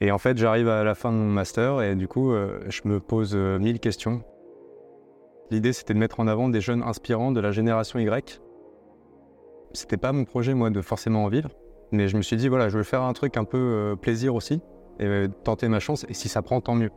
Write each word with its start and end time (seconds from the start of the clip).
Et 0.00 0.10
en 0.10 0.18
fait, 0.18 0.36
j'arrive 0.36 0.68
à 0.68 0.84
la 0.84 0.94
fin 0.94 1.10
de 1.10 1.16
mon 1.16 1.30
master 1.30 1.80
et 1.80 1.94
du 1.94 2.06
coup, 2.06 2.32
euh, 2.32 2.60
je 2.68 2.82
me 2.84 3.00
pose 3.00 3.32
euh, 3.34 3.58
mille 3.58 3.80
questions. 3.80 4.22
L'idée, 5.50 5.72
c'était 5.72 5.94
de 5.94 5.98
mettre 5.98 6.20
en 6.20 6.26
avant 6.26 6.48
des 6.48 6.60
jeunes 6.60 6.82
inspirants 6.82 7.32
de 7.32 7.40
la 7.40 7.50
génération 7.50 7.98
Y. 7.98 8.42
C'était 9.72 9.96
pas 9.96 10.12
mon 10.12 10.24
projet, 10.24 10.54
moi, 10.54 10.70
de 10.70 10.82
forcément 10.82 11.24
en 11.24 11.28
vivre. 11.28 11.50
Mais 11.92 12.08
je 12.08 12.16
me 12.16 12.22
suis 12.22 12.36
dit, 12.36 12.48
voilà, 12.48 12.68
je 12.68 12.76
vais 12.76 12.84
faire 12.84 13.02
un 13.02 13.12
truc 13.12 13.36
un 13.36 13.44
peu 13.44 13.58
euh, 13.58 13.96
plaisir 13.96 14.34
aussi 14.34 14.60
et 14.98 15.26
tenter 15.44 15.68
ma 15.68 15.78
chance. 15.78 16.04
Et 16.08 16.14
si 16.14 16.28
ça 16.28 16.42
prend, 16.42 16.60
tant 16.60 16.74
mieux. 16.74 16.90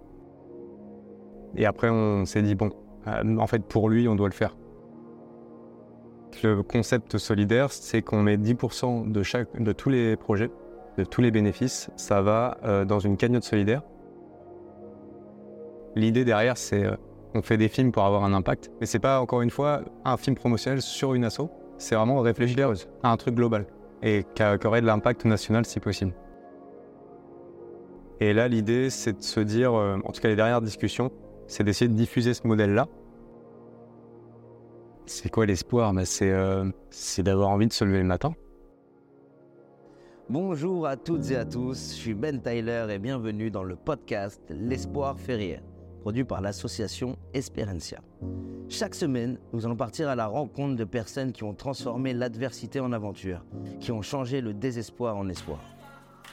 Et 1.56 1.66
après, 1.66 1.90
on 1.90 2.26
s'est 2.26 2.42
dit, 2.42 2.56
bon, 2.56 2.72
en 3.06 3.48
fait, 3.48 3.64
pour 3.64 3.90
lui, 3.90 4.08
on 4.08 4.16
doit 4.16 4.30
le 4.30 4.34
faire. 4.34 4.56
Le 6.44 6.64
concept 6.64 7.18
solidaire, 7.18 7.72
c'est 7.72 8.02
qu'on 8.02 8.24
met 8.24 8.38
10% 8.38 9.12
de, 9.12 9.24
chaque, 9.24 9.62
de 9.62 9.72
tous 9.74 9.90
les 9.90 10.16
projets, 10.16 10.52
de 11.00 11.06
tous 11.06 11.22
les 11.22 11.32
bénéfices, 11.32 11.90
ça 11.96 12.22
va 12.22 12.58
euh, 12.64 12.86
dans 12.86 13.00
une 13.00 13.18
cagnotte 13.18 13.44
solidaire. 13.44 13.82
L'idée 15.96 16.26
derrière, 16.26 16.58
c'est 16.58 16.86
euh, 16.86 16.96
on 17.34 17.42
fait 17.42 17.58
des 17.58 17.68
films 17.70 17.92
pour 17.92 18.04
avoir 18.04 18.24
un 18.24 18.34
impact, 18.34 18.72
mais 18.80 18.86
c'est 18.86 19.00
pas 19.00 19.22
encore 19.22 19.42
une 19.42 19.50
fois 19.50 19.82
un 20.06 20.18
film 20.18 20.36
promotionnel 20.36 20.82
sur 20.82 21.14
une 21.14 21.24
asso, 21.26 21.50
c'est 21.78 21.96
vraiment 21.96 22.20
réfléchir 22.20 22.74
à 23.04 23.12
un 23.12 23.18
truc 23.18 23.36
global 23.36 23.66
et 24.02 24.26
qui 24.34 24.44
aurait 24.68 24.82
de 24.82 24.86
l'impact 24.86 25.26
national 25.26 25.66
si 25.66 25.80
possible. 25.80 26.14
Et 28.22 28.34
là, 28.34 28.48
l'idée, 28.48 28.90
c'est 28.90 29.18
de 29.18 29.24
se 29.24 29.40
dire, 29.40 29.74
euh, 29.74 29.98
en 30.04 30.12
tout 30.12 30.22
cas 30.22 30.28
les 30.28 30.36
dernières 30.36 30.62
discussions, 30.62 31.12
c'est 31.48 31.64
d'essayer 31.64 31.88
de 31.88 31.96
diffuser 31.96 32.34
ce 32.34 32.46
modèle-là 32.46 32.88
c'est 35.10 35.30
quoi 35.30 35.46
l'espoir? 35.46 35.94
Bah, 35.94 36.04
euh, 36.22 36.72
C'est 36.92 37.24
d'avoir 37.24 37.50
envie 37.50 37.68
de 37.68 37.74
se 37.74 37.84
lever 37.84 38.00
le 38.00 38.06
matin. 38.06 38.34
Bonjour 40.30 40.86
à 40.86 40.96
toutes 40.96 41.32
et 41.32 41.36
à 41.36 41.46
tous, 41.46 41.92
je 41.96 42.02
suis 42.02 42.14
Ben 42.14 42.42
Tyler 42.42 42.88
et 42.90 43.00
bienvenue 43.00 43.50
dans 43.50 43.64
le 43.64 43.76
podcast 43.76 44.42
L'espoir 44.50 45.18
fait 45.18 45.62
produit 46.02 46.24
par 46.24 46.42
l'association 46.42 47.18
Esperencia. 47.34 48.00
Chaque 48.70 48.96
semaine, 48.96 49.40
nous 49.54 49.66
allons 49.66 49.76
partir 49.76 50.08
à 50.08 50.16
la 50.16 50.28
rencontre 50.28 50.76
de 50.76 50.84
personnes 50.84 51.32
qui 51.32 51.44
ont 51.44 51.56
transformé 51.56 52.14
l'adversité 52.14 52.80
en 52.80 52.92
aventure, 52.92 53.44
qui 53.80 53.92
ont 53.92 54.02
changé 54.02 54.40
le 54.40 54.54
désespoir 54.54 55.18
en 55.18 55.28
espoir. 55.30 55.60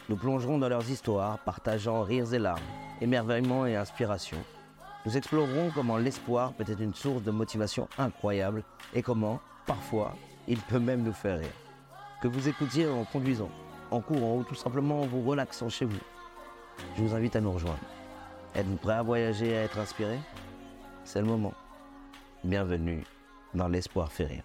Nous 0.08 0.16
plongerons 0.16 0.58
dans 0.58 0.68
leurs 0.68 0.90
histoires, 0.90 1.38
partageant 1.44 2.02
rires 2.02 2.34
et 2.34 2.38
larmes, 2.38 2.60
émerveillement 3.00 3.66
et 3.66 3.76
inspiration 3.76 4.38
nous 5.06 5.16
explorerons 5.16 5.70
comment 5.72 5.98
l'espoir 5.98 6.52
peut 6.54 6.64
être 6.66 6.80
une 6.80 6.92
source 6.92 7.22
de 7.22 7.30
motivation 7.30 7.88
incroyable 7.96 8.64
et 8.92 9.02
comment, 9.02 9.38
parfois, 9.64 10.16
il 10.48 10.58
peut 10.58 10.80
même 10.80 11.04
nous 11.04 11.12
faire 11.12 11.38
rire. 11.38 11.54
Que 12.20 12.26
vous 12.26 12.48
écoutiez 12.48 12.88
en 12.88 13.04
conduisant, 13.04 13.50
en 13.90 14.00
courant 14.00 14.38
ou 14.38 14.44
tout 14.44 14.54
simplement 14.54 15.02
en 15.02 15.06
vous 15.06 15.22
relaxant 15.22 15.68
chez 15.68 15.84
vous, 15.84 15.98
je 16.96 17.02
vous 17.02 17.14
invite 17.14 17.36
à 17.36 17.40
nous 17.40 17.52
rejoindre. 17.52 17.78
Êtes-vous 18.54 18.76
prêt 18.76 18.94
à 18.94 19.02
voyager 19.02 19.50
et 19.50 19.56
à 19.56 19.62
être 19.62 19.78
inspiré? 19.78 20.18
C'est 21.04 21.20
le 21.20 21.26
moment. 21.26 21.54
Bienvenue 22.42 23.04
dans 23.54 23.68
l'espoir 23.68 24.10
fait 24.10 24.24
rire. 24.24 24.44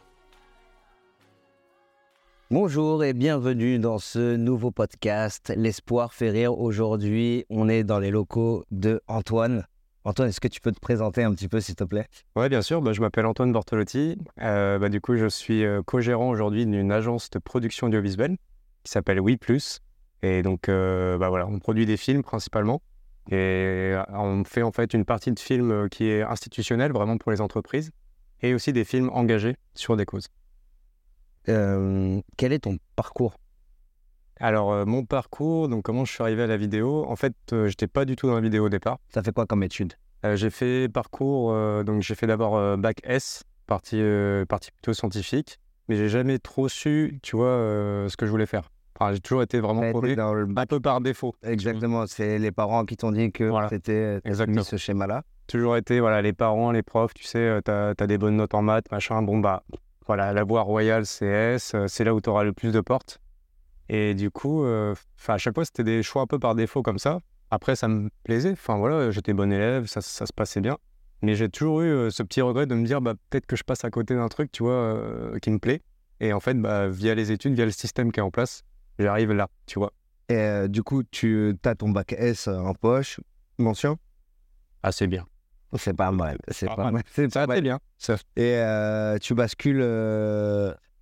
Bonjour 2.50 3.04
et 3.06 3.14
bienvenue 3.14 3.80
dans 3.80 3.98
ce 3.98 4.36
nouveau 4.36 4.72
podcast 4.72 5.54
L'espoir 5.56 6.14
fait 6.14 6.30
rire. 6.30 6.60
Aujourd'hui, 6.60 7.46
on 7.50 7.70
est 7.70 7.86
dans 7.86 8.00
les 8.00 8.12
locaux 8.12 8.66
de 8.72 9.02
Antoine. 9.08 9.66
Antoine, 10.04 10.30
est-ce 10.30 10.42
que 10.42 10.48
tu 10.50 10.60
peux 10.60 10.72
te 10.72 10.80
présenter 10.80 11.24
un 11.24 11.34
petit 11.34 11.48
peu, 11.48 11.62
s'il 11.62 11.76
te 11.76 11.84
plaît? 11.84 12.08
Oui, 12.36 12.50
bien 12.50 12.62
sûr. 12.62 12.82
Bah, 12.82 12.92
je 12.92 13.00
m'appelle 13.00 13.26
Antoine 13.26 13.54
Bortolotti. 13.54 14.18
Euh, 14.42 14.80
bah, 14.80 14.90
du 14.90 15.00
coup, 15.00 15.16
je 15.16 15.28
suis 15.28 15.64
euh, 15.64 15.82
co-gérant 15.84 16.30
aujourd'hui 16.30 16.66
d'une 16.66 16.92
agence 16.92 17.30
de 17.30 17.40
production 17.40 17.88
audiovisuelle 17.88 18.36
qui 18.84 18.92
s'appelle 18.92 19.20
Oui 19.20 19.38
Plus. 19.38 19.80
Et 20.24 20.44
donc, 20.44 20.70
euh, 20.70 21.18
bah, 21.18 21.30
voilà, 21.30 21.48
on 21.48 21.60
produit 21.60 21.86
des 21.86 21.98
films 21.98 22.24
principalement. 22.24 22.82
Et 23.30 23.96
on 24.10 24.44
fait 24.44 24.64
en 24.64 24.72
fait 24.72 24.94
une 24.94 25.06
partie 25.06 25.32
de 25.32 25.40
films 25.40 25.90
qui 25.90 26.06
est 26.06 26.24
institutionnelle, 26.24 26.92
vraiment 26.92 27.18
pour 27.18 27.32
les 27.32 27.40
entreprises, 27.40 27.92
et 28.42 28.54
aussi 28.54 28.74
des 28.74 28.84
films 28.84 29.10
engagés 29.14 29.56
sur 29.76 29.96
des 29.96 30.06
causes. 30.06 30.28
quel 31.46 32.54
est 32.54 32.60
ton 32.60 32.78
parcours? 32.96 33.36
Alors, 34.42 34.72
euh, 34.74 34.86
mon 34.86 35.06
parcours, 35.06 35.70
donc 35.70 35.84
comment 35.84 36.04
je 36.04 36.12
suis 36.12 36.24
arrivé 36.24 36.42
à 36.42 36.48
la 36.48 36.58
vidéo, 36.58 37.06
en 37.08 37.16
fait, 37.16 37.34
je 37.52 37.56
euh, 37.56 37.68
j'étais 37.68 37.86
pas 37.88 38.06
du 38.06 38.16
tout 38.16 38.26
dans 38.26 38.34
la 38.34 38.42
vidéo 38.42 38.66
au 38.66 38.70
départ. 38.70 38.98
Ça 39.14 39.22
fait 39.22 39.32
quoi 39.32 39.46
comme 39.46 39.62
étude? 39.62 39.94
Euh, 40.26 40.36
J'ai 40.36 40.50
fait 40.50 40.90
parcours, 40.90 41.54
donc 41.84 42.02
j'ai 42.02 42.16
fait 42.16 42.26
d'abord 42.26 42.78
bac 42.78 42.98
S, 43.04 43.44
partie, 43.68 44.02
partie 44.50 44.72
plutôt 44.72 44.94
scientifique, 44.94 45.60
mais 45.92 45.98
j'ai 45.98 46.08
jamais 46.08 46.40
trop 46.40 46.70
su, 46.70 47.20
tu 47.22 47.36
vois, 47.36 48.08
ce 48.08 48.16
que 48.16 48.26
je 48.26 48.32
voulais 48.32 48.46
faire. 48.46 48.72
Enfin, 48.98 49.12
j'ai 49.12 49.20
toujours 49.20 49.44
été 49.44 49.60
vraiment 49.60 49.92
dans 50.16 50.34
le... 50.34 50.48
un 50.56 50.66
peu 50.66 50.80
par 50.80 51.02
défaut. 51.02 51.36
Exactement, 51.44 52.08
c'est 52.08 52.40
les 52.40 52.52
parents 52.52 52.86
qui 52.86 52.96
t'ont 52.96 53.12
dit 53.12 53.30
que 53.34 53.52
c'était 53.70 54.22
ce 54.24 54.78
schéma-là. 54.78 55.24
Toujours 55.48 55.76
été, 55.76 56.00
voilà, 56.00 56.22
les 56.22 56.32
parents, 56.32 56.72
les 56.72 56.82
profs, 56.82 57.14
tu 57.14 57.26
sais, 57.26 57.60
tu 57.66 57.72
as, 57.72 58.08
des 58.08 58.18
bonnes 58.18 58.38
notes 58.38 58.54
en 58.54 58.62
maths, 58.62 58.90
machin, 58.90 59.22
bon 59.22 59.40
bah, 59.40 59.64
voilà, 60.08 60.32
la 60.32 60.46
voie 60.46 60.62
royale 60.62 61.04
CS, 61.04 61.76
c'est 61.88 62.06
là 62.06 62.16
où 62.16 62.22
tu 62.22 62.30
auras 62.30 62.46
le 62.46 62.54
plus 62.54 62.72
de 62.72 62.80
portes. 62.80 63.20
Et 63.90 64.14
du 64.14 64.32
coup, 64.32 64.64
euh, 64.64 64.96
à 65.28 65.38
chaque 65.38 65.54
fois, 65.54 65.66
c'était 65.66 65.84
des 65.84 66.02
choix 66.02 66.22
un 66.22 66.26
peu 66.28 66.40
par 66.40 66.56
défaut 66.56 66.82
comme 66.82 66.98
ça. 66.98 67.20
Après, 67.50 67.76
ça 67.76 67.90
me 67.90 68.10
plaisait. 68.24 68.54
Enfin, 68.54 68.78
voilà, 68.78 69.12
j'étais 69.12 69.34
bon 69.34 69.52
élève, 69.52 69.88
ça, 69.88 70.00
ça, 70.00 70.26
se 70.26 70.32
passait 70.32 70.62
bien. 70.62 70.78
Mais 71.22 71.36
j'ai 71.36 71.50
toujours 71.50 71.82
eu 71.82 71.90
euh, 71.90 72.10
ce 72.10 72.24
petit 72.24 72.42
regret 72.42 72.66
de 72.66 72.76
me 72.76 72.86
dire, 72.86 73.02
bah, 73.02 73.14
peut-être 73.30 73.46
que 73.46 73.56
je 73.56 73.64
passe 73.64 73.86
à 73.86 73.90
côté 73.90 74.16
d'un 74.16 74.28
truc, 74.28 74.52
tu 74.52 74.64
vois, 74.64 74.74
euh, 74.74 75.38
qui 75.40 75.52
me 75.52 75.60
plaît. 75.60 75.82
Et 76.20 76.34
en 76.34 76.40
fait, 76.40 76.56
bah, 76.56 76.88
via 76.88 77.16
les 77.16 77.32
études, 77.32 77.54
via 77.54 77.66
le 77.66 77.72
système 77.72 78.12
qui 78.12 78.20
est 78.20 78.24
en 78.24 78.32
place, 78.32 78.64
j'arrive 79.00 79.32
là, 79.32 79.48
tu 79.66 79.80
vois. 79.80 79.92
Et 80.30 80.68
du 80.70 80.82
coup, 80.84 81.04
tu 81.04 81.58
as 81.66 81.76
ton 81.76 81.90
bac 81.90 82.14
S 82.14 82.48
en 82.48 82.74
poche, 82.74 83.20
mention? 83.58 83.98
Ah, 84.82 84.92
c'est 84.92 85.08
bien. 85.08 85.26
C'est 85.78 85.96
pas 85.96 86.12
mal. 86.12 86.38
C'est 86.50 86.68
pas, 86.68 86.92
mal. 86.92 87.04
C'est 87.08 87.28
bien. 87.62 87.80
Ça. 87.98 88.16
Et 88.36 88.62
tu 89.20 89.34
bascules. 89.34 89.82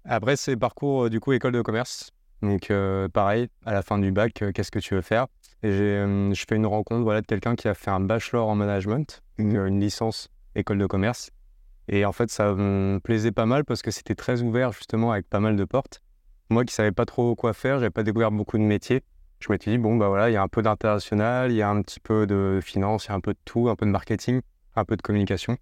Après, 0.05 0.35
c'est 0.35 0.55
parcours, 0.57 1.09
du 1.09 1.19
coup, 1.19 1.33
école 1.33 1.51
de 1.51 1.61
commerce. 1.61 2.11
Donc 2.41 2.71
euh, 2.71 3.09
pareil, 3.09 3.49
à 3.65 3.73
la 3.73 3.81
fin 3.81 3.99
du 3.99 4.11
bac, 4.11 4.41
euh, 4.41 4.51
qu'est-ce 4.51 4.71
que 4.71 4.79
tu 4.79 4.95
veux 4.95 5.01
faire? 5.01 5.27
Et 5.61 5.69
euh, 5.69 6.33
je 6.33 6.45
fais 6.47 6.55
une 6.55 6.65
rencontre 6.65 7.03
voilà, 7.03 7.21
de 7.21 7.25
quelqu'un 7.25 7.55
qui 7.55 7.67
a 7.67 7.73
fait 7.73 7.91
un 7.91 7.99
bachelor 7.99 8.47
en 8.47 8.55
management, 8.55 9.21
une, 9.39 9.79
licence 9.79 10.29
école 10.55 10.77
de 10.77 10.85
commerce. 10.85 11.31
Et 11.87 12.05
en 12.05 12.11
fait, 12.11 12.29
ça 12.29 12.53
me 12.53 12.99
plaisait 12.99 13.31
pas 13.31 13.45
mal 13.45 13.65
parce 13.65 13.81
que 13.81 13.91
c'était 13.91 14.15
très 14.15 14.41
ouvert 14.41 14.71
justement 14.71 15.11
avec 15.11 15.27
pas 15.27 15.39
mal 15.39 15.55
de 15.55 15.65
portes. 15.65 16.01
Moi 16.51 16.65
qui 16.65 16.73
savais 16.73 16.91
pas 16.91 17.05
trop 17.05 17.35
quoi 17.35 17.53
faire, 17.53 17.79
j'avais 17.79 17.89
pas 17.89 18.03
découvert 18.03 18.31
beaucoup 18.31 18.57
de 18.57 18.63
métiers. 18.63 19.03
Je 19.39 19.51
m'étais 19.51 19.71
dit 19.71 19.77
bon 19.77 19.95
bah 19.95 20.07
voilà, 20.09 20.29
il 20.29 20.33
y 20.33 20.35
a 20.35 20.41
un 20.41 20.47
peu 20.47 20.61
d'international, 20.61 21.51
il 21.51 21.57
y 21.57 21.61
a 21.61 21.69
un 21.69 21.81
petit 21.81 21.99
peu 21.99 22.27
de 22.27 22.59
finance, 22.61 23.05
il 23.05 23.09
y 23.09 23.11
a 23.11 23.15
un 23.15 23.21
peu 23.21 23.33
de 23.33 23.39
tout, 23.45 23.69
un 23.69 23.75
peu 23.75 23.85
de 23.85 23.91
marketing, 23.91 24.41
un 24.75 24.85
peu 24.85 24.97
de 24.97 25.01
communication. 25.01 25.57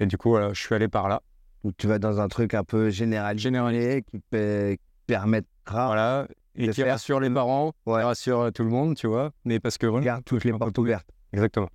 Et 0.00 0.06
du 0.06 0.16
coup 0.16 0.30
voilà, 0.30 0.52
je 0.52 0.60
suis 0.60 0.74
allé 0.74 0.88
par 0.88 1.08
là. 1.08 1.22
Donc 1.64 1.74
tu 1.76 1.86
vas 1.86 1.98
dans 1.98 2.20
un 2.20 2.28
truc 2.28 2.54
un 2.54 2.64
peu 2.64 2.90
général, 2.90 3.38
généralisé 3.38 4.02
qui, 4.02 4.20
qui 4.30 4.78
permettre 5.06 5.48
voilà, 5.70 6.26
et 6.54 6.68
qui 6.70 6.82
rassure 6.82 7.20
les 7.20 7.30
parents, 7.30 7.72
ouais. 7.86 8.02
rassure 8.02 8.50
tout 8.52 8.64
le 8.64 8.70
monde, 8.70 8.96
tu 8.96 9.06
vois. 9.06 9.32
Mais 9.44 9.60
parce 9.60 9.78
que 9.78 9.86
voilà, 9.86 10.04
Garde 10.04 10.24
toutes 10.24 10.44
les 10.44 10.52
portes 10.52 10.76
ouvertes. 10.78 11.06
Exactement. 11.32 11.68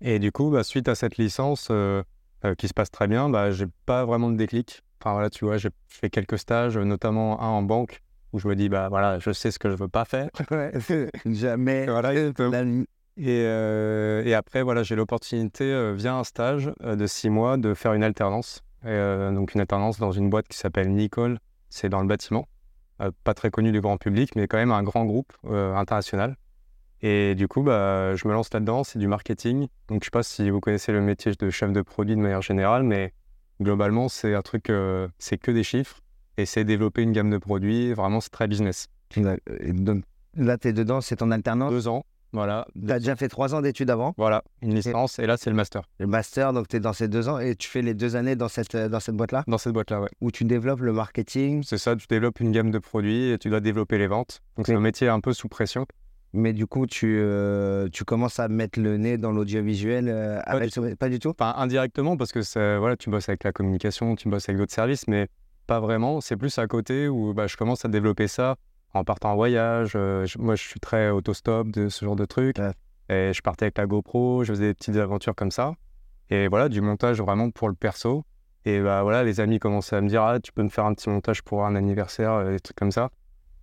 Et 0.00 0.18
du 0.18 0.32
coup, 0.32 0.50
bah, 0.50 0.64
suite 0.64 0.88
à 0.88 0.94
cette 0.94 1.16
licence 1.16 1.68
euh, 1.70 2.02
euh, 2.44 2.54
qui 2.54 2.68
se 2.68 2.74
passe 2.74 2.90
très 2.90 3.06
bien, 3.06 3.28
bah, 3.28 3.50
j'ai 3.50 3.66
pas 3.86 4.04
vraiment 4.04 4.30
de 4.30 4.36
déclic. 4.36 4.82
Enfin 5.00 5.12
voilà, 5.12 5.30
tu 5.30 5.44
vois, 5.44 5.56
j'ai 5.56 5.70
fait 5.86 6.10
quelques 6.10 6.38
stages, 6.38 6.76
notamment 6.76 7.40
un 7.40 7.48
en 7.48 7.62
banque, 7.62 8.00
où 8.32 8.38
je 8.38 8.48
me 8.48 8.56
dis, 8.56 8.68
bah 8.68 8.88
voilà, 8.88 9.18
je 9.18 9.32
sais 9.32 9.50
ce 9.50 9.58
que 9.58 9.70
je 9.70 9.76
veux 9.76 9.88
pas 9.88 10.04
faire. 10.04 10.28
Jamais. 11.26 11.86
voilà, 11.86 12.14
et, 13.20 13.42
et, 14.30 14.34
après, 14.34 14.62
voilà, 14.62 14.82
j'ai 14.82 14.94
l'opportunité, 14.96 15.92
via 15.94 16.14
un 16.14 16.24
stage 16.24 16.72
de 16.80 17.06
six 17.06 17.30
mois, 17.30 17.56
de 17.56 17.74
faire 17.74 17.92
une 17.94 18.02
alternance. 18.04 18.62
donc 18.84 19.54
une 19.54 19.60
alternance 19.60 19.98
dans 19.98 20.12
une 20.12 20.30
boîte 20.30 20.48
qui 20.48 20.58
s'appelle 20.58 20.90
Nicole, 20.90 21.38
c'est 21.68 21.88
dans 21.88 22.00
le 22.00 22.06
bâtiment. 22.06 22.46
Euh, 23.00 23.10
pas 23.24 23.34
très 23.34 23.50
connu 23.50 23.70
du 23.70 23.80
grand 23.80 23.96
public, 23.96 24.34
mais 24.34 24.48
quand 24.48 24.56
même 24.56 24.72
un 24.72 24.82
grand 24.82 25.04
groupe 25.04 25.32
euh, 25.44 25.74
international. 25.74 26.36
Et 27.02 27.34
du 27.34 27.48
coup, 27.48 27.62
bah, 27.62 28.14
je 28.16 28.26
me 28.26 28.32
lance 28.32 28.52
là-dedans, 28.52 28.84
c'est 28.84 28.98
du 28.98 29.06
marketing. 29.06 29.60
Donc, 29.60 29.68
je 29.90 29.94
ne 29.94 30.00
sais 30.04 30.10
pas 30.10 30.22
si 30.22 30.50
vous 30.50 30.60
connaissez 30.60 30.92
le 30.92 31.00
métier 31.00 31.32
de 31.32 31.50
chef 31.50 31.72
de 31.72 31.82
produit 31.82 32.16
de 32.16 32.20
manière 32.20 32.42
générale, 32.42 32.82
mais 32.82 33.12
globalement, 33.60 34.08
c'est 34.08 34.34
un 34.34 34.42
truc, 34.42 34.70
euh, 34.70 35.08
c'est 35.18 35.38
que 35.38 35.50
des 35.50 35.62
chiffres. 35.62 36.00
Et 36.36 36.46
c'est 36.46 36.64
développer 36.64 37.02
une 37.02 37.12
gamme 37.12 37.30
de 37.30 37.38
produits. 37.38 37.92
Vraiment, 37.92 38.20
c'est 38.20 38.30
très 38.30 38.46
business. 38.46 38.86
Là, 39.16 40.58
tu 40.58 40.68
es 40.68 40.72
dedans, 40.72 41.00
c'est 41.00 41.22
en 41.22 41.30
alternance? 41.30 41.70
Deux 41.70 41.88
ans. 41.88 42.04
Voilà. 42.32 42.66
Tu 42.74 42.92
as 42.92 42.98
déjà 42.98 43.16
fait 43.16 43.28
trois 43.28 43.54
ans 43.54 43.62
d'études 43.62 43.90
avant? 43.90 44.14
Voilà, 44.18 44.44
une 44.60 44.74
licence 44.74 45.18
et, 45.18 45.26
là 45.26 45.38
c'est 45.38 45.48
le 45.48 45.56
master. 45.56 45.82
Le 45.98 46.06
master, 46.06 46.52
donc 46.52 46.68
tu 46.68 46.76
es 46.76 46.80
dans 46.80 46.92
ces 46.92 47.08
deux 47.08 47.28
ans 47.28 47.38
et 47.38 47.56
tu 47.56 47.68
fais 47.68 47.80
les 47.80 47.94
deux 47.94 48.16
années 48.16 48.36
dans 48.36 48.48
cette, 48.48 48.74
euh, 48.74 48.88
dans 48.88 49.00
cette 49.00 49.16
boîte-là? 49.16 49.44
Dans 49.46 49.56
cette 49.56 49.72
boîte-là, 49.72 50.02
ouais. 50.02 50.10
Où 50.20 50.30
tu 50.30 50.44
développes 50.44 50.80
le 50.80 50.92
marketing? 50.92 51.62
C'est 51.62 51.78
ça, 51.78 51.96
tu 51.96 52.06
développes 52.06 52.40
une 52.40 52.52
gamme 52.52 52.70
de 52.70 52.78
produits 52.78 53.30
et 53.30 53.38
tu 53.38 53.48
dois 53.48 53.60
développer 53.60 53.96
les 53.96 54.08
ventes. 54.08 54.42
Donc 54.56 54.66
c'est 54.66 54.74
un 54.74 54.80
métier 54.80 55.08
un 55.08 55.20
peu 55.20 55.32
sous 55.32 55.48
pression. 55.48 55.86
Mais 56.34 56.52
du 56.52 56.66
coup, 56.66 56.86
tu, 56.86 57.18
euh, 57.20 57.88
tu 57.90 58.04
commences 58.04 58.38
à 58.38 58.48
mettre 58.48 58.78
le 58.78 58.96
nez 58.98 59.16
dans 59.16 59.32
l'audiovisuel 59.32 60.08
euh, 60.08 60.40
pas, 60.42 60.66
du 60.66 60.96
pas 60.96 61.08
du 61.08 61.18
tout? 61.18 61.30
Enfin, 61.30 61.54
indirectement, 61.56 62.16
parce 62.16 62.32
que 62.32 62.78
voilà, 62.78 62.96
tu 62.96 63.08
bosses 63.10 63.28
avec 63.28 63.44
la 63.44 63.52
communication, 63.52 64.14
tu 64.14 64.28
bosses 64.28 64.48
avec 64.48 64.58
d'autres 64.58 64.74
services, 64.74 65.08
mais 65.08 65.28
pas 65.66 65.80
vraiment. 65.80 66.20
C'est 66.20 66.36
plus 66.36 66.58
à 66.58 66.66
côté 66.66 67.08
où 67.08 67.32
bah, 67.32 67.46
je 67.46 67.56
commence 67.56 67.84
à 67.84 67.88
développer 67.88 68.28
ça 68.28 68.56
en 68.94 69.04
partant 69.04 69.32
en 69.32 69.36
voyage. 69.36 69.92
euh, 69.96 70.26
je- 70.26 70.38
moi, 70.38 70.54
je 70.54 70.62
suis 70.62 70.80
très 70.80 71.10
autostop 71.10 71.70
de 71.70 71.88
ce 71.88 72.04
genre 72.04 72.16
de 72.16 72.24
trucs. 72.24 72.58
Ouais. 72.58 72.72
Et 73.10 73.32
je 73.32 73.40
partais 73.40 73.64
avec 73.66 73.78
la 73.78 73.86
GoPro, 73.86 74.44
je 74.44 74.52
faisais 74.52 74.66
des 74.68 74.74
petites 74.74 74.96
aventures 74.96 75.34
comme 75.34 75.50
ça. 75.50 75.72
Et 76.30 76.48
voilà, 76.48 76.68
du 76.68 76.82
montage 76.82 77.20
vraiment 77.22 77.50
pour 77.50 77.68
le 77.68 77.74
perso. 77.74 78.24
Et 78.66 78.80
bah 78.80 79.02
voilà, 79.02 79.24
les 79.24 79.40
amis 79.40 79.58
commençaient 79.58 79.96
à 79.96 80.02
me 80.02 80.08
dire 80.08 80.22
Ah, 80.22 80.40
tu 80.40 80.52
peux 80.52 80.62
me 80.62 80.68
faire 80.68 80.84
un 80.84 80.92
petit 80.92 81.08
montage 81.08 81.42
pour 81.42 81.64
un 81.64 81.74
anniversaire, 81.74 82.44
des 82.50 82.60
trucs 82.60 82.76
comme 82.76 82.90
ça. 82.92 83.08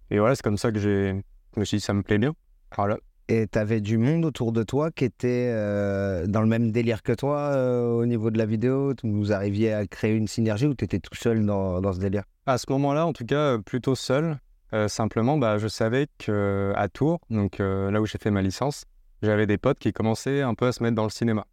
Et 0.09 0.17
voilà, 0.17 0.33
c'est 0.35 0.41
comme 0.43 0.57
ça 0.57 0.71
que 0.71 0.79
j'ai. 0.79 1.21
Je 1.53 1.59
me 1.59 1.65
suis 1.65 1.77
dit, 1.77 1.83
ça 1.83 1.93
me 1.93 2.01
plaît 2.01 2.17
bien. 2.17 2.33
Voilà. 2.77 2.97
Et 3.27 3.47
tu 3.51 3.57
avais 3.57 3.81
du 3.81 3.97
monde 3.97 4.23
autour 4.23 4.51
de 4.51 4.61
toi 4.61 4.91
qui 4.91 5.03
était 5.03 5.49
euh, 5.51 6.27
dans 6.27 6.41
le 6.41 6.47
même 6.47 6.71
délire 6.71 7.01
que 7.01 7.11
toi 7.11 7.39
euh, 7.39 7.93
au 7.93 8.05
niveau 8.05 8.29
de 8.29 8.37
la 8.37 8.45
vidéo? 8.45 8.93
Vous 9.03 9.33
arriviez 9.33 9.73
à 9.73 9.87
créer 9.87 10.13
une 10.13 10.27
synergie 10.27 10.67
ou 10.67 10.75
tu 10.75 10.85
étais 10.85 10.99
tout 10.99 11.15
seul 11.15 11.43
dans, 11.45 11.81
dans 11.81 11.93
ce 11.93 11.99
délire? 11.99 12.23
À 12.45 12.59
ce 12.59 12.65
moment-là, 12.69 13.07
en 13.07 13.13
tout 13.13 13.25
cas, 13.25 13.53
euh, 13.55 13.57
plutôt 13.57 13.95
seul. 13.95 14.37
Euh, 14.73 14.87
simplement, 14.87 15.37
bah, 15.39 15.57
je 15.57 15.67
savais 15.67 16.07
qu'à 16.19 16.87
Tours, 16.93 17.19
donc 17.29 17.59
là 17.59 18.01
où 18.01 18.05
j'ai 18.05 18.17
fait 18.17 18.31
ma 18.31 18.41
licence, 18.41 18.85
j'avais 19.21 19.47
des 19.47 19.57
potes 19.57 19.79
qui 19.79 19.93
commençaient 19.93 20.41
un 20.41 20.53
peu 20.53 20.67
à 20.67 20.71
se 20.71 20.83
mettre 20.83 20.95
dans 20.95 21.03
le 21.03 21.09
cinéma. 21.09 21.45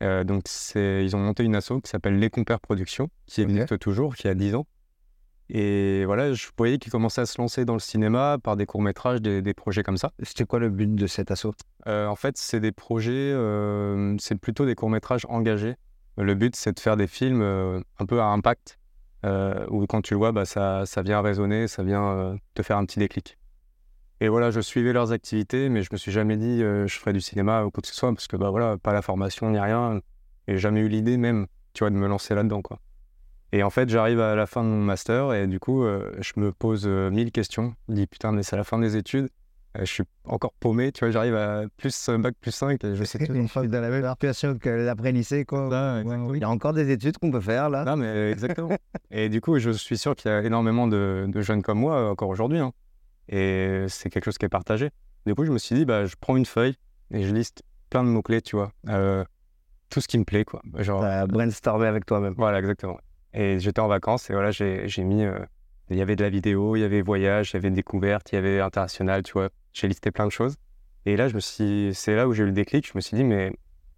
Donc, 0.00 0.44
ils 0.76 1.14
ont 1.14 1.18
monté 1.18 1.44
une 1.44 1.54
asso 1.56 1.72
qui 1.84 1.90
s'appelle 1.90 2.18
Les 2.18 2.30
Compères 2.30 2.60
Productions, 2.60 3.08
qui 3.26 3.42
Ok. 3.42 3.50
existe 3.50 3.78
toujours, 3.78 4.14
qui 4.14 4.28
a 4.28 4.34
10 4.34 4.54
ans. 4.54 4.66
Et 5.52 6.04
voilà, 6.04 6.32
je 6.32 6.46
voyais 6.56 6.78
qu'ils 6.78 6.92
commençaient 6.92 7.22
à 7.22 7.26
se 7.26 7.40
lancer 7.40 7.64
dans 7.64 7.72
le 7.72 7.80
cinéma 7.80 8.38
par 8.40 8.56
des 8.56 8.66
courts-métrages, 8.66 9.20
des, 9.20 9.42
des 9.42 9.52
projets 9.52 9.82
comme 9.82 9.96
ça. 9.96 10.12
C'était 10.22 10.44
quoi 10.44 10.60
le 10.60 10.70
but 10.70 10.94
de 10.94 11.08
cet 11.08 11.32
assaut? 11.32 11.54
Euh, 11.88 12.06
en 12.06 12.14
fait, 12.14 12.36
c'est 12.36 12.60
des 12.60 12.70
projets, 12.70 13.10
euh, 13.12 14.14
c'est 14.20 14.36
plutôt 14.36 14.64
des 14.64 14.76
courts-métrages 14.76 15.26
engagés. 15.28 15.74
Le 16.16 16.34
but, 16.36 16.54
c'est 16.54 16.72
de 16.72 16.78
faire 16.78 16.96
des 16.96 17.08
films 17.08 17.42
euh, 17.42 17.80
un 17.98 18.06
peu 18.06 18.20
à 18.20 18.26
impact, 18.26 18.78
où 19.24 19.86
quand 19.88 20.02
tu 20.02 20.14
le 20.14 20.18
vois, 20.18 20.30
bah, 20.30 20.44
ça, 20.44 20.86
ça 20.86 21.02
vient 21.02 21.20
résonner, 21.20 21.66
ça 21.66 21.82
vient 21.82 22.36
te 22.54 22.62
faire 22.62 22.76
un 22.76 22.86
petit 22.86 23.00
déclic. 23.00 23.36
Et 24.20 24.28
voilà, 24.28 24.52
je 24.52 24.60
suivais 24.60 24.92
leurs 24.92 25.10
activités, 25.10 25.68
mais 25.68 25.82
je 25.82 25.88
me 25.90 25.96
suis 25.96 26.12
jamais 26.12 26.36
dit 26.36 26.60
je 26.60 26.96
ferais 26.98 27.12
du 27.12 27.20
cinéma 27.20 27.64
ou 27.64 27.70
quoi 27.70 27.80
que 27.80 27.88
ce 27.88 27.94
soit, 27.94 28.12
parce 28.14 28.28
que 28.28 28.36
bah, 28.36 28.50
voilà, 28.50 28.78
pas 28.78 28.92
la 28.92 29.02
formation 29.02 29.50
ni 29.50 29.58
rien, 29.58 30.00
et 30.46 30.58
jamais 30.58 30.80
eu 30.80 30.88
l'idée 30.88 31.16
même, 31.16 31.48
tu 31.72 31.80
vois, 31.80 31.90
de 31.90 31.96
me 31.96 32.06
lancer 32.06 32.36
là-dedans, 32.36 32.62
quoi. 32.62 32.78
Et 33.52 33.62
en 33.62 33.70
fait, 33.70 33.88
j'arrive 33.88 34.20
à 34.20 34.34
la 34.36 34.46
fin 34.46 34.62
de 34.62 34.68
mon 34.68 34.80
master, 34.80 35.32
et 35.34 35.46
du 35.48 35.58
coup, 35.58 35.82
euh, 35.84 36.12
je 36.20 36.32
me 36.36 36.52
pose 36.52 36.84
euh, 36.86 37.10
mille 37.10 37.32
questions. 37.32 37.74
Je 37.88 37.92
me 37.92 37.96
dis 37.96 38.06
putain, 38.06 38.30
mais 38.32 38.42
c'est 38.44 38.56
la 38.56 38.64
fin 38.64 38.78
des 38.78 38.96
études. 38.96 39.28
Euh, 39.76 39.80
je 39.80 39.92
suis 39.92 40.04
encore 40.24 40.52
paumé, 40.60 40.92
tu 40.92 41.00
vois, 41.04 41.10
j'arrive 41.10 41.34
à 41.34 41.62
plus 41.76 42.10
bac 42.18 42.34
plus 42.40 42.50
5 42.52 42.82
et 42.84 42.94
je 42.96 43.04
sais 43.04 43.18
tout. 43.26 43.32
dans 43.32 43.80
la 43.80 43.88
même 43.90 44.08
situation 44.08 44.56
que 44.58 44.68
l'après-lycée, 44.68 45.44
quoi. 45.44 45.68
Ouais, 45.68 46.02
ouais. 46.04 46.38
Il 46.38 46.40
y 46.40 46.44
a 46.44 46.50
encore 46.50 46.72
des 46.72 46.90
études 46.90 47.18
qu'on 47.18 47.30
peut 47.32 47.40
faire 47.40 47.70
là. 47.70 47.84
Non, 47.84 47.96
mais 47.96 48.30
exactement. 48.30 48.70
et 49.10 49.28
du 49.28 49.40
coup, 49.40 49.58
je 49.58 49.70
suis 49.70 49.98
sûr 49.98 50.14
qu'il 50.14 50.30
y 50.30 50.34
a 50.34 50.42
énormément 50.42 50.86
de, 50.86 51.26
de 51.28 51.40
jeunes 51.40 51.62
comme 51.62 51.80
moi 51.80 52.10
encore 52.10 52.28
aujourd'hui. 52.28 52.58
hein. 52.58 52.72
Et 53.28 53.84
c'est 53.88 54.10
quelque 54.10 54.24
chose 54.24 54.38
qui 54.38 54.46
est 54.46 54.48
partagé. 54.48 54.90
Du 55.26 55.34
coup, 55.34 55.44
je 55.44 55.52
me 55.52 55.58
suis 55.58 55.74
dit, 55.76 55.84
bah, 55.84 56.04
je 56.06 56.14
prends 56.20 56.36
une 56.36 56.46
feuille 56.46 56.74
et 57.12 57.22
je 57.22 57.32
liste 57.34 57.62
plein 57.90 58.02
de 58.04 58.08
mots-clés, 58.08 58.42
tu 58.42 58.56
vois. 58.56 58.72
Tout 59.88 60.00
ce 60.00 60.06
qui 60.08 60.18
me 60.18 60.24
plaît, 60.24 60.44
quoi. 60.44 60.62
Genre, 60.78 61.00
T'as 61.00 61.26
brainstormé 61.26 61.86
avec 61.86 62.06
toi-même. 62.06 62.34
voilà, 62.36 62.58
exactement. 62.60 62.98
Et 63.32 63.58
j'étais 63.60 63.80
en 63.80 63.88
vacances 63.88 64.28
et 64.30 64.32
voilà, 64.32 64.50
j'ai 64.50 65.04
mis. 65.04 65.24
euh, 65.24 65.38
il 65.90 65.96
y 65.96 66.02
avait 66.02 66.16
de 66.16 66.22
la 66.22 66.30
vidéo, 66.30 66.76
il 66.76 66.80
y 66.80 66.84
avait 66.84 67.02
voyage, 67.02 67.50
il 67.50 67.54
y 67.54 67.56
avait 67.56 67.70
découverte, 67.70 68.30
il 68.32 68.36
y 68.36 68.38
avait 68.38 68.60
international, 68.60 69.24
tu 69.24 69.32
vois. 69.32 69.48
J'ai 69.72 69.88
listé 69.88 70.12
plein 70.12 70.26
de 70.26 70.30
choses. 70.30 70.56
Et 71.04 71.16
là, 71.16 71.28
c'est 71.40 72.14
là 72.14 72.28
où 72.28 72.32
j'ai 72.32 72.44
eu 72.44 72.46
le 72.46 72.52
déclic. 72.52 72.86
Je 72.86 72.92
me 72.94 73.00
suis 73.00 73.16
dit, 73.16 73.24
mais 73.24 73.52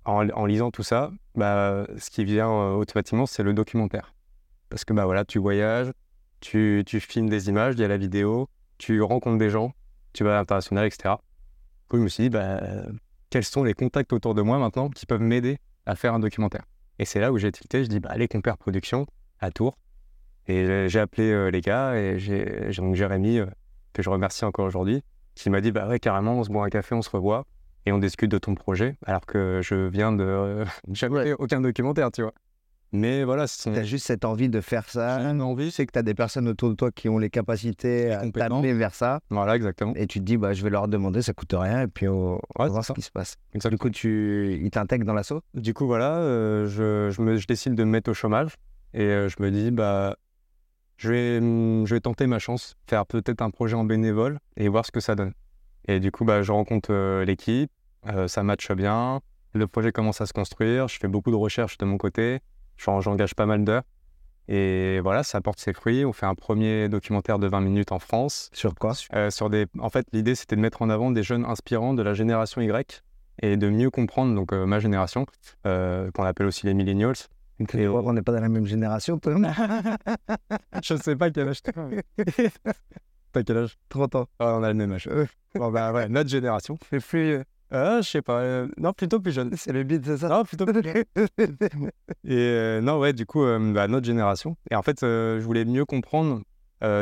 en, 0.05 0.47
lisant 0.47 0.71
tout 0.71 0.83
ça, 0.83 1.11
bah, 1.35 1.87
ce 1.99 2.11
qui 2.11 2.25
vient 2.25 2.51
euh, 2.51 2.73
automatiquement, 2.75 3.27
c'est 3.27 3.43
le 3.43 3.53
documentaire. 3.53 4.15
Parce 4.71 4.85
que 4.85 4.95
bah 4.95 5.05
voilà, 5.05 5.27
tu 5.27 5.39
voyages, 5.39 5.93
tu, 6.41 6.83
tu 6.87 6.99
filmes 7.01 7.29
des 7.29 7.51
images, 7.51 7.75
il 7.75 7.81
y 7.81 7.85
a 7.85 7.89
la 7.89 7.99
vidéo, 7.99 8.49
tu 8.79 9.03
rencontres 9.03 9.39
des 9.39 9.51
gens, 9.51 9.75
tu 10.15 10.25
vas 10.25 10.31
à 10.31 10.35
l'international, 10.39 10.87
etc. 10.87 11.17
Coup, 11.89 11.99
je 11.99 12.03
me 12.03 12.09
suis 12.09 12.25
dit, 12.25 12.31
bah, 12.31 12.61
quels 13.29 13.45
sont 13.45 13.65
les 13.65 13.75
contacts 13.75 14.13
autour 14.15 14.35
de 14.35 14.41
moi 14.41 14.59
maintenant 14.59 14.89
qui 14.89 15.05
peuvent 15.05 15.21
m'aider 15.21 15.59
à 15.85 15.95
faire 15.95 16.15
un 16.15 16.21
documentaire? 16.21 16.65
Et 16.99 17.05
c'est 17.05 17.21
là 17.21 17.33
où 17.33 17.39
j'ai 17.39 17.53
tilté, 17.53 17.85
je 17.85 17.89
dis, 17.91 18.01
bah, 18.01 18.17
les 18.17 18.29
compères 18.29 18.57
production 18.57 19.07
à 19.43 19.51
Tours. 19.51 19.77
Et 20.49 20.89
j'ai- 20.89 20.99
appelé 20.99 21.31
euh, 21.31 21.51
les 21.51 21.61
gars 21.61 21.95
et 21.97 22.19
j'ai 22.19 22.71
donc 22.79 22.95
Jérémy, 22.97 23.39
euh, 23.39 23.47
que 23.93 24.03
je 24.03 24.09
remercie 24.11 24.45
encore 24.45 24.65
aujourd'hui, 24.67 25.03
qui 25.35 25.51
m'a 25.51 25.61
dit, 25.61 25.71
bah 25.71 25.87
ouais, 25.87 25.99
carrément, 26.01 26.39
on 26.39 26.45
se 26.45 26.51
boit 26.51 26.65
un 26.65 26.69
café, 26.71 26.95
on 26.95 27.03
se 27.03 27.11
revoit 27.11 27.45
et 27.87 27.93
on 27.93 27.99
discute 27.99 28.31
de 28.31 28.39
ton 28.39 28.55
projet, 28.55 28.97
alors 29.07 29.25
que 29.27 29.61
je 29.63 29.75
viens 29.89 30.13
de 30.13 30.65
jamais 30.93 31.25
fait 31.25 31.33
aucun 31.39 31.61
documentaire, 31.61 32.11
tu 32.11 32.23
vois. 32.23 32.33
Mais 32.95 33.25
voilà, 33.25 33.47
c'est 33.47 33.73
T'as 33.73 33.85
juste 33.85 34.05
cette 34.07 34.25
envie 34.27 34.51
de 34.51 34.61
faire 34.61 34.87
ça. 34.87 35.19
une 35.21 35.41
envie. 35.41 35.71
Sais 35.71 35.87
que 35.87 35.93
tu 35.93 35.99
as 35.99 36.03
des 36.03 36.13
personnes 36.13 36.47
autour 36.47 36.69
de 36.69 36.75
toi 36.75 36.91
qui 36.91 37.09
ont 37.09 37.17
les 37.17 37.31
capacités 37.31 38.13
à 38.13 38.29
t'amener 38.31 38.75
vers 38.75 38.95
ça. 38.95 39.21
Voilà, 39.31 39.57
exactement. 39.57 39.95
Et 39.97 40.07
tu 40.07 40.19
te 40.19 40.25
dis, 40.25 40.37
bah, 40.37 40.53
je 40.53 40.63
vais 40.63 40.69
leur 40.69 40.89
demander, 40.89 41.23
ça 41.23 41.33
coûte 41.33 41.55
rien, 41.57 41.83
et 41.83 41.87
puis 41.87 42.07
on, 42.07 42.35
va 42.59 42.65
Ouais, 42.65 42.69
voir 42.69 42.85
c'est 42.85 42.89
ce 42.89 42.93
qui 42.93 43.01
se 43.01 43.11
passe. 43.11 43.37
Exactement. 43.55 43.77
Du 43.77 43.79
coup, 43.79 43.89
tu... 43.91 44.59
ils 44.63 44.71
t'intègrent 44.71 45.07
dans 45.07 45.15
l'assaut? 45.15 45.41
Du 45.55 45.73
coup, 45.73 45.87
voilà, 45.87 46.17
euh, 46.19 46.67
je, 46.67 47.09
je, 47.11 47.23
me, 47.23 47.37
je 47.37 47.47
décide 47.47 47.75
de 47.75 47.85
me 47.85 47.91
mettre 47.91 48.11
au 48.11 48.15
chômage 48.15 48.57
et 48.95 49.03
euh, 49.03 49.29
je 49.29 49.37
me 49.43 49.51
dis, 49.51 49.71
bah, 49.71 50.17
je 50.97 51.11
vais, 51.11 51.39
hum, 51.39 51.87
je 51.87 51.95
vais 51.95 52.01
tenter 52.01 52.27
ma 52.27 52.39
chance, 52.39 52.77
faire 52.89 53.07
peut-être 53.07 53.43
un 53.43 53.51
projet 53.51 53.75
en 53.75 53.85
bénévole 53.85 54.39
et 54.57 54.69
voir 54.69 54.87
ce 54.87 54.93
que 54.93 55.01
ça 55.01 55.15
donne. 55.15 55.33
Et 55.89 56.01
du 56.01 56.11
coup, 56.13 56.25
bah, 56.25 56.43
je 56.43 56.53
rencontre 56.53 56.93
euh, 56.93 57.25
l'équipe, 57.25 57.71
euh, 58.09 58.29
ça 58.29 58.43
matche 58.43 58.71
bien, 58.73 59.21
le 59.55 59.67
projet 59.67 59.93
commence 59.93 60.21
à 60.21 60.27
se 60.27 60.33
construire, 60.33 60.89
je 60.89 60.99
fais 60.99 61.09
beaucoup 61.09 61.31
de 61.31 61.37
recherches 61.37 61.77
de 61.79 61.85
mon 61.85 61.99
côté, 61.99 62.41
j'en- 62.77 63.01
j'engage 63.01 63.35
pas 63.35 63.47
mal 63.47 63.65
d'heures. 63.65 63.83
Et 64.49 64.99
voilà, 65.01 65.23
ça 65.23 65.41
porte 65.41 65.61
ses 65.61 65.73
fruits. 65.73 66.05
On 66.05 66.13
fait 66.13 66.27
un 66.27 66.35
premier 66.35 66.89
documentaire 66.89 67.39
de 67.39 67.47
20 67.47 67.61
minutes 67.61 67.93
en 67.93 68.01
France. 68.01 68.51
Sur 68.53 68.75
quoi? 68.75 68.93
Euh, 69.15 69.31
sur 69.31 69.49
des... 69.51 69.67
En 69.79 69.89
fait, 69.89 70.05
l'idée, 70.13 70.35
c'était 70.35 70.57
de 70.57 70.61
mettre 70.61 70.83
en 70.83 70.91
avant 70.91 71.13
des 71.13 71.23
jeunes 71.23 71.45
inspirants 71.45 71.95
de 71.95 72.03
la 72.03 72.13
génération 72.13 72.61
Y 72.61 73.03
et 73.41 73.57
de 73.57 73.69
mieux 73.71 73.89
comprendre 73.89 74.35
donc, 74.35 74.53
ma 74.53 74.81
génération, 74.81 75.27
qu'on 75.65 76.25
appelle 76.25 76.47
aussi 76.47 76.67
les 76.67 76.75
millennials. 76.75 77.15
Tu 77.69 77.87
vois 77.87 78.03
qu'on 78.03 78.13
n'est 78.13 78.23
pas 78.23 78.33
dans 78.33 78.41
la 78.41 78.49
même 78.49 78.67
génération, 78.67 79.19
toi 79.19 79.35
Je 80.83 80.97
sais 80.97 81.17
pas 81.17 81.31
quel 81.31 81.49
âge 81.49 81.63
t'as. 81.63 81.73
T'as 83.33 83.43
quel 83.43 83.57
âge? 83.57 83.77
30 83.89 84.15
ans. 84.15 84.27
Ah, 84.39 84.57
On 84.59 84.63
a 84.63 84.69
le 84.69 84.75
même 84.75 84.93
âge. 84.93 85.09
Bon, 85.55 85.71
bah 85.71 85.93
ouais, 85.93 86.09
notre 86.09 86.31
génération. 86.31 86.79
C'est 86.89 87.05
plus... 87.05 87.43
euh, 87.75 88.01
je 88.03 88.09
sais 88.09 88.23
pas. 88.23 88.41
euh, 88.41 88.69
Non, 88.79 88.95
plutôt 88.95 89.21
plus 89.21 89.33
jeune. 89.33 89.55
C'est 89.57 89.73
le 89.73 89.83
beat, 89.85 90.03
c'est 90.05 90.17
ça 90.17 90.29
Non, 90.31 90.45
plutôt 90.45 90.65
plus 90.65 90.83
jeune. 90.83 91.05
Et 92.25 92.35
euh, 92.37 92.81
non, 92.81 92.99
ouais, 92.99 93.13
du 93.13 93.27
coup, 93.27 93.43
euh, 93.45 93.73
bah, 93.73 93.87
notre 93.87 94.07
génération. 94.07 94.57
Et 94.71 94.77
en 94.77 94.83
fait, 94.83 95.01
je 95.03 95.41
voulais 95.43 95.65
mieux 95.67 95.85
comprendre 95.85 96.43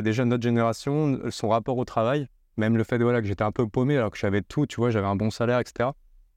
déjà 0.03 0.25
notre 0.25 0.43
génération, 0.43 1.19
son 1.31 1.49
rapport 1.49 1.79
au 1.79 1.85
travail, 1.85 2.27
même 2.57 2.77
le 2.77 2.85
fait 2.85 2.99
voilà, 2.99 3.23
que 3.23 3.27
j'étais 3.29 3.45
un 3.45 3.53
peu 3.53 3.67
paumé 3.69 3.97
alors 3.97 4.11
que 4.11 4.19
j'avais 4.19 4.43
tout, 4.43 4.67
tu 4.67 4.77
vois, 4.77 4.91
j'avais 4.91 5.07
un 5.07 5.17
bon 5.17 5.31
salaire, 5.31 5.59
etc. 5.61 5.91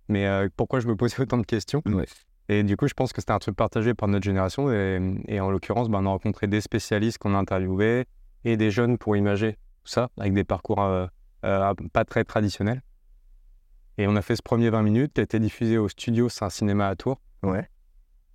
Mais 0.08 0.30
pourquoi 0.56 0.80
je 0.80 0.88
me 0.88 0.96
posais 0.96 1.20
autant 1.20 1.38
de 1.40 1.46
questions? 1.46 1.82
Ouais. 1.88 2.06
Et 2.54 2.64
du 2.64 2.78
coup, 2.78 2.88
je 2.88 2.94
pense 2.94 3.14
que 3.14 3.22
c'était 3.22 3.34
un 3.34 3.40
truc 3.40 3.56
partagé 3.56 3.94
par 3.96 4.08
notre 4.08 4.24
génération. 4.24 4.72
Et, 4.72 5.00
et 5.28 5.40
en 5.40 5.50
l'occurrence, 5.50 5.90
bah, 5.90 6.00
on 6.02 6.06
a 6.06 6.10
rencontré 6.10 6.48
des 6.48 6.62
spécialistes 6.62 7.18
qu'on 7.18 7.34
a 7.34 7.38
interviewés 7.38 8.06
et 8.46 8.58
des 8.58 8.70
jeunes 8.70 8.98
pour 8.98 9.16
imager 9.16 9.54
tout 9.54 9.92
ça, 9.92 10.10
avec 10.20 10.34
des 10.34 10.44
parcours 10.44 10.82
euh, 10.82 11.08
euh, 11.46 11.74
pas 11.92 12.06
très 12.06 12.24
traditionnels. 12.24 12.82
Et 13.98 14.08
on 14.08 14.16
a 14.16 14.22
fait 14.22 14.36
ce 14.36 14.44
premier 14.44 14.70
20 14.70 14.84
minutes 14.84 15.14
qui 15.14 15.22
a 15.22 15.24
été 15.24 15.40
diffusé 15.40 15.78
au 15.78 15.88
studio, 15.88 16.30
c'est 16.30 16.46
un 16.46 16.50
cinéma 16.50 16.88
à 16.88 16.96
Tours. 16.96 17.20
Ouais. 17.44 17.68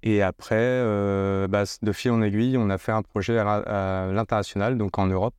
Et 0.03 0.23
après, 0.23 0.57
euh, 0.59 1.49
bah, 1.49 1.65
de 1.83 1.93
fil 1.93 2.11
en 2.11 2.23
aiguille, 2.23 2.57
on 2.57 2.71
a 2.71 2.79
fait 2.79 2.93
un 2.93 3.03
projet 3.03 3.39
à, 3.39 3.55
à 3.55 4.13
l'international, 4.13 4.79
donc 4.79 4.99
en 4.99 5.07
Europe. 5.07 5.35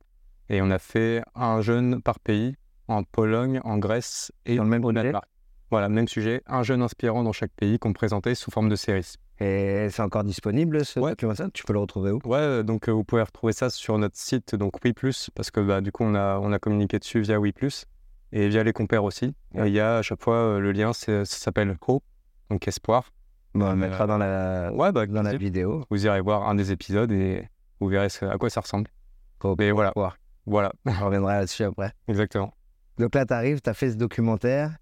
Et 0.48 0.60
on 0.62 0.70
a 0.70 0.78
fait 0.78 1.22
un 1.34 1.60
jeune 1.60 2.02
par 2.02 2.18
pays, 2.18 2.56
en 2.88 3.02
Pologne, 3.04 3.60
en 3.64 3.78
Grèce 3.78 4.32
et 4.46 4.56
Dans 4.56 4.64
le 4.64 4.70
même 4.70 4.84
au 4.84 4.90
sujet 4.90 5.02
Danemark. 5.04 5.29
Voilà, 5.70 5.88
même 5.88 6.08
sujet, 6.08 6.42
un 6.46 6.62
jeune 6.62 6.82
inspirant 6.82 7.22
dans 7.22 7.32
chaque 7.32 7.52
pays 7.52 7.78
qu'on 7.78 7.92
présentait 7.92 8.34
sous 8.34 8.50
forme 8.50 8.68
de 8.68 8.76
série. 8.76 9.06
Et 9.38 9.88
c'est 9.90 10.02
encore 10.02 10.24
disponible, 10.24 10.84
ce 10.84 10.98
Ouais. 11.00 11.10
documentaire 11.10 11.48
Tu 11.54 11.64
peux 11.64 11.72
le 11.72 11.78
retrouver 11.78 12.10
où? 12.10 12.18
Ouais, 12.24 12.38
euh, 12.38 12.62
donc 12.62 12.88
euh, 12.88 12.92
vous 12.92 13.04
pouvez 13.04 13.22
retrouver 13.22 13.52
ça 13.52 13.70
sur 13.70 13.96
notre 13.96 14.16
site, 14.18 14.54
donc 14.54 14.72
Oui 14.84 14.92
parce 15.34 15.50
que 15.50 15.60
bah, 15.60 15.80
du 15.80 15.92
coup, 15.92 16.04
on 16.04 16.14
a, 16.14 16.38
on 16.40 16.52
a 16.52 16.58
communiqué 16.58 16.98
dessus 16.98 17.20
via 17.20 17.38
Oui 17.40 17.54
et 18.32 18.48
via 18.48 18.62
les 18.64 18.72
compères 18.72 19.04
aussi. 19.04 19.34
Et 19.54 19.66
il 19.66 19.72
y 19.72 19.80
a 19.80 19.98
à 19.98 20.02
chaque 20.02 20.22
fois 20.22 20.34
euh, 20.36 20.58
le 20.60 20.72
lien, 20.72 20.92
ça 20.92 21.24
s'appelle 21.24 21.76
Hope, 21.86 22.02
donc 22.50 22.66
espoir. 22.68 23.10
Bon, 23.54 23.64
On 23.66 23.70
Euh, 23.70 23.74
mettra 23.76 24.06
dans 24.06 24.18
la, 24.18 24.72
Ouais, 24.72 24.92
bah, 24.92 25.06
dans 25.06 25.22
la 25.22 25.36
vidéo. 25.36 25.84
vous 25.90 26.04
irez 26.04 26.20
voir 26.20 26.48
un 26.48 26.54
des 26.54 26.70
épisodes 26.72 27.10
et 27.12 27.48
vous 27.80 27.88
verrez 27.88 28.08
ce- 28.08 28.24
à 28.24 28.36
quoi 28.38 28.50
ça 28.50 28.60
ressemble. 28.60 28.88
Pour, 29.38 29.54
Mais 29.58 29.70
voilà, 29.70 29.92
voir. 29.96 30.16
voilà, 30.46 30.72
On 30.84 31.06
reviendra 31.06 31.38
là-dessus 31.38 31.62
après. 31.64 31.92
exactement. 32.08 32.52
Donc 32.98 33.14
là, 33.14 33.24
tu 33.24 33.32
arrives, 33.32 33.60
tu 33.62 33.70
as 33.70 33.74
fait 33.74 33.90
ce 33.92 33.96
documentaire. 33.96 34.76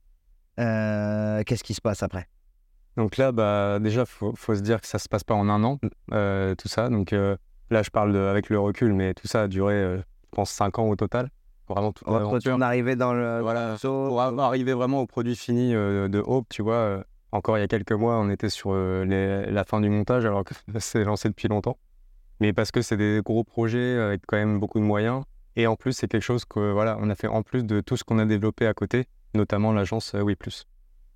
Euh, 0.58 1.42
Qu'est-ce 1.44 1.64
qui 1.64 1.74
se 1.74 1.80
passe 1.80 2.02
après? 2.02 2.26
Donc 2.96 3.16
là, 3.16 3.30
bah, 3.32 3.78
déjà, 3.80 4.04
faut, 4.04 4.34
faut 4.34 4.54
se 4.54 4.60
dire 4.60 4.80
que 4.80 4.86
ça 4.86 4.98
se 4.98 5.08
passe 5.08 5.22
pas 5.24 5.34
en 5.34 5.48
un 5.48 5.62
an, 5.62 5.78
euh, 6.12 6.54
tout 6.56 6.68
ça. 6.68 6.88
Donc 6.88 7.12
euh, 7.12 7.36
là, 7.70 7.82
je 7.82 7.90
parle 7.90 8.12
de- 8.12 8.18
avec 8.18 8.50
le 8.50 8.58
recul, 8.58 8.92
mais 8.92 9.14
tout 9.14 9.28
ça 9.28 9.42
a 9.42 9.48
duré, 9.48 9.74
je 9.98 10.02
pense, 10.32 10.50
cinq 10.50 10.78
ans 10.78 10.88
au 10.88 10.96
total. 10.96 11.30
Vraiment 11.68 11.92
toute 11.92 12.04
ton 12.44 12.60
arrivée 12.60 12.96
dans 12.96 13.12
le 13.12 13.40
Voilà, 13.42 13.76
pour 13.80 14.40
arriver 14.42 14.72
vraiment 14.72 15.00
au 15.02 15.06
produit 15.06 15.36
fini 15.36 15.72
de 15.72 16.22
Hope, 16.26 16.46
tu 16.48 16.62
vois, 16.62 17.04
encore 17.30 17.58
il 17.58 17.60
y 17.60 17.64
a 17.64 17.68
quelques 17.68 17.92
mois, 17.92 18.16
on 18.18 18.30
était 18.30 18.48
sur 18.50 18.74
les- 18.74 19.46
la 19.50 19.64
fin 19.64 19.80
du 19.80 19.90
montage 19.90 20.24
alors 20.24 20.44
que 20.44 20.54
c'est 20.80 21.04
lancé 21.04 21.28
depuis 21.28 21.46
longtemps. 21.48 21.76
Mais 22.40 22.52
parce 22.52 22.70
que 22.70 22.82
c'est 22.82 22.96
des 22.96 23.20
gros 23.24 23.44
projets 23.44 23.98
avec 23.98 24.22
quand 24.26 24.36
même 24.38 24.58
beaucoup 24.58 24.78
de 24.80 24.84
moyens. 24.84 25.22
Et 25.56 25.66
en 25.66 25.76
plus, 25.76 25.92
c'est 25.92 26.08
quelque 26.08 26.22
chose 26.22 26.44
que 26.44 26.72
voilà, 26.72 26.96
on 27.00 27.10
a 27.10 27.14
fait 27.14 27.26
en 27.28 27.42
plus 27.42 27.64
de 27.64 27.80
tout 27.80 27.96
ce 27.96 28.04
qu'on 28.04 28.18
a 28.18 28.24
développé 28.24 28.66
à 28.66 28.74
côté, 28.74 29.06
notamment 29.34 29.72
l'agence 29.72 30.14
euh, 30.14 30.20
Oui 30.20 30.36
Plus. 30.36 30.66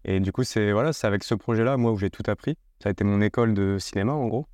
Et 0.05 0.21
du 0.21 0.33
coup, 0.33 0.45
c'est 0.45 0.73
voilà, 0.73 0.93
c'est 0.93 1.07
avec 1.07 1.23
ce 1.25 1.35
projet-là, 1.35 1.77
moi, 1.77 1.93
où 1.93 1.97
j'ai 1.97 2.11
tout 2.11 2.25
appris. 2.27 2.57
Ça 2.83 2.89
a 2.89 2.93
été 2.93 3.05
mon 3.05 3.21
école 3.21 3.55
de 3.55 3.79
cinéma, 3.79 4.13
en 4.13 4.27
gros. 4.27 4.47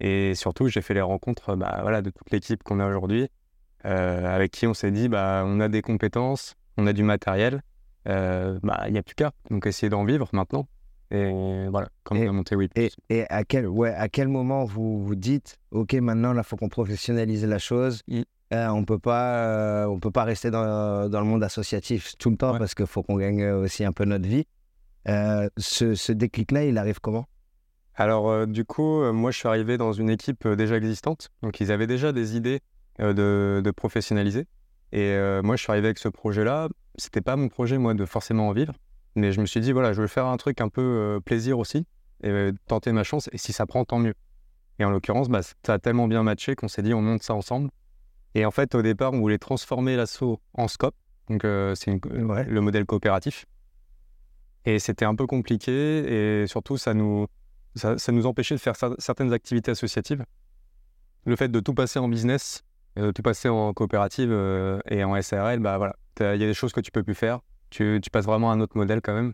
Et 0.00 0.34
surtout, 0.34 0.66
j'ai 0.66 0.82
fait 0.82 0.94
les 0.94 1.00
rencontres 1.00 1.54
bah, 1.54 1.78
voilà, 1.82 2.02
de 2.02 2.10
toute 2.10 2.30
l'équipe 2.32 2.62
qu'on 2.64 2.80
a 2.80 2.88
aujourd'hui, 2.88 3.28
euh, 3.84 4.34
avec 4.34 4.50
qui 4.50 4.66
on 4.66 4.74
s'est 4.74 4.90
dit, 4.90 5.08
bah, 5.08 5.44
on 5.46 5.60
a 5.60 5.68
des 5.68 5.82
compétences, 5.82 6.56
on 6.76 6.88
a 6.88 6.92
du 6.92 7.04
matériel, 7.04 7.62
euh, 8.08 8.58
bah, 8.64 8.82
il 8.88 8.92
n'y 8.92 8.98
a 8.98 9.02
plus 9.04 9.14
qu'à. 9.14 9.32
Donc, 9.50 9.66
essayer 9.66 9.90
d'en 9.90 10.04
vivre 10.04 10.28
maintenant. 10.32 10.66
Et 11.12 11.68
voilà, 11.68 11.88
quand 12.04 12.16
on 12.16 12.28
a 12.28 12.32
monté 12.32 12.56
Oui 12.56 12.68
Et, 12.74 12.90
et, 13.10 13.26
à, 13.28 13.44
quel, 13.44 13.68
ouais, 13.68 13.94
à 13.94 14.08
quel 14.08 14.28
moment 14.28 14.64
vous 14.64 15.04
vous 15.04 15.14
dites, 15.14 15.58
OK, 15.70 15.92
maintenant, 15.94 16.34
il 16.34 16.42
faut 16.42 16.56
qu'on 16.56 16.70
professionnalise 16.70 17.44
la 17.44 17.58
chose 17.58 18.02
Mm. 18.08 18.22
Euh, 18.52 18.68
on 18.68 18.84
peut 18.84 18.98
pas, 18.98 19.36
euh, 19.46 19.86
on 19.86 19.98
peut 19.98 20.10
pas 20.10 20.24
rester 20.24 20.50
dans, 20.50 21.08
dans 21.08 21.20
le 21.20 21.26
monde 21.26 21.42
associatif 21.42 22.14
tout 22.18 22.28
le 22.30 22.36
temps 22.36 22.52
Ouais. 22.52 22.58
parce 22.58 22.74
qu'il 22.74 22.86
faut 22.86 23.02
qu'on 23.02 23.16
gagne 23.16 23.44
aussi 23.50 23.84
un 23.84 23.92
peu 23.92 24.04
notre 24.04 24.28
vie. 24.28 24.44
Euh, 25.08 25.48
ce, 25.56 25.94
ce 25.94 26.12
déclic-là, 26.12 26.64
il 26.64 26.76
arrive 26.76 27.00
comment? 27.00 27.26
Alors, 27.94 28.30
euh, 28.30 28.46
du 28.46 28.64
coup, 28.64 29.02
moi, 29.12 29.30
je 29.30 29.38
suis 29.38 29.48
arrivé 29.48 29.76
dans 29.78 29.92
une 29.92 30.10
équipe 30.10 30.46
déjà 30.48 30.76
existante. 30.76 31.30
Donc, 31.42 31.60
ils 31.60 31.72
avaient 31.72 31.86
déjà 31.86 32.12
des 32.12 32.36
idées 32.36 32.60
de, 32.98 33.60
de 33.64 33.70
professionnaliser. 33.70 34.46
Et 34.92 35.16
moi, 35.42 35.56
je 35.56 35.62
suis 35.62 35.70
arrivé 35.70 35.86
avec 35.88 35.98
ce 35.98 36.08
projet-là. 36.08 36.68
C'était 36.96 37.22
pas 37.22 37.36
mon 37.36 37.48
projet, 37.48 37.78
moi, 37.78 37.94
de 37.94 38.04
forcément 38.04 38.48
en 38.48 38.52
vivre. 38.52 38.74
Mais 39.14 39.32
je 39.32 39.40
me 39.40 39.46
suis 39.46 39.60
dit, 39.60 39.72
voilà, 39.72 39.92
je 39.94 40.00
veux 40.02 40.08
faire 40.08 40.26
un 40.26 40.36
truc 40.36 40.60
un 40.60 40.68
peu 40.68 41.20
plaisir 41.24 41.58
aussi 41.58 41.86
et 42.22 42.50
tenter 42.66 42.92
ma 42.92 43.02
chance. 43.02 43.28
Et 43.32 43.38
si 43.38 43.52
ça 43.54 43.66
prend, 43.66 43.84
tant 43.84 43.98
mieux. 43.98 44.14
Et 44.78 44.84
en 44.84 44.90
l'occurrence, 44.90 45.28
bah, 45.28 45.40
ça 45.42 45.72
a 45.74 45.78
tellement 45.78 46.08
bien 46.08 46.22
matché 46.22 46.54
qu'on 46.54 46.68
s'est 46.68 46.82
dit, 46.82 46.92
on 46.94 47.00
monte 47.02 47.22
ça 47.22 47.34
ensemble. 47.34 47.70
Et 48.34 48.44
en 48.46 48.50
fait, 48.50 48.74
au 48.74 48.82
départ, 48.82 49.12
on 49.12 49.20
voulait 49.20 49.38
transformer 49.38 49.96
l'assaut 49.96 50.40
en 50.54 50.68
scope. 50.68 50.94
Donc, 51.28 51.44
euh, 51.44 51.74
c'est 51.74 52.00
Ouais. 52.06 52.44
le 52.44 52.60
modèle 52.60 52.84
coopératif. 52.86 53.46
Et 54.64 54.78
c'était 54.78 55.04
un 55.04 55.14
peu 55.14 55.26
compliqué. 55.26 56.42
Et 56.42 56.46
surtout, 56.46 56.76
ça 56.78 56.94
nous, 56.94 57.26
ça, 57.74 57.98
ça 57.98 58.12
nous 58.12 58.26
empêchait 58.26 58.54
de 58.54 58.60
faire 58.60 58.74
cer- 58.74 58.94
certaines 58.98 59.32
activités 59.32 59.70
associatives. 59.70 60.24
Le 61.24 61.36
fait 61.36 61.48
de 61.48 61.60
tout 61.60 61.74
passer 61.74 61.98
en 61.98 62.08
business, 62.08 62.62
euh, 62.98 63.06
de 63.06 63.10
tout 63.12 63.22
passer 63.22 63.48
en 63.48 63.72
coopérative 63.72 64.30
euh, 64.32 64.80
et 64.88 65.04
en 65.04 65.20
SARL, 65.20 65.60
bah 65.60 65.78
voilà, 65.78 65.94
il 66.20 66.40
y 66.40 66.44
a 66.44 66.46
des 66.48 66.54
choses 66.54 66.72
que 66.72 66.80
tu 66.80 66.90
peux 66.90 67.02
plus 67.02 67.14
faire. 67.14 67.40
Tu, 67.70 68.00
tu 68.02 68.10
passes 68.10 68.26
vraiment 68.26 68.50
à 68.50 68.54
un 68.54 68.60
autre 68.60 68.76
modèle 68.76 69.00
quand 69.00 69.14
même. 69.14 69.32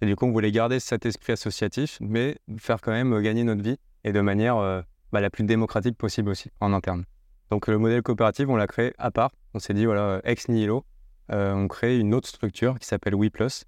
Et 0.00 0.06
du 0.06 0.14
coup, 0.16 0.26
on 0.26 0.30
voulait 0.32 0.52
garder 0.52 0.78
cet 0.80 1.06
esprit 1.06 1.32
associatif, 1.32 1.98
mais 2.00 2.38
faire 2.58 2.80
quand 2.80 2.92
même 2.92 3.12
euh, 3.14 3.20
gagner 3.20 3.44
notre 3.44 3.62
vie 3.62 3.76
et 4.04 4.12
de 4.12 4.20
manière 4.20 4.56
euh, 4.58 4.80
bah, 5.12 5.20
la 5.20 5.30
plus 5.30 5.44
démocratique 5.44 5.96
possible 5.96 6.30
aussi 6.30 6.50
en 6.60 6.72
interne. 6.72 7.04
Donc 7.50 7.66
le 7.66 7.78
modèle 7.78 8.02
coopératif, 8.02 8.48
on 8.48 8.56
l'a 8.56 8.66
créé 8.66 8.92
à 8.98 9.10
part. 9.10 9.30
On 9.54 9.58
s'est 9.58 9.74
dit, 9.74 9.86
voilà, 9.86 10.20
ex 10.24 10.48
nihilo, 10.48 10.84
euh, 11.32 11.52
on 11.54 11.68
crée 11.68 11.98
une 11.98 12.14
autre 12.14 12.28
structure 12.28 12.78
qui 12.78 12.86
s'appelle 12.86 13.14
WePlus 13.14 13.64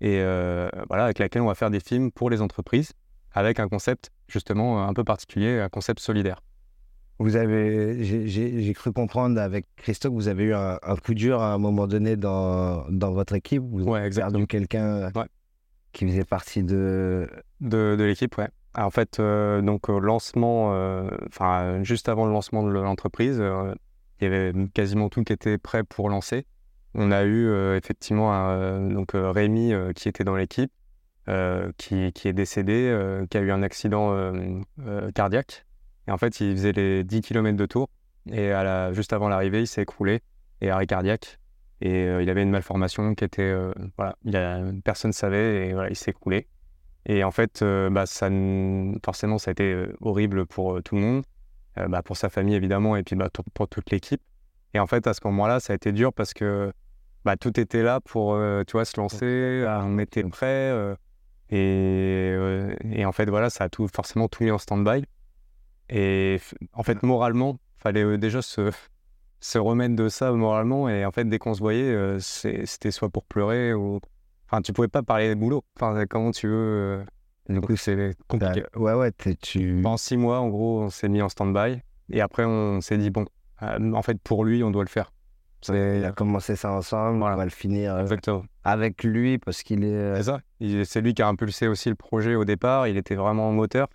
et 0.00 0.20
euh, 0.20 0.68
voilà, 0.88 1.04
avec 1.04 1.18
laquelle 1.18 1.42
on 1.42 1.46
va 1.46 1.54
faire 1.54 1.70
des 1.70 1.80
films 1.80 2.10
pour 2.10 2.30
les 2.30 2.40
entreprises 2.40 2.92
avec 3.32 3.60
un 3.60 3.68
concept 3.68 4.10
justement 4.28 4.86
un 4.86 4.92
peu 4.94 5.04
particulier, 5.04 5.60
un 5.60 5.68
concept 5.68 6.00
solidaire. 6.00 6.40
Vous 7.18 7.36
avez, 7.36 8.02
j'ai- 8.02 8.72
cru 8.72 8.92
comprendre 8.92 9.38
avec 9.38 9.66
Christophe 9.76 10.12
que 10.12 10.16
vous 10.16 10.28
avez 10.28 10.44
eu 10.44 10.54
un, 10.54 10.78
un 10.82 10.96
coup 10.96 11.12
dur 11.12 11.42
à 11.42 11.52
un 11.52 11.58
moment 11.58 11.86
donné 11.86 12.16
dans, 12.16 12.86
dans 12.88 13.12
votre 13.12 13.34
équipe. 13.34 13.62
Vous 13.62 13.82
Ouais, 13.84 14.00
avez 14.00 14.10
perdu 14.10 14.46
quelqu'un 14.46 15.12
Ouais. 15.12 15.26
qui 15.92 16.06
faisait 16.06 16.24
partie 16.24 16.62
de. 16.62 17.28
De, 17.60 17.94
de 17.98 18.04
l'équipe, 18.04 18.36
ouais. 18.38 18.48
Ah, 18.74 18.86
En 18.86 18.90
fait, 18.90 19.18
euh, 19.18 19.62
donc 19.62 19.88
au 19.88 19.98
lancement, 19.98 20.72
euh, 20.74 21.08
enfin 21.28 21.82
juste 21.82 22.08
avant 22.08 22.26
le 22.26 22.32
lancement 22.32 22.62
de 22.62 22.70
l'entreprise, 22.70 23.38
euh, 23.40 23.74
il 24.20 24.24
y 24.24 24.26
avait 24.26 24.52
quasiment 24.74 25.08
tout 25.08 25.24
qui 25.24 25.32
était 25.32 25.58
prêt 25.58 25.82
pour 25.82 26.08
lancer. 26.08 26.46
On 26.94 27.10
a 27.10 27.22
eu 27.24 27.48
euh, 27.48 27.76
effectivement 27.76 28.30
donc 28.90 29.14
euh, 29.14 29.30
Rémi 29.30 29.72
euh, 29.72 29.92
qui 29.92 30.08
était 30.08 30.24
dans 30.24 30.36
l'équipe, 30.36 30.72
euh, 31.28 31.72
qui, 31.78 32.12
qui 32.12 32.28
est 32.28 32.32
décédé, 32.32 32.88
euh, 32.88 33.26
qui 33.26 33.38
a 33.38 33.40
eu 33.40 33.50
un 33.50 33.62
accident 33.62 34.12
euh, 34.12 34.60
euh, 34.86 35.10
cardiaque. 35.12 35.66
Et 36.08 36.10
en 36.10 36.18
fait, 36.18 36.40
il 36.40 36.56
faisait 36.56 36.72
les 36.72 37.04
10 37.04 37.20
km 37.22 37.56
de 37.56 37.66
tour. 37.66 37.88
Et 38.30 38.52
juste 38.92 39.12
avant 39.12 39.28
l'arrivée, 39.28 39.60
il 39.60 39.66
s'est 39.66 39.82
écroulé 39.82 40.20
et 40.60 40.70
arrêt 40.70 40.86
cardiaque. 40.86 41.38
Et 41.80 42.04
euh, 42.04 42.22
il 42.22 42.28
avait 42.28 42.42
une 42.42 42.50
malformation 42.50 43.14
qui 43.14 43.24
était, 43.24 43.42
euh, 43.42 43.72
voilà, 43.96 44.16
personne 44.84 45.10
ne 45.10 45.14
savait 45.14 45.68
et 45.68 45.72
voilà, 45.72 45.88
il 45.88 45.96
s'est 45.96 46.10
écroulé. 46.10 46.46
Et 47.06 47.24
en 47.24 47.30
fait, 47.30 47.62
euh, 47.62 47.90
bah, 47.90 48.04
forcément, 49.04 49.38
ça 49.38 49.50
a 49.50 49.52
été 49.52 49.72
euh, 49.72 49.96
horrible 50.00 50.46
pour 50.46 50.76
euh, 50.76 50.82
tout 50.82 50.96
le 50.96 51.00
monde, 51.00 51.22
bah, 51.76 52.02
pour 52.02 52.16
sa 52.16 52.28
famille 52.28 52.54
évidemment, 52.54 52.96
et 52.96 53.02
puis 53.02 53.16
bah, 53.16 53.30
pour, 53.54 53.68
toute 53.68 53.90
l'équipe. 53.90 54.20
Et 54.74 54.80
en 54.80 54.86
fait, 54.86 55.06
à 55.06 55.14
ce 55.14 55.20
moment-là, 55.24 55.60
ça 55.60 55.72
a 55.72 55.76
été 55.76 55.92
dur 55.92 56.12
parce 56.12 56.34
que 56.34 56.72
tout 57.40 57.58
était 57.58 57.82
là 57.82 58.00
pour, 58.00 58.38
tu 58.66 58.72
vois, 58.72 58.84
se 58.84 59.00
lancer, 59.00 59.64
on 59.66 59.98
était 59.98 60.22
prêt. 60.24 60.96
euh, 61.52 62.74
et, 62.84 63.04
en 63.04 63.12
fait, 63.12 63.28
voilà, 63.28 63.50
ça 63.50 63.64
a 63.64 63.68
tout, 63.68 63.88
forcément 63.88 64.28
tout 64.28 64.44
mis 64.44 64.50
en 64.50 64.58
stand-by. 64.58 65.04
Et 65.88 66.40
en 66.72 66.82
fait, 66.82 67.02
moralement, 67.02 67.58
fallait 67.78 68.04
euh, 68.04 68.18
déjà 68.18 68.42
se, 68.42 68.70
se 69.40 69.58
remettre 69.58 69.96
de 69.96 70.08
ça 70.08 70.32
moralement. 70.32 70.88
Et 70.88 71.04
en 71.04 71.10
fait, 71.10 71.24
dès 71.24 71.38
qu'on 71.38 71.54
se 71.54 71.60
voyait, 71.60 72.18
c'était 72.20 72.90
soit 72.90 73.10
pour 73.10 73.24
pleurer 73.24 73.74
ou. 73.74 74.00
Enfin, 74.50 74.62
tu 74.62 74.72
pouvais 74.72 74.88
pas 74.88 75.02
parler 75.02 75.28
de 75.28 75.34
boulot. 75.34 75.62
Enfin, 75.76 76.04
comment 76.08 76.32
tu 76.32 76.48
veux. 76.48 76.54
euh, 76.54 77.04
Du 77.48 77.60
coup, 77.60 77.76
c'est 77.76 78.16
compliqué. 78.28 78.64
Ouais, 78.76 78.94
ouais, 78.94 79.12
t'es- 79.12 79.36
tu. 79.36 79.80
Pendant 79.82 79.96
six 79.96 80.16
mois, 80.16 80.40
en 80.40 80.48
gros, 80.48 80.82
on 80.82 80.90
s'est 80.90 81.08
mis 81.08 81.22
en 81.22 81.28
stand-by. 81.28 81.80
Et 82.12 82.20
après, 82.20 82.44
on 82.44 82.80
s'est 82.80 82.98
dit, 82.98 83.10
bon, 83.10 83.24
euh, 83.62 83.92
en 83.92 84.02
fait, 84.02 84.20
pour 84.20 84.44
lui, 84.44 84.62
on 84.64 84.70
doit 84.70 84.82
le 84.84 84.88
faire. 84.88 85.12
On 85.68 86.02
a 86.02 86.12
commencé 86.12 86.56
ça 86.56 86.72
ensemble, 86.72 87.18
Voilà. 87.18 87.34
on 87.34 87.38
va 87.38 87.44
le 87.44 87.50
finir 87.50 87.94
euh, 87.94 88.00
Exactement. 88.00 88.42
avec 88.64 89.04
lui 89.04 89.38
parce 89.38 89.62
qu'il 89.62 89.84
est. 89.84 89.92
euh, 89.94 90.16
C'est 90.16 90.22
ça. 90.24 90.40
C'est 90.84 91.00
lui 91.02 91.12
qui 91.14 91.20
a 91.22 91.28
impulsé 91.28 91.68
aussi 91.68 91.88
le 91.90 91.94
projet 91.96 92.34
au 92.34 92.44
départ. 92.44 92.88
Il 92.88 92.96
était 92.96 93.14
vraiment 93.14 93.52
moteur. 93.52 93.88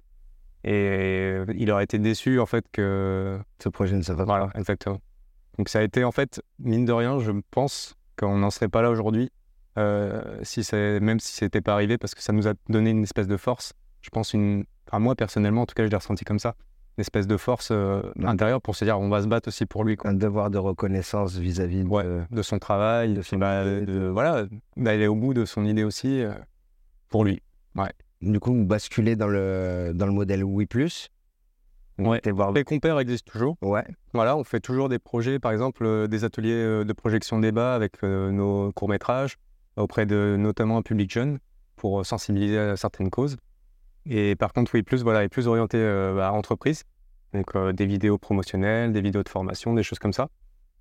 Et 0.63 1.37
il 1.55 1.69
aurait 1.71 1.83
été 1.83 1.99
déçu, 1.99 2.39
en 2.39 2.45
fait, 2.45 2.65
que. 2.71 3.39
Ce 3.61 3.69
projet 3.69 3.95
ne 3.95 4.01
se 4.01 4.11
Voilà, 4.13 4.47
pas. 4.47 4.59
exactement. 4.59 4.99
Donc, 5.57 5.69
ça 5.69 5.79
a 5.79 5.83
été, 5.83 6.03
en 6.03 6.11
fait, 6.11 6.41
mine 6.59 6.85
de 6.85 6.91
rien, 6.93 7.19
je 7.19 7.31
pense 7.51 7.95
qu'on 8.17 8.37
n'en 8.37 8.49
serait 8.49 8.69
pas 8.69 8.81
là 8.81 8.89
aujourd'hui. 8.91 9.31
Euh, 9.77 10.21
si 10.43 10.63
c'est 10.63 10.99
même 10.99 11.19
si 11.19 11.33
c'était 11.33 11.61
pas 11.61 11.73
arrivé, 11.73 11.97
parce 11.97 12.15
que 12.15 12.21
ça 12.21 12.33
nous 12.33 12.47
a 12.47 12.53
donné 12.69 12.91
une 12.91 13.03
espèce 13.03 13.27
de 13.27 13.37
force. 13.37 13.73
Je 14.01 14.09
pense 14.09 14.33
une. 14.33 14.65
Enfin, 14.87 14.99
moi, 14.99 15.15
personnellement, 15.15 15.61
en 15.63 15.65
tout 15.65 15.73
cas, 15.73 15.83
je 15.85 15.89
l'ai 15.89 15.95
ressenti 15.95 16.25
comme 16.25 16.39
ça. 16.39 16.55
Une 16.97 17.01
espèce 17.01 17.27
de 17.27 17.35
force 17.35 17.69
euh, 17.71 18.01
Ouais. 18.15 18.25
intérieure 18.25 18.61
pour 18.61 18.75
se 18.75 18.85
dire, 18.85 18.97
on 18.99 19.09
va 19.09 19.21
se 19.21 19.27
battre 19.27 19.49
aussi 19.49 19.65
pour 19.65 19.83
lui. 19.83 19.97
Quoi. 19.97 20.11
Un 20.11 20.13
devoir 20.13 20.49
de 20.49 20.57
reconnaissance 20.57 21.35
vis-à-vis 21.35 21.83
de. 21.83 21.89
Ouais, 21.89 22.05
de 22.29 22.41
son 22.41 22.57
travail, 22.59 23.09
de 23.09 23.15
de, 23.17 23.21
son 23.21 23.37
bah, 23.37 23.65
de- 23.65 24.07
voilà, 24.07 24.45
d'aller 24.77 25.07
au 25.07 25.15
bout 25.15 25.33
de 25.33 25.43
son 25.43 25.65
idée 25.65 25.83
aussi 25.83 26.21
euh, 26.21 26.31
pour 27.09 27.25
lui. 27.25 27.41
Du 28.21 28.39
coup, 28.39 28.53
vous 28.55 28.65
basculez 28.65 29.15
dans 29.17 29.27
le, 29.27 29.91
dans 29.93 30.05
le 30.05 30.13
modèle 30.13 30.43
Oui. 30.43 30.67
Ouais. 31.99 32.21
Voir. 32.31 32.53
Les 32.53 32.63
compères 32.63 32.97
existent 32.99 33.29
toujours. 33.31 33.57
Ouais. 33.61 33.83
Voilà, 34.13 34.37
on 34.37 34.43
fait 34.43 34.61
toujours 34.61 34.89
des 34.89 34.99
projets, 34.99 35.37
par 35.37 35.51
exemple 35.51 36.07
des 36.07 36.23
ateliers 36.23 36.83
de 36.85 36.93
projection 36.93 37.39
débat 37.39 37.75
avec 37.75 38.03
euh, 38.03 38.31
nos 38.31 38.71
courts-métrages 38.71 39.37
auprès 39.77 40.05
de 40.05 40.35
notamment 40.37 40.77
un 40.77 40.81
public 40.81 41.11
jeune 41.11 41.39
pour 41.75 41.99
euh, 41.99 42.03
sensibiliser 42.03 42.57
à 42.57 42.77
certaines 42.77 43.09
causes. 43.09 43.37
Et 44.05 44.35
par 44.35 44.53
contre, 44.53 44.73
oui, 44.75 44.83
plus 44.83 45.03
voilà, 45.03 45.23
est 45.23 45.29
plus 45.29 45.47
orienté 45.47 45.77
euh, 45.77 46.19
à 46.19 46.31
entreprise, 46.31 46.83
donc 47.33 47.55
euh, 47.55 47.73
des 47.73 47.85
vidéos 47.85 48.17
promotionnelles, 48.17 48.91
des 48.91 49.01
vidéos 49.01 49.23
de 49.23 49.29
formation, 49.29 49.73
des 49.73 49.83
choses 49.83 49.99
comme 49.99 50.13
ça. 50.13 50.29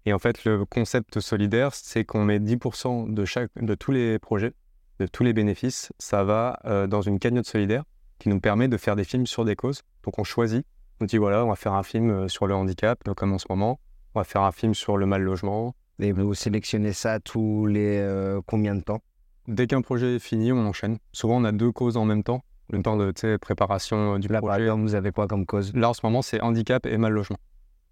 Et 0.06 0.12
en 0.12 0.18
fait, 0.18 0.44
le 0.44 0.64
concept 0.66 1.20
solidaire, 1.20 1.74
c'est 1.74 2.04
qu'on 2.04 2.24
met 2.24 2.38
10% 2.38 3.12
de 3.12 3.24
chaque, 3.24 3.50
de 3.56 3.74
tous 3.74 3.92
les 3.92 4.18
projets, 4.18 4.52
de 5.00 5.06
tous 5.06 5.24
les 5.24 5.32
bénéfices, 5.32 5.92
ça 5.98 6.24
va 6.24 6.60
dans 6.88 7.00
une 7.00 7.18
cagnotte 7.18 7.46
solidaire 7.46 7.84
qui 8.18 8.28
nous 8.28 8.38
permet 8.38 8.68
de 8.68 8.76
faire 8.76 8.96
des 8.96 9.04
films 9.04 9.26
sur 9.26 9.46
des 9.46 9.56
causes. 9.56 9.80
Donc 10.02 10.18
on 10.18 10.24
choisit 10.24 10.66
on 11.00 11.06
dit 11.06 11.16
voilà, 11.16 11.44
on 11.44 11.48
va 11.48 11.56
faire 11.56 11.72
un 11.72 11.82
film 11.82 12.28
sur 12.28 12.46
le 12.46 12.54
handicap, 12.54 13.00
euh, 13.08 13.14
comme 13.14 13.32
en 13.32 13.38
ce 13.38 13.46
moment. 13.48 13.80
On 14.14 14.20
va 14.20 14.24
faire 14.24 14.42
un 14.42 14.52
film 14.52 14.74
sur 14.74 14.96
le 14.96 15.06
mal 15.06 15.22
logement. 15.22 15.74
Et 16.00 16.12
vous 16.12 16.34
sélectionnez 16.34 16.92
ça 16.92 17.20
tous 17.20 17.66
les 17.66 17.98
euh, 17.98 18.40
combien 18.46 18.74
de 18.74 18.80
temps? 18.80 19.00
Dès 19.46 19.66
qu'un 19.66 19.82
projet 19.82 20.16
est 20.16 20.18
fini, 20.18 20.52
on 20.52 20.66
enchaîne. 20.66 20.98
Souvent, 21.12 21.36
on 21.36 21.44
a 21.44 21.52
deux 21.52 21.70
causes 21.70 21.96
en 21.96 22.04
même 22.04 22.22
temps. 22.22 22.42
Le 22.70 22.82
temps 22.82 22.96
de 22.96 23.36
préparation 23.36 24.14
euh, 24.14 24.18
du 24.18 24.28
Là, 24.28 24.40
par 24.40 24.50
projet. 24.50 24.62
exemple, 24.62 24.82
vous 24.82 24.94
avez 24.94 25.12
quoi 25.12 25.28
comme 25.28 25.46
cause? 25.46 25.74
Là, 25.74 25.90
en 25.90 25.94
ce 25.94 26.00
moment, 26.02 26.22
c'est 26.22 26.40
handicap 26.40 26.86
et 26.86 26.96
mal 26.96 27.12
logement. 27.12 27.36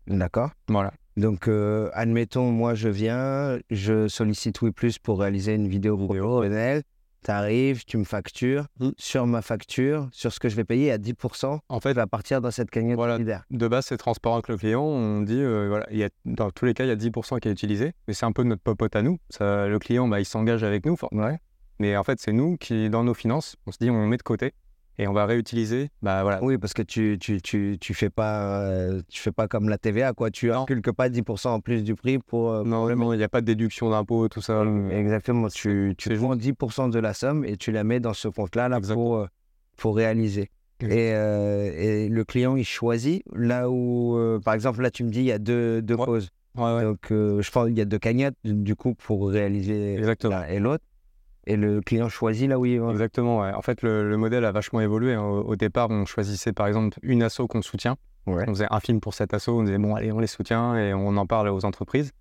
D'accord. 0.07 0.51
Voilà. 0.69 0.93
Donc, 1.17 1.47
euh, 1.47 1.91
admettons, 1.93 2.51
moi, 2.51 2.75
je 2.75 2.89
viens, 2.89 3.59
je 3.71 4.09
sollicite 4.09 4.63
Oui 4.63 4.73
Plus 4.73 4.99
pour 4.99 5.21
réaliser 5.21 5.55
une 5.55 5.69
vidéo 5.69 5.97
professionnelle. 5.97 6.83
Tu 7.25 7.31
arrives, 7.31 7.85
tu 7.85 7.97
me 7.99 8.05
factures. 8.05 8.67
Mm. 8.81 8.91
Sur 8.97 9.27
ma 9.27 9.43
facture, 9.43 10.09
sur 10.13 10.33
ce 10.33 10.41
que 10.41 10.49
je 10.49 10.57
vais 10.57 10.65
payer, 10.65 10.91
à 10.93 10.99
10%, 10.99 11.61
En 11.69 11.81
fait, 11.81 11.93
va 11.93 12.07
partir 12.07 12.41
dans 12.41 12.51
cette 12.51 12.71
cagnotte 12.71 12.97
Voilà. 12.97 13.15
solidaire. 13.15 13.45
de 13.51 13.69
base, 13.69 13.87
c'est 13.87 13.97
transparent 13.97 14.37
avec 14.37 14.49
le 14.49 14.57
client. 14.57 14.83
On 14.83 15.21
dit, 15.23 15.39
euh, 15.41 15.69
voilà, 15.69 15.87
il 15.91 15.99
y 15.99 16.05
a, 16.05 16.09
dans 16.25 16.51
tous 16.51 16.65
les 16.65 16.75
cas, 16.75 16.85
il 16.85 16.89
y 16.89 16.91
a 16.93 16.97
10% 16.97 17.39
qui 17.41 17.49
est 17.49 17.53
utilisé. 17.53 17.93
Mais 18.09 18.15
c'est 18.15 18.27
un 18.27 18.33
peu 18.33 18.43
notre 18.43 18.63
popote 18.63 18.97
à 18.97 19.03
nous. 19.03 19.19
Ça, 19.31 19.67
le 19.69 19.79
client, 19.79 20.09
bah, 20.09 20.21
il 20.21 20.25
s'engage 20.25 20.65
avec 20.65 20.85
nous. 20.87 20.97
Ouais. 21.13 21.39
Mais 21.79 21.97
en 21.97 22.05
fait, 22.05 22.21
c'est 22.21 22.33
nous 22.33 22.57
qui, 22.59 22.91
dans 22.91 23.03
nos 23.05 23.15
finances, 23.15 23.57
on 23.67 23.73
se 23.73 23.79
dit, 23.81 23.91
on 23.91 24.07
met 24.07 24.17
de 24.17 24.23
côté. 24.23 24.53
Et 24.99 25.09
on 25.09 25.13
va 25.13 25.27
réutiliser. 25.27 25.89
Bah 26.03 26.23
voilà. 26.23 26.43
Oui, 26.43 26.59
parce 26.59 26.75
que 26.75 26.83
tu 26.83 27.19
tu, 27.21 27.41
tu, 27.41 27.79
tu 27.81 27.95
fais 27.95 28.11
pas 28.11 28.61
euh, 28.63 29.01
tu 29.09 29.21
fais 29.21 29.33
pas 29.33 29.49
comme 29.49 29.69
la 29.69 29.79
TVA 29.79 30.13
quoi. 30.13 30.31
Tu 30.31 30.51
calcules 30.51 30.83
pas 30.95 31.09
10% 31.09 31.49
en 31.49 31.61
plus 31.61 31.83
du 31.83 31.95
prix 31.95 32.19
pour. 32.19 32.51
euh, 32.53 32.63
Non, 32.65 32.89
il 33.13 33.17
n'y 33.19 33.25
a 33.25 33.29
pas 33.29 33.41
de 33.41 33.47
déduction 33.47 33.91
d'impôt, 33.91 34.29
tout 34.29 34.41
ça. 34.43 34.65
Exactement. 34.91 35.49
Tu 35.49 35.95
tu 35.97 36.15
prends 36.17 36.37
10% 36.37 36.91
de 36.91 36.99
la 36.99 37.15
somme 37.15 37.45
et 37.45 37.57
tu 37.57 37.73
la 37.73 37.85
mets 37.85 38.01
dans 38.01 38.13
ce 38.15 38.29
compte-là 38.29 38.69
là 38.69 38.79
Exact. 38.79 38.95
pour 38.95 39.17
euh, 39.17 39.27
pour 39.77 39.97
réaliser. 39.97 40.51
Et, 40.81 41.13
euh, 41.15 41.71
et 41.77 42.09
le 42.09 42.25
client 42.25 42.57
il 42.57 42.65
choisit 42.65 43.23
là 43.35 43.71
où 43.71 44.19
par 44.45 44.55
exemple 44.55 44.83
là 44.83 44.91
tu 44.91 45.05
me 45.05 45.11
dis 45.11 45.21
il 45.21 45.27
y 45.27 45.33
a 45.33 45.39
deux 45.39 45.81
deux 45.81 45.95
Ouais. 45.95 46.05
causes. 46.05 46.29
Ouais, 46.57 46.75
ouais. 46.75 46.83
Donc 46.83 46.99
je 47.11 47.51
pense 47.51 47.69
qu'il 47.69 47.79
y 47.79 47.81
a 47.81 47.85
deux 47.87 47.99
cagnottes 47.99 48.35
du 48.45 48.75
coup 48.77 48.95
pour 48.95 49.31
réaliser 49.31 49.97
l'un 50.25 50.45
et 50.49 50.59
l'autre. 50.59 50.85
Et 51.47 51.57
le 51.57 51.81
client 51.81 52.09
choisit 52.09 52.49
là 52.49 52.59
où 52.59 52.67
il 52.67 52.81
va. 52.81 52.91
Exactement, 52.91 53.41
ouais. 53.41 53.53
En 53.53 53.63
fait, 53.63 53.83
le, 53.83 54.09
le 54.09 54.17
modèle 54.17 54.45
a 54.45 54.53
vachement 54.53 54.81
évolué. 54.81 55.15
hein. 55.15 55.23
Au, 55.23 55.43
au 55.43 55.57
départ, 55.57 55.89
on 55.91 56.05
choisissait 56.05 56.53
par 56.53 56.67
exemple 56.69 56.99
une 57.03 57.23
asso 57.23 57.43
qu'on 57.49 57.63
soutient. 57.63 57.97
Ouais. 58.27 58.45
On 58.47 58.53
faisait 58.55 58.69
un 58.71 58.79
film 58.81 59.01
pour 59.01 59.15
cette 59.15 59.35
asso, 59.35 59.49
on 59.49 59.65
disait 59.65 59.79
bon, 59.79 59.95
allez, 59.97 60.13
on 60.13 60.21
les 60.21 60.29
soutient 60.29 60.77
et 60.77 60.95
on 60.95 61.17
en 61.17 61.27
parle 61.27 61.49
aux 61.49 61.65
entreprises. 61.65 62.13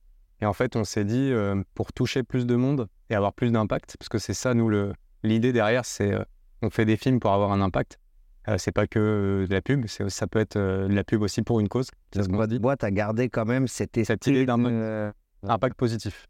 Et 0.42 0.46
en 0.48 0.54
fait, 0.54 0.76
on 0.76 0.84
s'est 0.84 1.06
dit, 1.06 1.30
euh, 1.32 1.62
pour 1.76 1.94
toucher 1.94 2.24
plus 2.24 2.48
de 2.48 2.56
monde 2.56 2.88
et 3.12 3.16
avoir 3.16 3.34
plus 3.34 3.52
d'impact, 3.52 3.96
parce 4.00 4.10
que 4.10 4.18
c'est 4.18 4.34
ça, 4.34 4.56
nous, 4.56 4.72
l'idée 5.22 5.54
derrière, 5.54 5.86
c'est 5.86 6.14
euh, 6.14 6.24
on 6.64 6.72
fait 6.72 6.86
des 6.86 6.98
films 6.98 7.20
pour 7.20 7.32
avoir 7.32 7.52
un 7.52 7.62
impact. 7.62 8.00
Euh, 8.48 8.56
c'est 8.58 8.72
pas 8.72 8.88
que 8.88 8.98
euh, 8.98 9.48
de 9.48 9.54
la 9.54 9.62
pub, 9.62 9.86
ça 9.86 10.26
peut 10.26 10.40
être 10.40 10.56
euh, 10.56 10.88
de 10.88 10.94
la 10.96 11.04
pub 11.04 11.22
aussi 11.22 11.44
pour 11.44 11.60
une 11.60 11.70
cause. 11.70 11.92
C'est 12.12 12.24
ce 12.24 12.28
qu'on 12.28 12.38
Votre 12.38 12.48
dit. 12.54 12.58
boîte 12.58 12.84
a 12.84 12.90
gardé 12.90 13.30
quand 13.30 13.46
même 13.46 13.68
cette, 13.68 14.04
Cette 14.04 14.26
idée 14.26 14.48
d'un 14.48 14.66
euh, 14.66 15.12
impact 15.44 15.76
positif. 15.78 16.26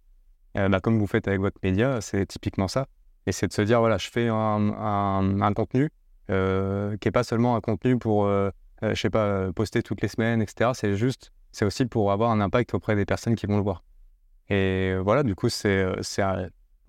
Euh, 0.57 0.69
bah, 0.69 0.79
comme 0.79 0.99
vous 0.99 1.07
faites 1.07 1.27
avec 1.27 1.39
votre 1.39 1.59
média, 1.63 2.01
c'est 2.01 2.25
typiquement 2.25 2.67
ça. 2.67 2.87
Et 3.27 3.31
c'est 3.31 3.47
de 3.47 3.53
se 3.53 3.61
dire, 3.61 3.79
voilà, 3.79 3.97
je 3.97 4.09
fais 4.09 4.27
un, 4.27 4.35
un- 4.35 5.41
un 5.41 5.53
contenu 5.53 5.89
euh, 6.29 6.97
qui 6.97 7.07
n'est 7.07 7.11
pas 7.11 7.23
seulement 7.23 7.55
un 7.55 7.61
contenu 7.61 7.97
pour, 7.97 8.25
euh, 8.25 8.49
euh, 8.83 8.93
je 8.95 8.99
sais 8.99 9.09
pas, 9.09 9.51
poster 9.53 9.81
toutes 9.83 10.01
les 10.01 10.07
semaines, 10.07 10.41
etc. 10.41 10.71
C'est 10.73 10.95
juste, 10.95 11.31
c'est 11.51 11.65
aussi 11.65 11.85
pour 11.85 12.11
avoir 12.11 12.31
un 12.31 12.41
impact 12.41 12.73
auprès 12.73 12.95
des 12.95 13.05
personnes 13.05 13.35
qui 13.35 13.45
vont 13.45 13.57
le 13.57 13.63
voir. 13.63 13.83
Et 14.49 14.95
voilà, 15.03 15.23
du 15.23 15.35
coup, 15.35 15.49
c'est, 15.49 15.85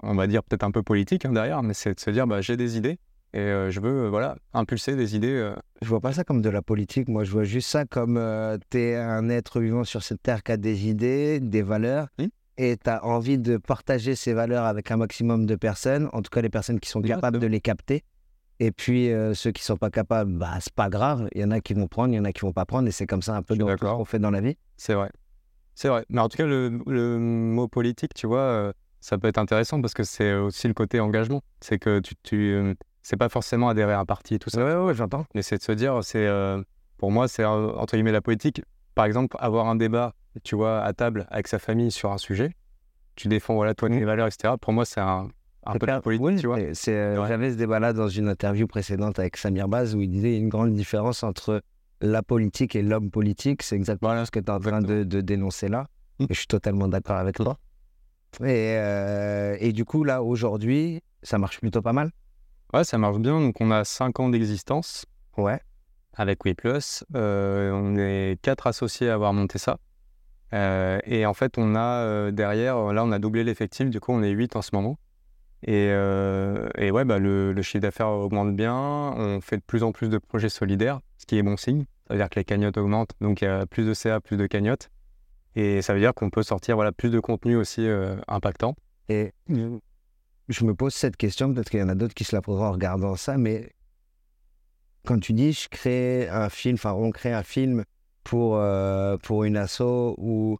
on 0.03 0.15
va 0.15 0.27
dire, 0.27 0.43
peut-être 0.43 0.65
un 0.65 0.71
peu 0.73 0.83
politique 0.83 1.25
hein, 1.25 1.33
derrière, 1.33 1.63
mais 1.63 1.75
c'est 1.75 1.95
de 1.95 2.01
se 2.01 2.11
dire, 2.11 2.27
bah, 2.27 2.41
j'ai 2.41 2.57
des 2.57 2.77
idées 2.77 2.99
et 3.35 3.39
euh, 3.41 3.71
je 3.71 3.81
veux, 3.81 4.05
euh, 4.07 4.11
voilà, 4.11 4.37
impulser 4.53 4.95
des 4.97 5.15
idées. 5.17 5.33
euh, 5.33 5.55
Je 5.81 5.89
vois 5.89 6.01
pas 6.01 6.13
ça 6.13 6.25
comme 6.25 6.43
de 6.43 6.51
la 6.51 6.61
politique, 6.61 7.09
moi 7.09 7.25
je 7.25 7.31
vois 7.31 7.45
juste 7.45 7.69
ça 7.71 7.85
comme 7.87 8.21
tu 8.71 8.79
es 8.79 8.97
un 8.97 9.29
être 9.31 9.61
vivant 9.61 9.85
sur 9.85 10.03
cette 10.03 10.23
terre 10.23 10.43
qui 10.43 10.53
a 10.53 10.57
des 10.57 10.89
idées, 10.89 11.41
des 11.41 11.63
valeurs, 11.63 12.09
Oui. 12.19 12.31
Et 12.59 12.77
tu 12.77 12.91
as 12.91 13.05
envie 13.05 13.39
de 13.39 13.57
partager 13.57 14.15
ces 14.15 14.33
valeurs 14.33 14.65
avec 14.65 14.91
un 14.91 14.97
maximum 14.97 15.47
de 15.47 15.55
personnes, 15.57 16.09
en 16.13 16.23
tout 16.23 16.31
cas 16.31 16.41
les 16.41 16.51
personnes 16.51 16.81
qui 16.81 16.89
sont 16.89 17.03
capables 17.03 17.39
de 17.39 17.47
les 17.47 17.61
capter. 17.61 18.05
Et 18.61 18.71
puis 18.71 19.11
euh, 19.13 19.35
ceux 19.35 19.51
qui 19.51 19.65
sont 19.65 19.77
pas 19.77 19.91
capables, 19.91 20.33
bah, 20.33 20.59
c'est 20.61 20.73
pas 20.75 20.89
grave, 20.89 21.29
il 21.35 21.41
y 21.41 21.45
en 21.45 21.51
a 21.51 21.61
qui 21.61 21.75
vont 21.75 21.89
prendre, 21.89 22.13
il 22.13 22.17
y 22.17 22.21
en 22.21 22.25
a 22.25 22.33
qui 22.33 22.43
vont 22.43 22.53
pas 22.53 22.67
prendre, 22.67 22.87
et 22.87 22.93
c'est 22.93 23.07
comme 23.07 23.23
ça 23.23 23.35
un 23.35 23.43
peu 23.43 23.57
dans 23.57 23.67
tout 23.67 23.87
ce 23.87 23.93
qu'on 23.93 24.05
fait 24.05 24.19
dans 24.19 24.31
la 24.31 24.41
vie. 24.41 24.57
C'est 24.77 24.95
vrai. 24.95 25.11
C'est 25.75 25.89
vrai. 25.89 26.05
Mais 26.11 26.21
en 26.21 26.29
tout 26.29 26.37
cas, 26.37 26.47
le, 26.47 26.81
le 26.87 27.19
mot 27.19 27.67
politique, 27.67 28.15
tu 28.15 28.27
vois, 28.27 28.41
euh, 28.41 28.73
ça 29.01 29.19
peut 29.19 29.29
être 29.29 29.39
intéressant 29.39 29.81
parce 29.81 29.95
que 29.95 30.05
c'est 30.05 30.35
aussi 30.35 30.69
le 30.69 30.75
côté 30.75 31.01
engagement. 31.01 31.43
C'est 31.61 31.79
que 31.79 31.99
tu, 32.01 32.15
tu 32.23 32.53
euh, 32.53 32.75
c'est 33.03 33.17
pas 33.17 33.29
forcément 33.29 33.69
adhérer 33.69 33.95
à 33.95 34.01
un 34.01 34.05
parti 34.05 34.35
et 34.35 34.39
tout 34.39 34.51
ça. 34.51 34.65
Ouais, 34.65 34.77
ouais, 34.77 34.95
j'entends. 34.95 35.27
Mais 35.35 35.43
c'est 35.43 35.57
de 35.57 35.63
se 35.63 35.73
dire, 35.73 35.99
c'est 36.05 36.27
euh, 36.27 36.63
pour 36.99 37.11
moi, 37.11 37.27
c'est 37.27 37.45
entre 37.45 37.97
guillemets 37.97 38.13
la 38.13 38.21
politique. 38.21 38.63
Par 38.95 39.07
exemple, 39.07 39.37
avoir 39.41 39.67
un 39.67 39.75
débat, 39.75 40.15
tu 40.43 40.57
vois, 40.57 40.83
à 40.83 40.93
table 40.93 41.27
avec 41.31 41.49
sa 41.49 41.59
famille 41.59 41.91
sur 41.91 42.11
un 42.13 42.19
sujet, 42.19 42.53
tu 43.17 43.29
défends 43.29 43.55
voilà 43.55 43.75
toi 43.75 43.89
tes 43.89 44.05
valeurs, 44.05 44.27
etc. 44.27 44.55
Pour 44.61 44.73
moi, 44.73 44.85
c'est 44.85 45.01
un, 45.01 45.29
un 45.65 45.73
peu 45.79 45.87
politique, 46.01 46.25
Oui, 46.27 46.37
tu 46.37 46.47
vois. 46.47 46.59
euh. 46.59 47.27
J'avais 47.27 47.51
ce 47.53 47.57
débat-là 47.57 47.93
dans 47.93 48.09
une 48.09 48.29
interview 48.29 48.67
précédente 48.67 49.19
avec 49.19 49.37
Samir 49.37 49.69
Baz 49.69 49.95
où 49.95 50.01
il 50.01 50.09
disait 50.11 50.31
il 50.31 50.35
y 50.35 50.37
a 50.37 50.41
une 50.41 50.49
grande 50.49 50.73
différence 50.75 51.23
entre 51.23 51.63
la 52.01 52.23
politique 52.23 52.75
et 52.75 52.83
l'homme 52.83 53.11
politique. 53.11 53.63
C'est 53.63 53.77
exactement 53.77 54.11
Voilà, 54.11 54.27
ce 54.27 54.31
que 54.31 54.41
tu 54.41 54.47
es 54.47 54.51
en 54.51 54.59
train 54.61 54.81
de, 54.81 55.05
de 55.05 55.21
dénoncer 55.21 55.69
là. 55.69 55.87
Mm. 56.19 56.25
Et 56.25 56.35
je 56.35 56.39
suis 56.39 56.47
totalement 56.47 56.89
d'accord 56.89 57.17
avec 57.17 57.37
toi. 57.37 57.59
Et, 58.41 58.77
euh, 58.79 59.57
et 59.61 59.73
du 59.73 59.85
coup, 59.85 60.05
là, 60.05 60.23
aujourd'hui, 60.23 61.03
ça 61.23 61.39
marche 61.39 61.61
plutôt 61.61 61.83
pas 61.83 61.93
mal? 61.93 62.11
Ouais, 62.73 62.83
ça 62.85 62.97
marche 62.97 63.19
bien. 63.19 63.39
Donc, 63.39 63.61
on 63.61 63.71
a 63.71 63.85
5 63.85 64.19
ans 64.21 64.31
d'existence 64.31 65.05
Ouais. 65.37 65.61
avec 66.15 66.45
WePlus. 66.45 67.05
Euh, 67.15 67.71
on 67.73 67.95
est 67.97 68.39
quatre 68.41 68.67
associés 68.67 69.11
à 69.11 69.15
avoir 69.15 69.33
monté 69.35 69.59
ça. 69.59 69.77
Euh, 70.55 70.99
et 71.05 71.25
en 71.27 71.35
fait, 71.35 71.57
on 71.57 71.75
a 71.75 72.05
euh, 72.05 72.31
derrière, 72.31 72.93
là, 72.93 73.05
on 73.05 73.13
a 73.13 73.19
doublé 73.19 73.45
l'effectif. 73.45 73.89
Du 73.91 74.01
coup, 74.01 74.13
on 74.13 74.23
est 74.23 74.31
8 74.31 74.57
en 74.57 74.63
ce 74.63 74.71
moment. 74.75 74.99
Et, 75.65 75.89
euh, 75.91 76.69
ouais, 76.79 77.05
bah, 77.05 77.19
le, 77.19 77.61
chiffre 77.63 77.83
d'affaires 77.83 78.09
augmente 78.09 78.55
bien. 78.55 78.75
On 78.75 79.41
fait 79.41 79.57
de 79.57 79.63
plus 79.63 79.83
en 79.83 79.93
plus 79.93 80.09
de 80.09 80.19
projets 80.19 80.49
solidaires, 80.49 81.01
ce 81.19 81.27
qui 81.27 81.39
est 81.39 81.43
bon 81.43 81.57
signe. 81.57 81.85
Ça 82.09 82.15
veut 82.15 82.21
dire 82.21 82.29
que 82.29 82.39
les 82.39 82.45
cagnottes 82.45 82.77
augmentent. 82.77 83.13
Donc, 83.21 83.41
il 83.41 83.45
y 83.45 83.49
a 83.49 83.67
plus 83.67 83.87
de 83.87 83.95
CA, 83.95 84.21
plus 84.21 84.37
de 84.37 84.47
cagnottes. 84.47 84.91
Et 85.55 85.83
ça 85.83 85.95
veut 85.95 86.01
dire 86.01 86.15
qu'on 86.15 86.31
peut 86.31 86.43
sortir 86.43 86.77
voilà, 86.77 86.93
plus 86.93 87.11
de 87.11 87.21
contenu 87.21 87.57
aussi 87.57 87.87
euh, 87.87 88.17
impactant. 88.27 88.75
Et 89.09 89.33
je 89.49 90.65
me 90.65 90.75
pose 90.75 90.95
cette 90.95 91.17
question, 91.17 91.53
peut-être 91.53 91.71
qu'il 91.71 91.81
y 91.81 91.83
en 91.83 91.89
a 91.89 91.95
d'autres 91.95 92.15
qui 92.15 92.25
se 92.25 92.35
la 92.35 92.43
poseront 92.43 92.67
en 92.67 92.73
regardant 92.73 93.17
ça, 93.17 93.37
mais 93.37 93.73
quand 95.05 95.19
tu 95.19 95.33
dis 95.33 95.53
je 95.53 95.69
crée 95.69 96.29
un 96.29 96.49
film, 96.49 96.75
enfin 96.75 96.93
on 96.93 97.11
crée 97.11 97.33
un 97.33 97.43
film 97.43 97.85
pour, 98.25 98.57
euh, 98.57 99.17
pour 99.19 99.45
une 99.45 99.57
asso, 99.57 100.15
ou 100.19 100.59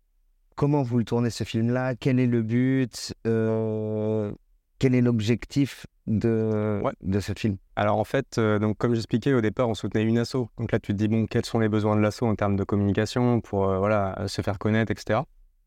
comment 0.57 0.83
vous 0.83 0.99
le 0.99 1.05
tournez 1.05 1.31
ce 1.31 1.45
film-là? 1.45 1.95
Quel 1.95 2.19
est 2.21 2.27
le 2.27 2.43
but 2.43 3.15
Euh, 3.27 4.33
Quel 4.79 4.95
est 4.95 5.01
l'objectif 5.01 5.87
de, 6.09 6.81
Ouais. 6.85 6.93
de 7.03 7.21
ce 7.21 7.33
film? 7.37 7.57
Alors 7.77 7.99
en 7.99 8.05
fait, 8.05 8.39
euh, 8.39 8.59
donc 8.59 8.77
comme 8.79 8.95
j'expliquais 8.95 9.33
au 9.33 9.41
départ, 9.41 9.69
on 9.69 9.75
soutenait 9.75 10.03
une 10.03 10.19
asso. 10.19 10.49
Donc 10.59 10.73
là, 10.73 10.81
tu 10.81 10.93
te 10.93 10.97
dis 10.99 11.07
bon, 11.09 11.27
quels 11.27 11.45
sont 11.45 11.59
les 11.61 11.69
besoins 11.69 11.95
de 11.97 12.01
l'asso 12.01 12.23
en 12.23 12.35
termes 12.35 12.57
de 12.57 12.65
communication 12.65 13.41
pour 13.41 13.67
voilà 13.79 14.25
se 14.27 14.43
faire 14.43 14.59
connaître, 14.59 14.91
etc. 14.91 15.21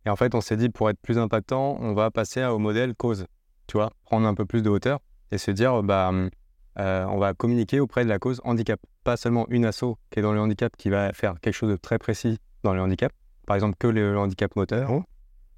Et 0.06 0.10
en 0.10 0.16
fait, 0.18 0.36
on 0.36 0.42
s'est 0.42 0.58
dit 0.58 0.70
pour 0.70 0.90
être 0.90 1.00
plus 1.02 1.18
impactant, 1.18 1.78
on 1.80 1.94
va 1.94 2.12
passer 2.12 2.44
au 2.46 2.60
modèle 2.60 2.94
cause. 2.94 3.26
Tu 3.68 3.78
vois, 3.78 3.90
prendre 4.04 4.28
un 4.28 4.36
peu 4.36 4.46
plus 4.46 4.62
de 4.62 4.70
hauteur 4.70 5.00
et 5.32 5.38
se 5.38 5.50
dire 5.52 5.82
bah 5.82 6.10
hum, 6.10 6.30
euh, 6.78 7.06
on 7.06 7.18
va 7.18 7.34
communiquer 7.34 7.80
auprès 7.80 8.04
de 8.04 8.10
la 8.10 8.20
cause 8.20 8.42
handicap. 8.44 8.80
Pas 9.04 9.18
seulement 9.18 9.46
une 9.50 9.66
asso 9.66 9.98
qui 10.10 10.20
est 10.20 10.22
dans 10.22 10.34
le 10.34 10.40
handicap 10.40 10.76
qui 10.78 10.90
va 10.90 11.14
faire 11.14 11.40
quelque 11.40 11.54
chose 11.54 11.72
de 11.72 11.78
très 11.78 11.98
précis 11.98 12.40
dans 12.64 12.74
le 12.74 12.82
handicap. 12.82 13.12
Par 13.48 13.56
exemple 13.56 13.76
que 13.78 13.88
le 13.88 14.18
handicap 14.18 14.56
moteur. 14.56 14.92
Oh. 14.92 15.04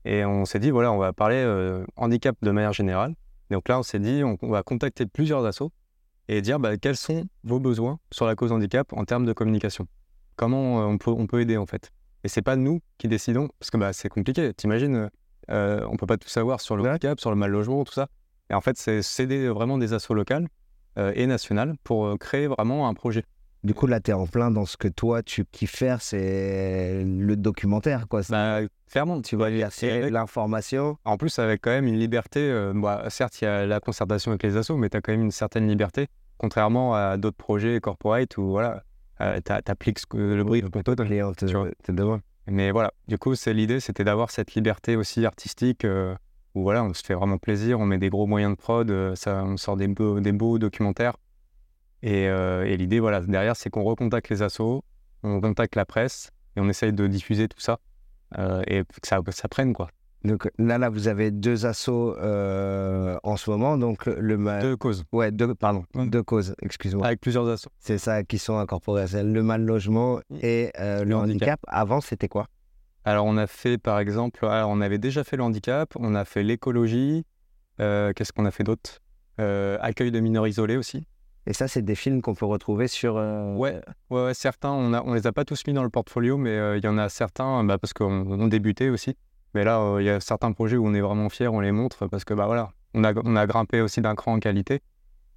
Et 0.06 0.26
on 0.26 0.46
s'est 0.46 0.60
dit 0.60 0.70
voilà, 0.70 0.92
on 0.92 0.98
va 0.98 1.14
parler 1.14 1.38
euh, 1.38 1.86
handicap 1.96 2.36
de 2.42 2.52
manière 2.52 2.74
générale. 2.74 3.16
Donc 3.50 3.68
là, 3.70 3.80
on 3.80 3.84
s'est 3.84 4.00
dit 4.00 4.24
on, 4.24 4.38
on 4.42 4.50
va 4.50 4.64
contacter 4.64 5.06
plusieurs 5.06 5.46
assos 5.46 5.72
et 6.28 6.42
dire 6.42 6.60
bah, 6.60 6.78
quels 6.78 6.98
sont 6.98 7.26
vos 7.44 7.60
besoins 7.60 8.00
sur 8.12 8.26
la 8.26 8.36
cause 8.36 8.52
handicap 8.52 8.92
en 8.94 9.06
termes 9.06 9.26
de 9.26 9.34
communication? 9.34 9.88
Comment 10.36 10.82
euh, 10.82 10.86
on, 10.86 10.98
peut, 10.98 11.12
on 11.12 11.26
peut 11.26 11.42
aider 11.42 11.58
en 11.58 11.66
fait? 11.66 11.92
Et 12.24 12.28
c'est 12.28 12.42
pas 12.42 12.56
nous 12.56 12.82
qui 12.98 13.08
décidons, 13.08 13.48
parce 13.60 13.72
que 13.72 13.78
bah, 13.78 13.94
c'est 13.94 14.10
compliqué. 14.10 14.54
T'imagines, 14.54 15.10
on 15.50 15.96
peut 15.98 16.08
pas 16.08 16.18
tout 16.18 16.28
savoir 16.28 16.60
sur 16.60 16.76
le 16.76 16.84
handicap, 16.90 17.20
sur 17.20 17.30
le 17.30 17.38
mal 17.38 17.52
logement, 17.52 17.84
tout 17.86 17.94
ça. 17.94 18.08
Et 18.50 18.54
en 18.54 18.60
fait, 18.60 18.78
c'est 18.78 19.02
s'aider 19.02 19.48
vraiment 19.48 19.78
des 19.78 19.94
assos 19.94 20.14
locales 20.14 20.48
et 21.16 21.28
nationales 21.28 21.76
pour 21.84 22.06
euh, 22.06 22.18
créer 22.18 22.48
vraiment 22.48 22.88
un 22.88 22.94
projet. 22.94 23.24
Du 23.64 23.74
coup, 23.74 23.88
là, 23.88 24.00
tu 24.00 24.12
es 24.12 24.14
en 24.14 24.28
plein 24.28 24.52
dans 24.52 24.66
ce 24.66 24.78
que 24.78 24.88
toi, 24.88 25.24
tu 25.24 25.44
kiffes 25.46 25.76
faire, 25.76 26.02
c'est 26.02 27.04
le 27.04 27.36
documentaire, 27.36 28.08
quoi. 28.08 28.22
Bah, 28.30 28.60
clairement, 28.90 29.22
tu 29.22 29.36
vas 29.36 29.48
avec- 29.48 30.12
l'information. 30.12 30.98
En 31.06 31.18
plus, 31.18 31.38
avec 31.40 31.62
quand 31.62 31.72
même 31.72 31.88
une 31.88 31.98
liberté, 32.00 32.40
euh, 32.40 32.72
bah, 32.76 33.06
certes, 33.10 33.42
il 33.42 33.46
y 33.46 33.48
a 33.48 33.66
la 33.66 33.80
concertation 33.80 34.32
avec 34.32 34.44
les 34.44 34.58
assos, 34.58 34.78
mais 34.78 34.90
tu 34.90 34.98
as 34.98 35.02
quand 35.02 35.12
même 35.12 35.24
une 35.24 35.32
certaine 35.32 35.68
liberté, 35.68 36.08
contrairement 36.38 36.96
à 36.96 37.18
d'autres 37.18 37.38
projets 37.38 37.80
corporate 37.82 38.38
où 38.38 38.52
voilà, 38.52 38.84
euh, 39.22 39.40
tu 39.44 39.52
appliques 39.72 40.00
le 40.14 40.44
brief 40.44 40.66
te 40.72 41.92
demande. 41.92 42.22
Mais 42.50 42.72
voilà, 42.72 42.94
du 43.08 43.18
coup, 43.18 43.36
c'est 43.36 43.54
l'idée, 43.54 43.80
c'était 43.80 44.04
d'avoir 44.06 44.32
cette 44.32 44.54
liberté 44.54 44.96
aussi 44.96 45.26
artistique 45.26 45.84
euh, 45.84 46.16
où 46.58 46.64
voilà, 46.64 46.84
on 46.84 46.94
se 46.94 47.04
fait 47.04 47.14
vraiment 47.14 47.38
plaisir, 47.38 47.80
on 47.80 47.86
met 47.86 47.98
des 47.98 48.10
gros 48.10 48.26
moyens 48.28 48.54
de 48.56 48.58
prod, 48.60 48.90
euh, 48.90 49.16
ça, 49.16 49.44
on 49.46 49.58
sort 49.58 49.78
des 49.78 49.88
beaux, 49.88 50.20
des 50.20 50.32
beaux 50.32 50.58
documentaires. 50.60 51.16
Et, 52.04 52.28
euh, 52.28 52.66
et 52.66 52.78
l'idée, 52.78 53.00
voilà, 53.00 53.22
derrière, 53.22 53.56
c'est 53.56 53.70
qu'on 53.70 53.84
recontacte 53.84 54.30
les 54.30 54.42
assos, 54.42 54.84
on 55.24 55.40
contacte 55.42 55.76
la 55.76 55.86
presse 55.86 56.32
et 56.56 56.60
on 56.62 56.70
essaye 56.70 56.94
de 56.94 57.08
diffuser 57.08 57.48
tout 57.48 57.60
ça 57.60 57.80
euh, 58.38 58.62
et 58.68 58.84
que 58.84 59.08
ça, 59.08 59.20
ça 59.32 59.48
prenne 59.48 59.74
quoi. 59.74 59.90
Donc 60.24 60.50
là, 60.58 60.78
là, 60.78 60.90
vous 60.90 61.08
avez 61.08 61.32
deux 61.32 61.66
euh, 62.20 63.18
en 63.24 63.38
ce 63.38 63.50
moment. 63.50 63.78
Donc 63.78 64.06
le 64.08 64.38
mal. 64.38 64.62
Deux 64.62 64.76
causes, 64.76 65.04
Ouais, 65.12 65.32
deux, 65.32 65.54
pardon, 65.56 65.84
deux 65.96 66.24
causes, 66.24 66.56
excuse-moi. 66.62 67.06
avec 67.06 67.22
plusieurs 67.22 67.48
assos. 67.48 67.70
C'est 67.80 67.98
ça 68.00 68.24
qui 68.24 68.38
sont 68.40 68.58
incorporées. 68.58 69.08
C'est 69.08 69.24
le 69.24 69.44
mal 69.44 69.64
logement 69.64 70.20
Mm. 70.30 70.38
et 70.42 70.72
euh, 70.80 71.00
le, 71.04 71.10
Le 71.12 71.16
handicap. 71.16 71.34
handicap. 71.42 71.60
Avant, 71.68 72.02
c'était 72.02 72.28
quoi? 72.28 72.48
Alors, 73.08 73.26
on 73.26 73.38
a 73.38 73.48
fait, 73.48 73.78
par 73.78 74.00
exemple, 74.00 74.46
alors, 74.46 74.70
on 74.70 74.82
avait 74.82 74.98
déjà 74.98 75.24
fait 75.24 75.38
le 75.38 75.44
handicap, 75.44 75.94
on 75.98 76.14
a 76.14 76.26
fait 76.26 76.44
l'écologie. 76.44 77.26
euh, 77.80 78.12
Qu'est-ce 78.14 78.34
qu'on 78.34 78.44
a 78.46 78.52
fait 78.52 78.66
d'autre? 78.66 79.00
Euh, 79.40 79.78
Accueil 79.80 80.12
de 80.12 80.20
mineurs 80.20 80.46
isolés 80.46 80.76
aussi. 80.76 81.08
Et 81.46 81.54
ça, 81.54 81.70
c'est 81.70 81.82
des 81.82 81.96
films 81.96 82.22
qu'on 82.22 82.36
peut 82.36 82.46
retrouver 82.46 82.90
sur. 82.90 83.16
euh, 83.16 83.56
Ouais, 83.56 83.80
ouais, 84.10 84.26
ouais, 84.26 84.34
certains, 84.34 84.72
on 84.72 84.94
on 84.94 85.14
les 85.14 85.26
a 85.26 85.32
pas 85.32 85.46
tous 85.46 85.66
mis 85.68 85.72
dans 85.72 85.84
le 85.84 85.90
portfolio, 85.90 86.36
mais 86.36 86.78
il 86.78 86.84
y 86.84 86.88
en 86.90 86.98
a 86.98 87.08
certains, 87.08 87.64
bah, 87.64 87.78
parce 87.78 87.94
qu'on 87.94 88.30
on 88.30 88.48
débutait 88.48 88.90
aussi. 88.90 89.16
Mais 89.54 89.64
là, 89.64 89.96
il 90.02 90.06
y 90.06 90.10
a 90.10 90.20
certains 90.20 90.52
projets 90.52 90.76
où 90.76 90.86
on 90.86 90.94
est 90.94 91.00
vraiment 91.00 91.30
fiers, 91.30 91.48
on 91.48 91.62
les 91.62 91.72
montre 91.72 92.08
parce 92.08 92.26
que 92.26 92.34
bah 92.34 92.46
voilà, 92.48 92.72
on 92.94 93.06
a, 93.06 93.14
on 93.24 93.38
a 93.38 93.48
grimpé 93.48 93.80
aussi 93.80 94.02
d'un 94.02 94.16
cran 94.16 94.34
en 94.34 94.40
qualité. 94.40 94.82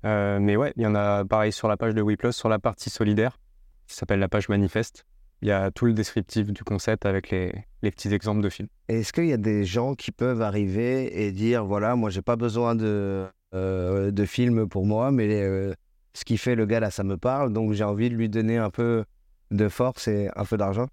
Mais 0.02 0.56
ouais, 0.56 0.72
il 0.74 0.82
y 0.82 0.86
en 0.88 0.96
a 0.96 1.24
pareil 1.24 1.52
sur 1.52 1.68
la 1.68 1.76
page 1.76 1.94
de 1.94 2.02
WePlus, 2.02 2.32
sur 2.32 2.48
la 2.48 2.58
partie 2.58 2.90
solidaire, 2.90 3.38
qui 3.86 3.94
s'appelle 3.94 4.18
la 4.18 4.28
page 4.28 4.48
manifeste. 4.48 5.06
Il 5.42 5.48
y 5.48 5.52
a 5.52 5.70
tout 5.70 5.86
le 5.86 5.94
descriptif 5.94 6.52
du 6.52 6.64
concept 6.64 7.06
avec 7.06 7.30
les, 7.30 7.52
les 7.82 7.90
petits 7.90 8.12
exemples 8.12 8.42
de 8.42 8.50
films. 8.50 8.68
Est-ce 8.88 9.12
qu'il 9.12 9.26
y 9.26 9.32
a 9.32 9.38
des 9.38 9.64
gens 9.64 9.94
qui 9.94 10.12
peuvent 10.12 10.42
arriver 10.42 11.24
et 11.24 11.32
dire 11.32 11.64
voilà, 11.64 11.96
moi, 11.96 12.10
j'ai 12.10 12.22
pas 12.22 12.36
besoin 12.36 12.74
de, 12.74 13.26
euh, 13.54 14.10
de 14.10 14.24
film 14.26 14.68
pour 14.68 14.84
moi, 14.84 15.10
mais 15.10 15.42
euh, 15.42 15.72
ce 16.12 16.24
qui 16.24 16.36
fait 16.36 16.54
le 16.54 16.66
gars 16.66 16.80
là, 16.80 16.90
ça 16.90 17.04
me 17.04 17.16
parle, 17.16 17.52
donc 17.52 17.72
j'ai 17.72 17.84
envie 17.84 18.10
de 18.10 18.14
lui 18.14 18.28
donner 18.28 18.58
un 18.58 18.70
peu 18.70 19.04
de 19.50 19.68
force 19.68 20.08
et 20.08 20.28
un 20.36 20.44
peu 20.44 20.56
d'argent? 20.56 20.86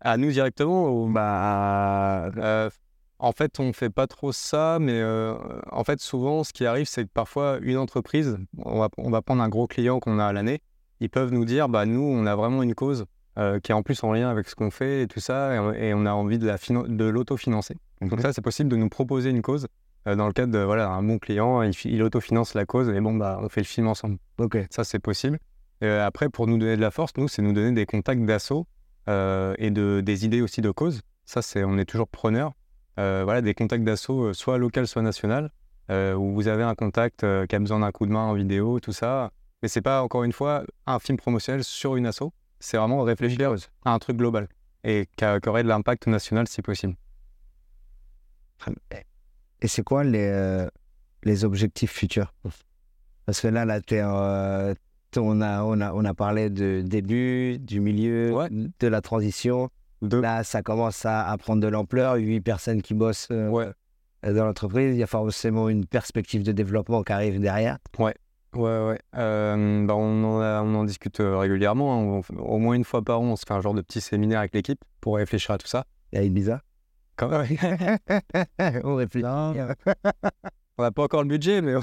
À 0.00 0.16
nous 0.16 0.30
directement 0.30 0.88
ou... 0.90 1.10
Bah, 1.10 2.30
Euh, 2.36 2.70
en 3.18 3.32
fait, 3.32 3.60
on 3.60 3.72
fait 3.72 3.90
pas 3.90 4.06
trop 4.06 4.32
ça, 4.32 4.78
mais 4.78 5.00
euh, 5.00 5.34
en 5.70 5.84
fait, 5.84 6.00
souvent, 6.00 6.44
ce 6.44 6.52
qui 6.52 6.66
arrive, 6.66 6.86
c'est 6.86 7.04
que 7.04 7.10
parfois, 7.12 7.58
une 7.62 7.78
entreprise, 7.78 8.36
on 8.58 8.78
va, 8.78 8.88
on 8.98 9.10
va 9.10 9.22
prendre 9.22 9.42
un 9.42 9.48
gros 9.48 9.66
client 9.66 10.00
qu'on 10.00 10.18
a 10.18 10.26
à 10.26 10.32
l'année, 10.32 10.60
ils 11.00 11.08
peuvent 11.08 11.32
nous 11.32 11.44
dire, 11.46 11.68
bah, 11.68 11.86
nous, 11.86 12.02
on 12.02 12.26
a 12.26 12.36
vraiment 12.36 12.62
une 12.62 12.74
cause 12.74 13.06
euh, 13.38 13.60
qui 13.60 13.72
est 13.72 13.74
en 13.74 13.82
plus 13.82 14.02
en 14.04 14.12
lien 14.12 14.28
avec 14.30 14.48
ce 14.48 14.54
qu'on 14.54 14.70
fait 14.70 15.02
et 15.02 15.06
tout 15.06 15.20
ça, 15.20 15.54
et, 15.54 15.58
on- 15.58 15.72
et 15.72 15.94
on 15.94 16.06
a 16.06 16.12
envie 16.12 16.38
de, 16.38 16.46
la 16.46 16.56
de 16.56 17.04
l'autofinancer. 17.04 17.76
Donc 18.00 18.18
ça, 18.20 18.32
c'est 18.32 18.40
possible 18.42 18.70
de 18.70 18.76
nous 18.76 18.88
proposer 18.88 19.30
une 19.30 19.42
cause 19.42 19.66
euh, 20.06 20.14
dans 20.16 20.26
le 20.26 20.32
cadre 20.32 20.52
de, 20.52 20.58
voilà, 20.58 20.88
un 20.88 21.02
bon 21.02 21.18
client, 21.18 21.62
il, 21.62 21.72
il 21.84 22.02
autofinance 22.02 22.54
la 22.54 22.64
cause, 22.64 22.88
et 22.88 23.00
bon, 23.00 23.14
bah, 23.14 23.38
on 23.42 23.48
fait 23.48 23.60
le 23.60 23.66
film 23.66 23.88
ensemble. 23.88 24.18
ok. 24.38 24.58
Ça, 24.70 24.84
c'est 24.84 24.98
possible. 24.98 25.38
Euh, 25.82 26.06
après, 26.06 26.28
pour 26.28 26.46
nous 26.46 26.56
donner 26.58 26.76
de 26.76 26.80
la 26.80 26.90
force, 26.90 27.12
nous, 27.18 27.28
c'est 27.28 27.42
nous 27.42 27.52
donner 27.52 27.72
des 27.72 27.84
contacts 27.86 28.24
d'assaut 28.24 28.66
et 29.08 29.70
de, 29.70 30.00
des 30.04 30.24
idées 30.24 30.40
aussi 30.42 30.60
de 30.60 30.70
cause. 30.70 31.00
Ça, 31.26 31.40
c'est, 31.42 31.62
on 31.64 31.78
est 31.78 31.84
toujours 31.84 32.08
preneur. 32.08 32.52
Voilà, 32.96 33.40
des 33.42 33.54
contacts 33.54 33.84
d'assaut, 33.84 34.32
soit 34.32 34.58
local, 34.58 34.86
soit 34.88 35.02
national, 35.02 35.50
où 35.90 36.32
vous 36.34 36.48
avez 36.48 36.62
un 36.64 36.74
contact 36.74 37.20
qui 37.46 37.54
a 37.56 37.58
besoin 37.58 37.80
d'un 37.80 37.92
coup 37.92 38.06
de 38.06 38.10
main 38.12 38.24
en 38.24 38.34
vidéo, 38.34 38.80
tout 38.80 38.92
ça. 38.92 39.30
Mais 39.62 39.68
c'est 39.68 39.80
pas, 39.82 40.02
encore 40.02 40.24
une 40.24 40.32
fois, 40.32 40.64
un 40.86 40.98
film 40.98 41.18
promotionnel 41.18 41.62
sur 41.62 41.96
une 41.96 42.06
asso. 42.06 42.22
C'est 42.58 42.76
vraiment 42.76 43.02
réfléchir 43.02 43.54
à 43.84 43.92
un 43.92 43.98
truc 43.98 44.16
global 44.16 44.48
et 44.84 45.08
qui, 45.16 45.24
aurait 45.48 45.62
de 45.62 45.68
l'impact 45.68 46.06
national 46.06 46.46
si 46.48 46.62
possible. 46.62 46.94
Et 49.60 49.68
c'est 49.68 49.82
quoi 49.82 50.04
les, 50.04 50.26
euh, 50.26 50.68
les 51.22 51.44
objectifs 51.44 51.92
futurs? 51.92 52.32
Parce 53.24 53.40
que 53.40 53.48
là, 53.48 53.66
euh, 53.92 54.74
on, 55.16 55.40
a, 55.40 55.62
on, 55.62 55.80
a, 55.80 55.92
on 55.92 56.04
a 56.04 56.14
parlé 56.14 56.50
de 56.50 56.82
début, 56.84 57.58
du 57.58 57.80
milieu, 57.80 58.32
Ouais. 58.32 58.48
de 58.50 58.86
la 58.86 59.00
transition. 59.00 59.70
De- 60.02 60.18
Là, 60.18 60.44
ça 60.44 60.62
commence 60.62 61.04
à, 61.06 61.26
à 61.28 61.36
prendre 61.38 61.62
de 61.62 61.68
l'ampleur. 61.68 62.14
Huit 62.16 62.40
personnes 62.40 62.82
qui 62.82 62.94
bossent 62.94 63.28
euh, 63.30 63.48
Ouais. 63.48 63.70
dans 64.22 64.44
l'entreprise. 64.44 64.94
Il 64.94 64.98
y 64.98 65.02
a 65.02 65.06
forcément 65.06 65.68
une 65.68 65.86
perspective 65.86 66.42
de 66.42 66.52
développement 66.52 67.02
qui 67.02 67.12
arrive 67.12 67.40
derrière. 67.40 67.78
Ouais, 67.98 68.14
ouais. 68.58 68.98
Euh, 69.16 69.86
bah, 69.86 69.94
on, 69.96 70.24
en 70.24 70.40
a- 70.40 70.62
on 70.62 70.74
en 70.74 70.84
discute 70.84 71.20
euh, 71.20 71.36
régulièrement. 71.38 72.18
hein. 72.18 72.22
On 72.30 72.36
au 72.38 72.58
moins 72.58 72.74
une 72.74 72.84
fois 72.84 73.02
par 73.02 73.20
an, 73.20 73.24
on 73.24 73.36
se 73.36 73.44
fait 73.46 73.54
un 73.54 73.60
genre 73.60 73.74
de 73.74 73.82
petit 73.82 74.00
séminaire 74.00 74.40
avec 74.40 74.54
l'équipe 74.54 74.80
pour 75.00 75.16
réfléchir 75.16 75.52
à 75.52 75.58
tout 75.58 75.66
ça. 75.66 75.84
Y 76.12 76.18
a 76.18 76.22
Ibiza. 76.22 76.62
Quand 77.16 77.28
même. 77.28 77.46
on 78.84 78.94
réfléchit. 78.96 79.26
On 80.78 80.82
n'a 80.82 80.90
pas 80.90 81.02
encore 81.04 81.22
le 81.22 81.28
budget, 81.28 81.62
mais 81.62 81.74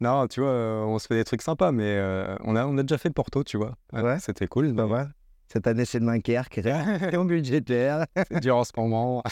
non, 0.00 0.26
tu 0.26 0.40
vois, 0.40 0.50
euh, 0.50 0.82
on 0.82 0.98
se 0.98 1.06
fait 1.06 1.14
des 1.14 1.24
trucs 1.24 1.40
sympas, 1.40 1.72
mais 1.72 1.96
euh, 1.96 2.36
on, 2.44 2.56
a, 2.56 2.66
on 2.66 2.76
a 2.76 2.82
déjà 2.82 2.98
fait 2.98 3.10
Porto, 3.10 3.42
tu 3.44 3.56
vois. 3.56 3.74
Ouais. 3.92 4.18
C'était 4.18 4.46
cool. 4.46 4.74
Pas 4.74 4.86
mal. 4.86 5.14
Cette 5.50 5.66
année, 5.66 5.84
c'est 5.84 6.00
Dunkerque. 6.00 6.54
Réaction 6.64 7.24
budgétaire. 7.24 8.04
C'est 8.30 8.40
dur 8.40 8.56
en 8.56 8.64
ce 8.64 8.72
moment. 8.76 9.22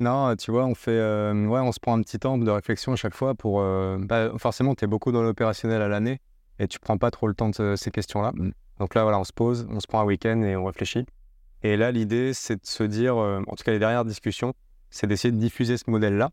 Non, 0.00 0.34
tu 0.36 0.50
vois, 0.50 0.64
on 0.66 0.74
fait, 0.74 0.90
euh, 0.90 1.46
ouais, 1.46 1.60
on 1.60 1.70
se 1.72 1.78
prend 1.80 1.96
un 1.96 2.02
petit 2.02 2.18
temps 2.18 2.36
de 2.36 2.50
réflexion 2.50 2.92
à 2.92 2.96
chaque 2.96 3.14
fois 3.14 3.34
pour. 3.34 3.60
euh, 3.60 3.96
bah, 4.00 4.30
forcément, 4.38 4.74
tu 4.74 4.84
es 4.84 4.88
beaucoup 4.88 5.12
dans 5.12 5.22
l'opérationnel 5.22 5.80
à 5.82 5.88
l'année 5.88 6.20
et 6.58 6.66
tu 6.66 6.78
prends 6.80 6.98
pas 6.98 7.10
trop 7.10 7.28
le 7.28 7.34
temps 7.34 7.48
de 7.48 7.54
ce- 7.54 7.76
ces 7.76 7.90
questions-là. 7.90 8.32
Mm. 8.34 8.50
Donc 8.80 8.94
là, 8.96 9.04
voilà, 9.04 9.20
on 9.20 9.24
se 9.24 9.32
pose, 9.32 9.66
on 9.70 9.78
se 9.80 9.86
prend 9.86 10.00
un 10.00 10.04
week-end 10.04 10.42
et 10.42 10.56
on 10.56 10.64
réfléchit. 10.64 11.06
Et 11.62 11.76
là, 11.76 11.92
l'idée, 11.92 12.34
c'est 12.34 12.56
de 12.56 12.66
se 12.66 12.82
dire, 12.82 13.16
euh, 13.16 13.40
en 13.46 13.54
tout 13.54 13.62
cas, 13.64 13.70
les 13.70 13.78
dernières 13.78 14.04
discussions, 14.04 14.52
c'est 14.90 15.06
d'essayer 15.06 15.30
de 15.32 15.38
diffuser 15.38 15.76
ce 15.76 15.88
modèle-là. 15.88 16.30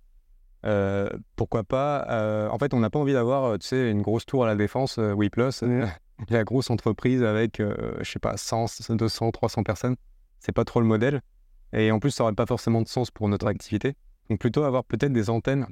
Euh, 0.65 1.09
pourquoi 1.35 1.63
pas 1.63 2.05
euh, 2.09 2.49
En 2.49 2.57
fait, 2.59 2.73
on 2.73 2.79
n'a 2.79 2.89
pas 2.89 2.99
envie 2.99 3.13
d'avoir, 3.13 3.45
euh, 3.45 3.57
tu 3.57 3.67
sais, 3.67 3.89
une 3.91 4.01
grosse 4.01 4.25
tour 4.25 4.43
à 4.43 4.47
la 4.47 4.55
défense, 4.55 4.97
euh, 4.99 5.13
WePlus, 5.15 5.61
la 6.29 6.43
grosse 6.43 6.69
entreprise 6.69 7.23
avec, 7.23 7.59
euh, 7.59 7.93
je 8.01 8.11
sais 8.11 8.19
pas, 8.19 8.37
100, 8.37 8.65
200, 8.89 9.31
300 9.31 9.63
personnes. 9.63 9.95
C'est 10.39 10.51
pas 10.51 10.65
trop 10.65 10.79
le 10.81 10.87
modèle. 10.87 11.21
Et 11.73 11.91
en 11.91 11.99
plus, 11.99 12.11
ça 12.11 12.23
n'aurait 12.23 12.35
pas 12.35 12.45
forcément 12.45 12.81
de 12.81 12.87
sens 12.87 13.11
pour 13.11 13.29
notre 13.29 13.47
activité. 13.47 13.95
Donc 14.29 14.39
plutôt 14.39 14.63
avoir 14.63 14.83
peut-être 14.83 15.13
des 15.13 15.29
antennes 15.29 15.67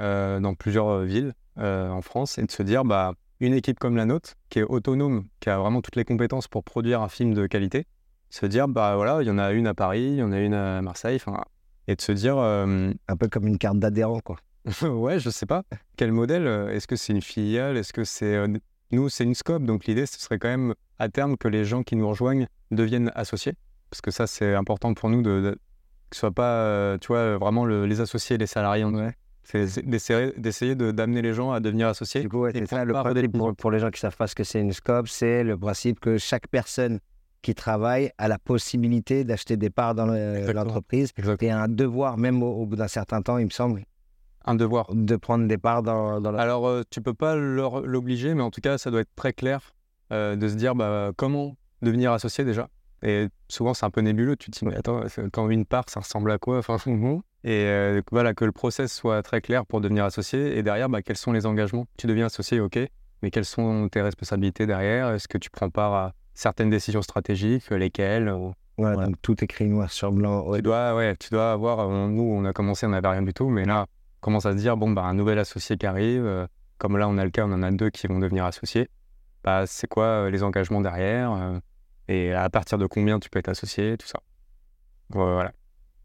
euh, 0.00 0.40
dans 0.40 0.54
plusieurs 0.54 0.88
euh, 0.88 1.04
villes 1.04 1.32
euh, 1.58 1.88
en 1.88 2.02
France 2.02 2.38
et 2.38 2.42
de 2.42 2.50
se 2.50 2.62
dire, 2.62 2.84
bah, 2.84 3.14
une 3.40 3.54
équipe 3.54 3.78
comme 3.78 3.96
la 3.96 4.04
nôtre, 4.04 4.34
qui 4.50 4.58
est 4.58 4.62
autonome, 4.62 5.24
qui 5.40 5.50
a 5.50 5.58
vraiment 5.58 5.82
toutes 5.82 5.96
les 5.96 6.04
compétences 6.04 6.48
pour 6.48 6.64
produire 6.64 7.02
un 7.02 7.08
film 7.08 7.34
de 7.34 7.46
qualité, 7.46 7.86
se 8.30 8.46
dire, 8.46 8.68
bah 8.68 8.96
voilà, 8.96 9.22
il 9.22 9.26
y 9.26 9.30
en 9.30 9.38
a 9.38 9.52
une 9.52 9.66
à 9.66 9.74
Paris, 9.74 10.02
il 10.02 10.16
y 10.16 10.22
en 10.22 10.32
a 10.32 10.40
une 10.40 10.54
à 10.54 10.82
Marseille, 10.82 11.16
enfin, 11.16 11.42
et 11.86 11.96
de 11.96 12.00
se 12.00 12.12
dire, 12.12 12.36
euh, 12.38 12.92
Un 13.08 13.16
peu 13.16 13.28
comme 13.28 13.46
une 13.46 13.58
carte 13.58 13.78
d'adhérent, 13.78 14.20
quoi. 14.20 14.36
ouais, 14.82 15.20
je 15.20 15.30
sais 15.30 15.46
pas, 15.46 15.62
quel 15.96 16.12
modèle 16.12 16.46
Est-ce 16.72 16.86
que 16.86 16.96
c'est 16.96 17.12
une 17.12 17.22
filiale 17.22 17.76
Est-ce 17.76 17.92
que 17.92 18.04
c'est. 18.04 18.46
nous, 18.90 19.08
c'est 19.08 19.24
une 19.24 19.34
scope, 19.34 19.64
donc 19.64 19.84
l'idée, 19.84 20.06
ce 20.06 20.18
serait 20.18 20.38
quand 20.38 20.48
même 20.48 20.74
à 20.98 21.08
terme 21.08 21.36
que 21.36 21.48
les 21.48 21.64
gens 21.64 21.82
qui 21.82 21.94
nous 21.94 22.08
rejoignent 22.08 22.48
deviennent 22.70 23.12
associés, 23.14 23.54
parce 23.96 24.02
que 24.02 24.10
ça, 24.10 24.26
c'est 24.26 24.54
important 24.54 24.92
pour 24.94 25.08
nous 25.08 25.22
de, 25.22 25.40
de- 25.40 25.58
que 26.10 26.16
ce 26.16 26.20
soit 26.20 26.30
pas, 26.30 26.50
euh, 26.64 26.98
tu 26.98 27.08
vois, 27.08 27.38
vraiment 27.38 27.64
le- 27.64 27.86
les 27.86 28.00
associés 28.02 28.34
et 28.34 28.38
les 28.38 28.46
salariés. 28.46 28.84
vrai. 28.84 29.16
C'est 29.42 29.86
d'essayer 29.88 30.32
d'essayer 30.36 30.74
de- 30.74 30.90
d'amener 30.90 31.22
les 31.22 31.32
gens 31.32 31.52
à 31.52 31.60
devenir 31.60 31.88
associés. 31.88 32.20
Du 32.20 32.28
coup, 32.28 32.40
ouais, 32.40 32.50
c'est 32.52 32.66
ça 32.66 32.84
le 32.84 32.92
principe. 32.92 33.32
Pour, 33.38 33.54
pour 33.56 33.70
les 33.70 33.78
gens 33.78 33.90
qui 33.90 34.00
savent 34.00 34.16
pas 34.16 34.26
ce 34.26 34.34
que 34.34 34.44
c'est 34.44 34.60
une 34.60 34.72
scope, 34.72 35.08
c'est 35.08 35.44
le 35.44 35.56
principe 35.56 36.00
que 36.00 36.18
chaque 36.18 36.48
personne 36.48 36.98
qui 37.42 37.54
travaille 37.54 38.10
a 38.18 38.28
la 38.28 38.38
possibilité 38.38 39.24
d'acheter 39.24 39.56
des 39.56 39.70
parts 39.70 39.94
dans 39.94 40.06
le- 40.06 40.52
l'entreprise 40.52 41.12
Exactement. 41.16 41.48
et 41.48 41.52
a 41.52 41.62
un 41.62 41.68
devoir, 41.68 42.18
même 42.18 42.42
au, 42.42 42.50
au 42.52 42.66
bout 42.66 42.76
d'un 42.76 42.88
certain 42.88 43.22
temps, 43.22 43.38
il 43.38 43.44
me 43.46 43.50
semble, 43.50 43.84
Un 44.44 44.56
devoir. 44.56 44.92
de 44.92 45.16
prendre 45.16 45.46
des 45.46 45.58
parts 45.58 45.82
dans, 45.84 46.20
dans 46.20 46.32
la... 46.32 46.42
Alors, 46.42 46.66
euh, 46.68 46.82
tu 46.90 47.00
peux 47.00 47.14
pas 47.14 47.36
l'obliger, 47.36 48.34
mais 48.34 48.42
en 48.42 48.50
tout 48.50 48.60
cas, 48.60 48.78
ça 48.78 48.90
doit 48.90 49.00
être 49.00 49.14
très 49.14 49.32
clair 49.32 49.72
euh, 50.12 50.34
de 50.36 50.48
se 50.48 50.54
dire 50.56 50.74
bah, 50.74 51.12
comment 51.16 51.56
devenir 51.82 52.10
associé 52.12 52.44
déjà. 52.44 52.68
Et 53.02 53.28
souvent, 53.48 53.74
c'est 53.74 53.84
un 53.86 53.90
peu 53.90 54.00
nébuleux. 54.00 54.36
Tu 54.36 54.50
te 54.50 54.58
dis, 54.58 54.64
mais 54.64 54.76
attends, 54.76 55.02
quand 55.32 55.48
une 55.50 55.64
part, 55.66 55.84
ça 55.88 56.00
ressemble 56.00 56.30
à 56.30 56.38
quoi? 56.38 56.58
Enfin, 56.58 56.76
Et 57.44 57.64
euh, 57.66 58.02
voilà, 58.10 58.34
que 58.34 58.44
le 58.44 58.50
process 58.52 58.92
soit 58.92 59.22
très 59.22 59.40
clair 59.40 59.64
pour 59.66 59.80
devenir 59.80 60.04
associé. 60.04 60.58
Et 60.58 60.62
derrière, 60.62 60.88
bah, 60.88 61.02
quels 61.02 61.16
sont 61.16 61.32
les 61.32 61.46
engagements? 61.46 61.86
Tu 61.96 62.06
deviens 62.08 62.26
associé, 62.26 62.58
ok, 62.60 62.78
mais 63.22 63.30
quelles 63.30 63.44
sont 63.44 63.88
tes 63.88 64.02
responsabilités 64.02 64.66
derrière? 64.66 65.10
Est-ce 65.10 65.28
que 65.28 65.38
tu 65.38 65.48
prends 65.50 65.70
part 65.70 65.94
à 65.94 66.12
certaines 66.34 66.70
décisions 66.70 67.02
stratégiques 67.02 67.70
Lesquelles 67.70 68.28
ou- 68.30 68.52
Voilà, 68.78 69.06
donc 69.06 69.16
tout 69.22 69.42
écrit 69.44 69.68
noir 69.68 69.90
sur 69.92 70.10
blanc. 70.10 70.44
Ouais. 70.48 70.58
tu 70.58 70.62
dois, 70.62 70.94
ouais, 70.96 71.14
tu 71.16 71.28
dois 71.30 71.52
avoir. 71.52 71.80
euh, 71.80 72.08
nous, 72.08 72.22
on 72.24 72.44
a 72.44 72.52
commencé, 72.52 72.84
on 72.86 72.90
n'avait 72.90 73.08
rien 73.08 73.22
du 73.22 73.32
tout, 73.32 73.48
mais 73.48 73.64
là, 73.64 73.86
on 73.88 74.20
commence 74.22 74.46
à 74.46 74.52
se 74.52 74.56
dire 74.58 74.76
bon, 74.76 74.90
bah, 74.90 75.04
un 75.04 75.14
nouvel 75.14 75.38
associé 75.38 75.76
qui 75.76 75.86
arrive, 75.86 76.24
euh, 76.26 76.46
comme 76.78 76.96
là, 76.98 77.08
on 77.08 77.16
a 77.16 77.24
le 77.24 77.30
cas, 77.30 77.44
on 77.46 77.52
en 77.52 77.62
a 77.62 77.70
deux 77.70 77.90
qui 77.90 78.06
vont 78.08 78.18
devenir 78.18 78.44
associés. 78.44 78.88
Bah, 79.44 79.64
c'est 79.66 79.86
quoi 79.86 80.04
euh, 80.04 80.30
les 80.30 80.42
engagements 80.42 80.80
derrière 80.80 81.32
euh, 81.32 81.58
Et 82.08 82.32
à 82.32 82.48
partir 82.50 82.78
de 82.78 82.86
combien 82.86 83.18
tu 83.18 83.28
peux 83.30 83.38
être 83.38 83.48
associé, 83.48 83.96
tout 83.96 84.06
ça. 84.06 84.20
Voilà. 85.10 85.52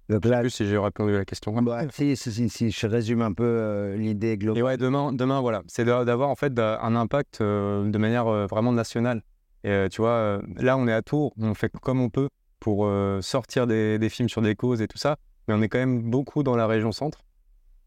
Donc 0.10 0.24
Je 0.24 0.28
sais 0.28 0.32
là, 0.36 0.42
plus 0.42 0.50
si 0.50 0.68
j'ai 0.68 0.78
répondu 0.78 1.16
à 1.16 1.20
la 1.20 1.26
question. 1.26 1.54
bah, 1.62 1.84
si, 1.92 2.16
si, 2.18 2.50
si, 2.50 2.72
je 2.72 2.88
résume 2.88 3.22
un 3.22 3.34
peu 3.34 3.44
euh, 3.44 3.96
l'idée 3.96 4.32
Et 4.34 4.38
globale. 4.38 4.64
ouais, 4.64 4.78
demain, 4.78 5.14
demain 5.14 5.40
voilà, 5.42 5.62
c'est 5.68 5.86
d'a- 5.86 6.04
d'avoir 6.06 6.30
en 6.30 6.36
fait 6.36 6.58
un 6.60 6.96
impact 6.96 7.40
euh, 7.42 7.90
de 7.90 7.98
manière 7.98 8.28
euh, 8.28 8.46
vraiment 8.46 8.72
nationale. 8.72 9.22
Et 9.64 9.88
tu 9.92 10.02
vois, 10.02 10.42
là, 10.58 10.76
on 10.76 10.88
est 10.88 10.94
à 10.94 11.04
Tours, 11.04 11.34
on 11.40 11.54
fait 11.54 11.72
comme 11.82 12.02
on 12.02 12.10
peut 12.10 12.30
pour 12.60 12.90
sortir 13.22 13.68
des, 13.68 14.00
des 14.00 14.10
films 14.10 14.28
sur 14.28 14.42
des 14.42 14.56
causes 14.56 14.82
et 14.82 14.88
tout 14.88 14.98
ça, 14.98 15.18
mais 15.48 15.54
on 15.54 15.62
est 15.62 15.70
quand 15.70 15.78
même 15.78 16.02
beaucoup 16.10 16.42
dans 16.42 16.56
la 16.56 16.66
région 16.66 16.92
centre. 16.92 17.20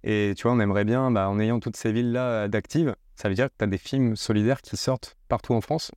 Et 0.05 0.35
tu 0.37 0.45
vois, 0.45 0.53
on 0.53 0.61
aimerait 0.61 0.85
bien, 0.85 1.11
bah, 1.11 1.29
en 1.29 1.41
ayant 1.41 1.59
toutes 1.61 1.77
ces 1.77 1.91
villes-là 1.91 2.47
d'actives, 2.49 2.95
ça 3.17 3.29
veut 3.29 3.35
dire 3.35 3.49
que 3.49 3.55
tu 3.59 3.65
as 3.65 3.67
des 3.67 3.79
films 3.79 4.15
solidaires 4.17 4.63
qui 4.63 4.77
sortent 4.77 5.17
partout 5.29 5.53
en 5.55 5.61
France. 5.61 5.91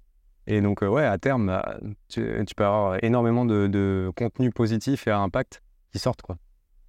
Et 0.47 0.61
donc, 0.61 0.81
euh, 0.81 0.87
ouais, 0.87 1.03
à 1.03 1.17
terme, 1.17 1.47
bah, 1.47 1.77
tu, 2.07 2.25
tu 2.47 2.55
peux 2.55 2.65
avoir 2.65 3.03
énormément 3.03 3.45
de, 3.45 3.67
de 3.67 4.11
contenu 4.15 4.49
positif 4.49 5.05
et 5.07 5.11
à 5.11 5.19
impact 5.19 5.61
qui 5.91 5.99
sortent, 5.99 6.21
quoi, 6.21 6.37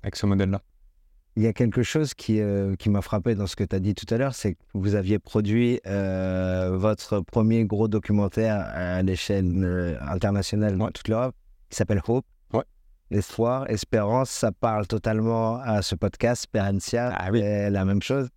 avec 0.02 0.14
ce 0.16 0.26
modèle-là. 0.26 0.62
Il 1.36 1.42
y 1.42 1.46
a 1.46 1.52
quelque 1.52 1.82
chose 1.84 2.14
qui, 2.14 2.40
euh, 2.40 2.74
qui 2.76 2.88
m'a 2.90 3.00
frappé 3.02 3.34
dans 3.36 3.46
ce 3.46 3.54
que 3.56 3.62
tu 3.64 3.74
as 3.74 3.78
dit 3.80 3.94
tout 3.94 4.12
à 4.12 4.18
l'heure, 4.18 4.34
c'est 4.34 4.54
que 4.54 4.58
vous 4.74 4.94
aviez 4.96 5.18
produit 5.20 5.80
euh, 5.86 6.70
votre 6.76 7.20
premier 7.20 7.64
gros 7.64 7.86
documentaire 7.88 8.56
à 8.72 9.02
l'échelle 9.02 9.52
euh, 9.64 9.96
internationale 10.02 10.76
dans 10.76 10.86
Ouais. 10.86 10.90
toute 10.92 11.06
l'Europe, 11.08 11.34
qui 11.68 11.76
s'appelle 11.76 12.00
Hope. 12.08 12.24
Ouais. 12.52 12.64
Espoir, 13.10 13.70
espérance, 13.70 14.30
ça 14.30 14.50
parle 14.52 14.86
totalement 14.88 15.56
à 15.60 15.82
ce 15.82 15.94
podcast, 15.94 16.42
Sperantia, 16.42 17.12
Ah 17.16 17.28
oui. 17.32 17.40
la 17.40 17.84
même 17.84 18.02
chose. 18.02 18.28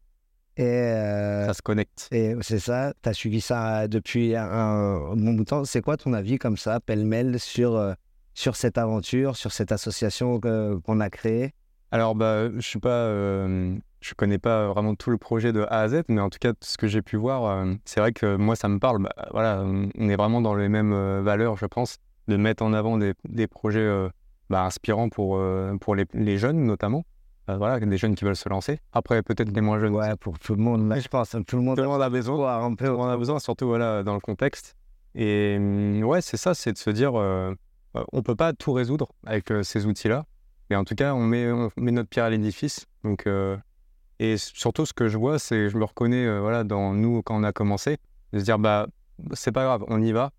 Et, 0.61 0.65
euh, 0.65 1.47
Ça 1.47 1.53
se 1.55 1.61
connecte. 1.63 2.07
et 2.11 2.35
c'est 2.41 2.59
ça, 2.59 2.93
tu 3.01 3.09
as 3.09 3.13
suivi 3.13 3.41
ça 3.41 3.87
depuis 3.87 4.35
un, 4.35 4.43
un 4.43 5.15
bon 5.15 5.33
bout 5.33 5.43
de 5.43 5.49
temps. 5.49 5.65
C'est 5.65 5.81
quoi 5.81 5.97
ton 5.97 6.13
avis 6.13 6.37
comme 6.37 6.55
ça, 6.55 6.79
pêle-mêle, 6.79 7.39
sur, 7.39 7.75
euh, 7.75 7.93
sur 8.35 8.55
cette 8.55 8.77
aventure, 8.77 9.35
sur 9.35 9.51
cette 9.51 9.71
association 9.71 10.39
qu'on 10.39 10.99
a 10.99 11.09
créée? 11.09 11.55
Alors, 11.89 12.13
bah, 12.13 12.51
je 12.55 12.61
suis 12.61 12.79
pas, 12.79 12.89
euh, 12.89 13.75
je 14.01 14.13
connais 14.13 14.37
pas 14.37 14.67
vraiment 14.67 14.93
tout 14.93 15.09
le 15.09 15.17
projet 15.17 15.51
de 15.51 15.61
A 15.61 15.79
à 15.81 15.87
Z, 15.89 16.03
mais 16.09 16.21
en 16.21 16.29
tout 16.29 16.37
cas, 16.39 16.53
ce 16.61 16.77
que 16.77 16.87
j'ai 16.87 17.01
pu 17.01 17.17
voir, 17.17 17.65
c'est 17.85 17.99
vrai 17.99 18.11
que 18.11 18.35
moi, 18.35 18.55
ça 18.55 18.67
me 18.69 18.77
parle. 18.77 19.01
Bah, 19.01 19.15
voilà, 19.31 19.63
on 19.63 20.09
est 20.09 20.15
vraiment 20.15 20.41
dans 20.41 20.53
les 20.53 20.69
mêmes 20.69 20.93
valeurs, 21.21 21.57
je 21.57 21.65
pense, 21.65 21.97
de 22.27 22.37
mettre 22.37 22.61
en 22.63 22.73
avant 22.73 22.99
des, 22.99 23.13
des 23.27 23.47
projets 23.47 23.89
bah, 24.51 24.63
inspirants 24.63 25.09
pour, 25.09 25.41
pour 25.81 25.95
les, 25.95 26.05
les 26.13 26.37
jeunes, 26.37 26.63
notamment. 26.63 27.03
Euh, 27.49 27.57
voilà, 27.57 27.79
des 27.79 27.97
jeunes 27.97 28.15
qui 28.15 28.23
veulent 28.23 28.35
se 28.35 28.47
lancer. 28.49 28.79
Après, 28.93 29.21
peut-être 29.23 29.51
les 29.51 29.61
moins 29.61 29.79
jeunes. 29.79 29.95
Ouais, 29.95 30.15
pour 30.17 30.37
tout 30.37 30.55
le 30.55 30.61
monde, 30.61 30.87
là, 30.87 30.99
je 30.99 31.07
pense. 31.07 31.35
Tout 31.47 31.55
le 31.55 31.63
monde, 31.63 31.75
Tout 31.77 31.83
le 31.83 31.89
monde 31.89 32.01
a 32.01 32.09
besoin. 32.09 32.63
un 32.63 32.75
peu. 32.75 32.89
On 32.89 33.07
a 33.07 33.17
besoin, 33.17 33.39
surtout 33.39 33.67
voilà, 33.67 34.03
dans 34.03 34.13
le 34.13 34.19
contexte. 34.19 34.75
Et 35.15 35.55
hum, 35.57 36.03
ouais, 36.03 36.21
c'est 36.21 36.37
ça, 36.37 36.53
c'est 36.53 36.73
de 36.73 36.77
se 36.77 36.89
dire, 36.89 37.19
euh, 37.19 37.53
euh, 37.95 38.03
on 38.13 38.21
peut 38.21 38.35
pas 38.35 38.53
tout 38.53 38.73
résoudre 38.73 39.09
avec 39.25 39.51
euh, 39.51 39.63
ces 39.63 39.85
outils-là, 39.85 40.25
mais 40.69 40.75
en 40.75 40.83
tout 40.83 40.95
cas, 40.95 41.13
on 41.13 41.25
met, 41.25 41.51
on 41.51 41.69
met 41.77 41.91
notre 41.91 42.09
pierre 42.09 42.25
à 42.25 42.29
l'édifice. 42.29 42.85
Donc, 43.03 43.27
euh, 43.27 43.57
et 44.19 44.37
surtout, 44.37 44.85
ce 44.85 44.93
que 44.93 45.07
je 45.07 45.17
vois, 45.17 45.39
c'est, 45.39 45.69
je 45.69 45.77
me 45.77 45.83
reconnais, 45.83 46.39
voilà, 46.39 46.63
dans 46.63 46.93
nous 46.93 47.21
quand 47.23 47.35
on 47.35 47.43
a 47.43 47.51
commencé, 47.51 47.97
de 48.33 48.39
se 48.39 48.43
dire, 48.43 48.59
bah, 48.59 48.87
c'est 49.33 49.51
pas 49.51 49.63
grave, 49.63 49.83
on 49.87 50.01
y 50.01 50.11
va. 50.11 50.31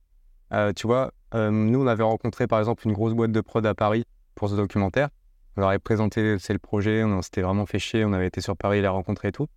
Tu 0.76 0.86
vois, 0.86 1.12
nous, 1.34 1.82
on 1.82 1.86
avait 1.86 2.04
rencontré 2.04 2.46
par 2.46 2.60
exemple 2.60 2.86
une 2.86 2.92
grosse 2.92 3.14
boîte 3.14 3.32
de 3.32 3.40
prod 3.40 3.64
à 3.66 3.74
Paris 3.74 4.04
pour 4.36 4.48
ce 4.50 4.54
documentaire. 4.54 5.08
On 5.56 5.60
leur 5.60 5.70
avait 5.70 5.78
présenté, 5.78 6.38
c'est 6.38 6.52
le 6.52 6.58
projet, 6.58 7.04
on 7.04 7.20
s'était 7.22 7.42
vraiment 7.42 7.66
fait 7.66 7.78
chier, 7.78 8.04
on 8.04 8.12
avait 8.12 8.26
été 8.26 8.40
sur 8.40 8.56
Paris 8.56 8.80
les 8.80 8.88
rencontrer 8.88 9.28
et 9.28 9.32
tout. 9.32 9.48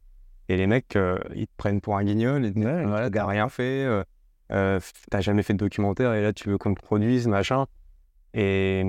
Et 0.49 0.57
les 0.57 0.67
mecs, 0.67 0.95
euh, 0.95 1.17
ils 1.33 1.47
te 1.47 1.53
prennent 1.57 1.81
pour 1.81 1.97
un 1.97 2.03
guignol, 2.03 2.45
ils 2.45 2.53
te 2.53 2.59
disent, 2.59 2.67
Ouais, 2.67 2.85
voilà, 2.85 3.09
t'as 3.09 3.25
rien 3.25 3.49
fait, 3.49 3.85
euh, 3.85 4.03
euh, 4.51 4.79
t'as 5.09 5.21
jamais 5.21 5.41
fait 5.41 5.53
de 5.53 5.59
documentaire 5.59 6.13
et 6.13 6.21
là 6.21 6.33
tu 6.33 6.49
veux 6.49 6.57
qu'on 6.57 6.73
te 6.73 6.81
produise, 6.81 7.27
machin. 7.27 7.65
Et, 8.33 8.83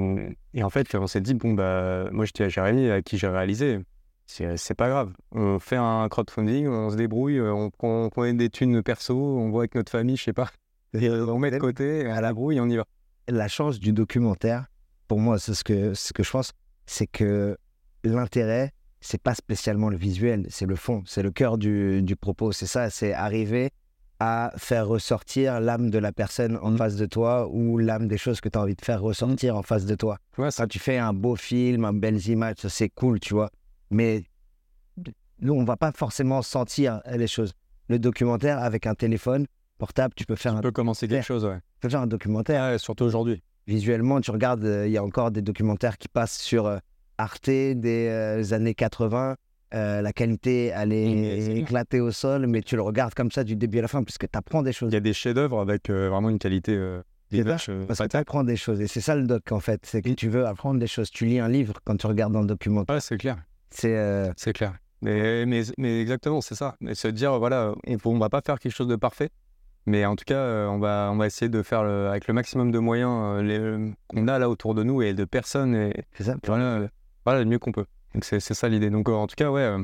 et 0.55 0.63
en 0.65 0.71
fait, 0.71 0.93
on 0.97 1.07
s'est 1.07 1.21
dit, 1.21 1.35
bon, 1.35 1.55
bah, 1.55 2.11
moi 2.11 2.25
j'étais 2.25 2.45
à 2.45 2.49
Jérémy, 2.49 2.91
à 2.91 3.01
qui 3.01 3.17
j'ai 3.17 3.29
réalisé, 3.29 3.79
c'est 4.27 4.57
c'est 4.57 4.75
pas 4.75 4.89
grave. 4.89 5.13
On 5.31 5.61
fait 5.61 5.77
un 5.77 6.09
crowdfunding, 6.09 6.67
on 6.67 6.91
se 6.91 6.97
débrouille, 6.97 7.41
on 7.41 7.71
prend, 7.71 8.05
on 8.07 8.11
prend 8.11 8.31
des 8.33 8.51
thunes 8.51 8.83
perso, 8.83 9.17
on 9.17 9.51
voit 9.51 9.63
avec 9.63 9.77
notre 9.77 9.93
famille, 9.93 10.17
je 10.17 10.25
sais 10.25 10.33
pas. 10.33 10.51
Et 10.95 11.09
on 11.11 11.39
met 11.39 11.51
de 11.51 11.59
côté, 11.59 12.07
à 12.07 12.21
la 12.21 12.33
brouille, 12.33 12.61
on 12.61 12.69
y 12.69 12.77
va. 12.77 12.85
la 13.29 13.49
chance 13.49 13.79
du 13.79 13.93
documentaire, 13.93 14.67
pour 15.09 15.21
moi, 15.21 15.39
c'est 15.39 15.55
ce 15.55 15.63
que, 15.63 15.95
ce 15.95 16.13
que 16.13 16.23
je 16.23 16.31
pense, 16.31 16.53
c'est 16.87 17.07
que 17.07 17.57
l'intérêt, 18.05 18.73
c'est 19.01 19.21
pas 19.23 19.35
spécialement 19.35 19.89
le 19.91 19.97
visuel, 19.97 20.47
c'est 20.49 20.67
le 20.67 20.77
fond, 20.77 21.03
c'est 21.07 21.23
le 21.23 21.31
cœur 21.31 21.59
du, 21.59 22.03
du 22.03 22.17
propos. 22.17 22.53
C'est 22.53 22.67
ça, 22.67 22.91
c'est 22.91 23.13
arriver 23.13 23.71
à 24.19 24.51
faire 24.57 24.89
ressortir 24.89 25.61
l'âme 25.61 25.91
de 25.91 25.99
la 25.99 26.11
personne 26.11 26.59
en 26.63 26.75
face 26.77 26.97
de 26.97 27.05
toi 27.05 27.49
ou 27.51 27.77
l'âme 27.77 28.09
des 28.09 28.17
choses 28.17 28.41
que 28.41 28.49
tu 28.49 28.57
as 28.59 28.63
envie 28.63 28.75
de 28.75 28.83
faire 28.85 29.03
ressortir 29.03 29.57
en 29.57 29.63
face 29.63 29.85
de 29.85 29.95
toi. 29.95 30.17
Tu 30.35 30.51
ça- 30.51 30.63
Quand 30.63 30.69
tu 30.69 30.79
fais 30.79 30.97
un 30.97 31.13
beau 31.13 31.37
film, 31.37 31.85
un 31.85 31.93
belles 31.93 32.27
images, 32.29 32.57
c'est 32.69 32.89
cool, 32.89 33.21
tu 33.21 33.35
vois. 33.35 33.51
Mais 33.91 34.25
nous, 35.41 35.53
on 35.53 35.65
va 35.65 35.77
pas 35.77 35.93
forcément 35.93 36.41
sentir 36.43 37.03
les 37.15 37.27
choses. 37.27 37.53
Le 37.89 37.99
documentaire, 37.99 38.59
avec 38.59 38.87
un 38.87 38.95
téléphone 38.95 39.47
portable, 39.79 40.15
tu 40.17 40.25
peux 40.25 40.35
faire, 40.35 40.53
tu 40.53 40.59
un, 40.59 40.63
peux 40.63 40.73
commencer 40.73 41.07
quelque 41.07 41.23
chose, 41.25 41.45
ouais. 41.45 41.59
tu 41.59 41.81
peux 41.81 41.89
faire 41.91 42.01
un 42.01 42.07
documentaire 42.07 42.73
Ouais, 42.73 42.79
surtout 42.79 43.05
aujourd'hui. 43.05 43.43
Visuellement, 43.67 44.21
tu 44.21 44.31
regardes, 44.31 44.65
euh, 44.65 44.87
il 44.87 44.93
y 44.93 44.97
a 44.97 45.05
encore 45.05 45.31
des 45.31 45.43
documentaires 45.43 45.99
qui 45.99 46.09
passent 46.09 46.39
sur 46.39 46.67
euh, 46.67 46.79
Arte 47.19 47.49
des 47.51 48.09
euh, 48.09 48.53
années 48.53 48.75
80. 48.75 49.37
euh, 49.75 50.01
la 50.01 50.13
qualité, 50.13 50.67
elle 50.67 50.93
est 50.93 51.57
éclatée 51.59 52.01
au 52.01 52.11
sol, 52.11 52.47
mais 52.47 52.63
tu 52.63 52.77
le 52.77 52.83
regardes 52.83 53.15
comme 53.15 53.31
ça 53.31 53.45
du 53.45 53.57
début 53.57 53.79
à 53.79 53.83
la 53.83 53.89
fin, 53.89 54.03
puisque 54.05 54.31
tu 54.31 54.39
apprends 54.39 54.63
des 54.63 54.73
choses. 54.73 54.91
Il 54.91 54.95
y 54.95 54.97
a 54.97 55.01
des 55.01 55.13
chefs-d'œuvre 55.13 55.61
avec 55.61 55.91
vraiment 55.91 56.31
une 56.31 56.39
qualité 56.39 56.73
euh, 56.77 57.03
Parce 57.89 57.99
que 58.01 58.07
tu 58.07 58.17
apprends 58.17 58.45
des 58.45 58.57
choses. 58.57 58.81
Et 58.81 58.87
c'est 58.87 59.01
ça 59.01 59.17
le 59.17 59.27
doc, 59.27 59.51
en 59.51 59.61
fait. 59.61 59.81
C'est 59.85 60.03
que 60.03 60.11
tu 60.11 60.29
veux 60.29 60.47
apprendre 60.47 60.79
des 60.79 60.87
choses. 60.87 61.11
Tu 61.11 61.27
lis 61.27 61.41
un 61.41 61.49
livre 61.49 61.75
quand 61.85 61.97
tu 61.97 62.07
regardes 62.07 62.37
un 62.37 62.45
documentaire. 62.45 62.95
Ouais, 62.95 63.01
c'est 63.01 63.19
clair. 63.19 63.37
C'est. 63.71 64.31
C'est 64.37 64.53
clair. 64.53 64.75
Mais, 65.03 65.45
mais, 65.45 65.63
mais 65.77 66.01
exactement, 66.01 66.41
c'est 66.41 66.55
ça. 66.55 66.77
Et 66.87 66.95
se 66.95 67.09
dire, 67.09 67.39
voilà, 67.39 67.75
on 68.05 68.15
ne 68.15 68.19
va 68.19 68.29
pas 68.31 68.41
faire 68.41 68.59
quelque 68.59 68.73
chose 68.73 68.89
de 68.89 68.97
parfait, 68.97 69.31
mais 69.87 70.05
en 70.05 70.17
tout 70.17 70.25
cas, 70.27 70.35
euh, 70.37 70.67
on 70.69 70.79
va, 70.79 71.11
on 71.13 71.17
va 71.17 71.27
essayer 71.27 71.49
de 71.49 71.63
faire 71.63 71.83
le- 71.85 72.09
avec 72.09 72.27
le 72.29 72.35
maximum 72.35 72.71
de 72.71 72.79
moyens 72.79 73.11
euh, 73.43 73.91
qu'on 74.09 74.29
a 74.29 74.39
là 74.39 74.49
autour 74.51 74.75
de 74.75 74.83
nous 74.83 75.03
et 75.03 75.15
de 75.15 75.25
personnes, 75.25 75.75
et 75.75 76.05
c'est 76.13 76.25
ça. 76.25 76.37
voilà, 76.47 76.89
voilà 77.25 77.41
le 77.41 77.47
mieux 77.47 77.59
qu'on 77.59 77.73
peut. 77.73 77.87
Donc 78.15 78.25
c'est 78.25 78.41
c'est 78.41 78.55
ça 78.55 78.69
l'idée. 78.69 78.91
Donc 78.91 79.09
euh, 79.09 79.13
en 79.13 79.27
tout 79.27 79.37
cas, 79.37 79.51
ouais, 79.51 79.77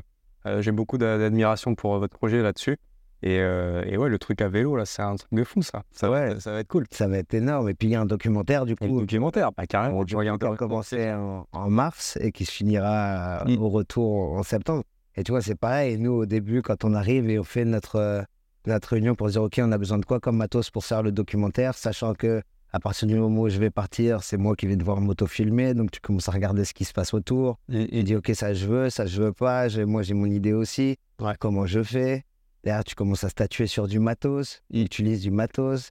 j'ai 0.61 0.73
beaucoup 0.73 0.99
d'a- 0.99 1.19
d'admiration 1.19 1.75
pour 1.75 1.99
votre 1.99 2.17
projet 2.17 2.43
là-dessus. 2.43 2.77
Et, 3.25 3.39
euh, 3.39 3.85
et 3.87 3.97
ouais, 3.97 4.09
le 4.09 4.19
truc 4.19 4.41
à 4.43 4.49
vélo, 4.49 4.75
là, 4.75 4.85
c'est 4.85 5.01
un 5.03 5.15
truc 5.15 5.33
de 5.33 5.45
fou, 5.45 5.63
ça. 5.63 5.85
Ça, 5.93 6.11
Ouais. 6.11 6.35
va, 6.35 6.41
ça 6.41 6.51
va 6.51 6.59
être 6.59 6.67
cool. 6.67 6.87
Ça 6.91 7.07
va 7.07 7.19
être 7.19 7.33
énorme. 7.35 7.69
Et 7.69 7.75
puis, 7.75 7.87
il 7.87 7.91
y 7.93 7.95
a 7.95 8.01
un 8.01 8.05
documentaire, 8.05 8.67
du 8.67 8.75
coup, 8.75 8.89
documentaire, 8.99 9.53
bah, 9.53 9.65
carrément. 9.69 10.05
Tu 10.05 10.17
regardes 10.17 10.43
a 10.43 10.57
commencé 10.57 11.13
en, 11.13 11.47
en 11.53 11.71
mars 11.71 12.19
et 12.21 12.33
qui 12.33 12.45
se 12.45 12.51
finira 12.51 13.45
Mm. 13.47 13.59
au 13.63 13.69
retour 13.69 14.33
en 14.33 14.43
septembre. 14.43 14.83
Et 15.15 15.23
tu 15.23 15.31
vois, 15.31 15.41
c'est 15.41 15.55
pareil. 15.55 15.99
Nous, 15.99 16.11
au 16.11 16.27
début, 16.27 16.63
quand 16.63 16.85
on 16.85 16.95
arrive 16.95 17.31
et 17.31 17.39
on 17.39 17.45
fait 17.45 17.65
notre, 17.65 18.25
notre 18.67 18.89
réunion 18.91 19.15
pour 19.15 19.29
dire, 19.29 19.43
OK, 19.43 19.61
on 19.63 19.73
a 19.73 19.79
besoin 19.79 19.99
de 19.99 20.05
quoi 20.05 20.21
comme 20.21 20.37
matos 20.37 20.71
pour 20.71 20.85
faire 20.85 21.03
le 21.03 21.13
documentaire, 21.13 21.75
sachant 21.75 22.15
que 22.15 22.43
à 22.75 22.81
partir 22.81 23.07
du 23.07 23.17
moment 23.17 23.43
où 23.43 23.49
je 23.51 23.59
vais 23.59 23.69
partir, 23.71 24.23
c'est 24.23 24.39
moi 24.39 24.57
qui 24.57 24.67
vais 24.67 24.77
devoir 24.77 24.99
m'auto-filmer. 25.01 25.75
Donc, 25.75 25.91
tu 25.91 26.01
commences 26.01 26.29
à 26.31 26.33
regarder 26.33 26.65
ce 26.65 26.73
qui 26.73 26.87
se 26.87 26.95
passe 26.95 27.13
autour. 27.13 27.59
Et, 27.71 27.87
Tu 27.89 28.03
dis, 28.05 28.17
OK, 28.17 28.31
ça 28.35 28.55
je 28.55 28.67
veux, 28.67 28.89
ça 28.89 29.05
je 29.05 29.21
veux 29.23 29.33
pas. 29.33 29.69
Moi, 29.85 30.01
j'ai 30.03 30.15
mon 30.15 30.25
idée 30.25 30.55
aussi. 30.55 30.97
Ouais. 31.21 31.35
Comment 31.39 31.67
je 31.67 31.83
fais? 31.83 32.25
Derrière, 32.65 32.83
tu 32.85 32.95
commences 32.95 33.25
à 33.25 33.29
statuer 33.29 33.67
sur 33.67 33.89
du 33.89 33.99
matos. 33.99 34.63
Tu 34.73 34.81
utilises 34.81 35.21
du 35.21 35.31
matos. 35.31 35.91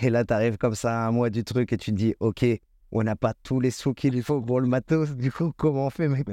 Et 0.00 0.08
là, 0.08 0.24
tu 0.24 0.32
arrives 0.32 0.56
comme 0.56 0.74
ça 0.74 1.02
à 1.04 1.06
un 1.06 1.10
mois 1.10 1.28
du 1.28 1.44
truc 1.44 1.70
et 1.74 1.76
tu 1.76 1.90
te 1.90 1.96
dis, 1.96 2.14
OK, 2.20 2.46
on 2.92 3.02
n'a 3.02 3.14
pas 3.14 3.34
tous 3.42 3.60
les 3.60 3.70
sous 3.70 3.92
qu'il 3.92 4.22
faut 4.22 4.40
pour 4.40 4.60
le 4.60 4.66
matos. 4.66 5.10
Du 5.10 5.30
coup, 5.30 5.52
comment 5.54 5.88
on 5.88 5.90
fait 5.90 6.08
Ouais. 6.08 6.24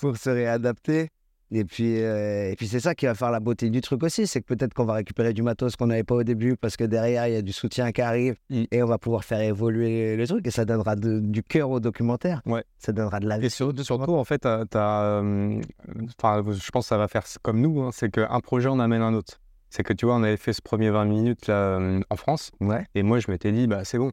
pour 0.00 0.16
se 0.16 0.30
réadapter? 0.30 1.10
Et 1.52 1.64
puis, 1.64 2.02
euh, 2.02 2.50
et 2.50 2.56
puis 2.56 2.66
c'est 2.66 2.80
ça 2.80 2.94
qui 2.94 3.06
va 3.06 3.14
faire 3.14 3.30
la 3.30 3.40
beauté 3.40 3.70
du 3.70 3.80
truc 3.80 4.02
aussi, 4.02 4.26
c'est 4.26 4.40
que 4.40 4.46
peut-être 4.46 4.74
qu'on 4.74 4.84
va 4.84 4.94
récupérer 4.94 5.32
du 5.32 5.42
matos 5.42 5.76
qu'on 5.76 5.86
n'avait 5.86 6.02
pas 6.04 6.16
au 6.16 6.22
début 6.24 6.56
parce 6.56 6.76
que 6.76 6.84
derrière 6.84 7.28
il 7.28 7.34
y 7.34 7.36
a 7.36 7.42
du 7.42 7.52
soutien 7.52 7.92
qui 7.92 8.02
arrive 8.02 8.34
Mm. 8.50 8.64
et 8.70 8.82
on 8.82 8.86
va 8.86 8.98
pouvoir 8.98 9.24
faire 9.24 9.40
évoluer 9.40 10.16
le 10.16 10.26
truc 10.26 10.46
et 10.46 10.50
ça 10.50 10.64
donnera 10.64 10.96
de- 10.96 11.20
du 11.20 11.42
cœur 11.42 11.70
au 11.70 11.78
documentaire. 11.80 12.42
Ouais. 12.46 12.64
Ça 12.78 12.92
donnera 12.92 13.20
de 13.20 13.28
la 13.28 13.38
vie. 13.38 13.46
Et 13.46 13.48
sur- 13.50 13.72
surtout, 13.82 14.14
en 14.14 14.24
fait, 14.24 14.38
t'as- 14.40 14.64
t'as, 14.66 15.02
euh, 15.22 15.60
je 15.94 16.70
pense 16.70 16.84
que 16.84 16.88
ça 16.88 16.98
va 16.98 17.08
faire 17.08 17.24
comme 17.42 17.60
nous, 17.60 17.80
hein, 17.82 17.90
c'est 17.92 18.10
qu'un 18.10 18.40
projet 18.40 18.68
en 18.68 18.78
amène 18.80 19.02
un 19.02 19.14
autre. 19.14 19.40
C'est 19.70 19.82
que 19.82 19.92
tu 19.92 20.06
vois, 20.06 20.16
on 20.16 20.22
avait 20.22 20.36
fait 20.36 20.52
ce 20.52 20.62
premier 20.62 20.90
20 20.90 21.04
minutes 21.04 21.46
là, 21.48 21.54
euh, 21.78 22.00
en 22.10 22.16
France, 22.16 22.50
Ouais. 22.60 22.84
et 22.94 23.02
moi 23.02 23.18
je 23.18 23.30
m'étais 23.30 23.52
dit, 23.52 23.66
bah 23.66 23.84
c'est 23.84 23.98
bon, 23.98 24.10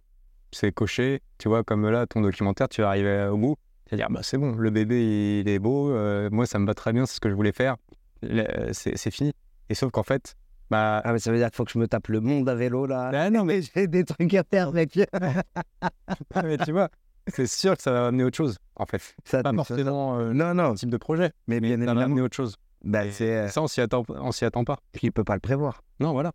c'est 0.52 0.72
coché, 0.72 1.22
tu 1.38 1.48
vois, 1.48 1.64
comme 1.64 1.90
là, 1.90 2.06
ton 2.08 2.22
documentaire, 2.22 2.68
tu 2.70 2.82
vas 2.82 2.90
arriver 2.90 3.28
au 3.32 3.38
bout, 3.38 3.56
vas 3.94 3.98
dire, 3.98 4.10
bah 4.10 4.22
c'est 4.24 4.38
bon, 4.38 4.52
le 4.56 4.70
bébé 4.70 5.40
il 5.42 5.50
est 5.50 5.60
beau, 5.60 5.92
euh, 5.92 6.30
moi 6.32 6.46
ça 6.46 6.60
me 6.60 6.66
va 6.66 6.74
très 6.74 6.94
bien, 6.94 7.06
c'est 7.06 7.16
ce 7.16 7.20
que 7.20 7.30
je 7.30 7.36
voulais 7.36 7.52
faire, 7.52 7.78
Le- 8.22 8.72
c'est 8.74 9.12
fini. 9.12 9.34
Et 9.70 9.76
sauf 9.76 9.92
qu'en 9.92 10.04
fait, 10.04 10.36
bah. 10.70 11.02
Ah 11.04 11.14
mais 11.14 11.20
ça 11.20 11.32
veut 11.32 11.38
dire 11.38 11.48
qu'il 11.48 11.56
faut 11.58 11.66
que 11.66 11.72
je 11.72 11.80
me 11.80 11.88
tape 11.88 12.08
le 12.08 12.20
monde 12.20 12.48
à 12.50 12.56
vélo 12.56 12.86
là. 12.86 13.12
Ah 13.14 13.30
non, 13.30 13.44
mais, 13.46 13.62
J'ai 13.76 13.88
des 13.88 14.04
trucs 14.04 14.34
à 14.34 14.44
faire 14.44 14.72
mec. 14.74 14.98
mais 16.44 16.58
tu 16.58 16.72
vois, 16.72 16.90
c'est 17.28 17.48
sûr 17.48 17.76
que 17.78 17.84
ça 17.84 17.92
va 17.92 18.08
amener 18.08 18.24
autre 18.24 18.38
chose, 18.38 18.58
en 18.76 18.86
fait. 18.86 19.16
Ça, 19.26 19.44
Pas 19.44 19.54
forcément 19.54 20.20
euh, 20.20 20.34
Non 20.34 20.54
non, 20.54 20.74
type 20.74 20.90
de 20.90 20.98
projet, 20.98 21.32
mais 21.48 21.60
bien 21.60 21.78
ça 21.84 21.94
va 21.94 22.04
amener 22.04 22.22
autre 22.22 22.36
chose. 22.36 22.56
Bah, 22.84 23.06
Et 23.06 23.12
c'est 23.12 23.36
euh, 23.38 23.48
ça, 23.48 23.62
on 23.62 23.68
s'y 23.68 23.80
attend, 23.82 24.04
on 24.10 24.32
s'y 24.32 24.44
attend 24.46 24.64
pas. 24.66 24.78
tu 24.94 25.12
peux 25.12 25.24
pas 25.24 25.36
le 25.36 25.40
prévoir. 25.40 25.84
Non, 26.00 26.12
voilà. 26.12 26.32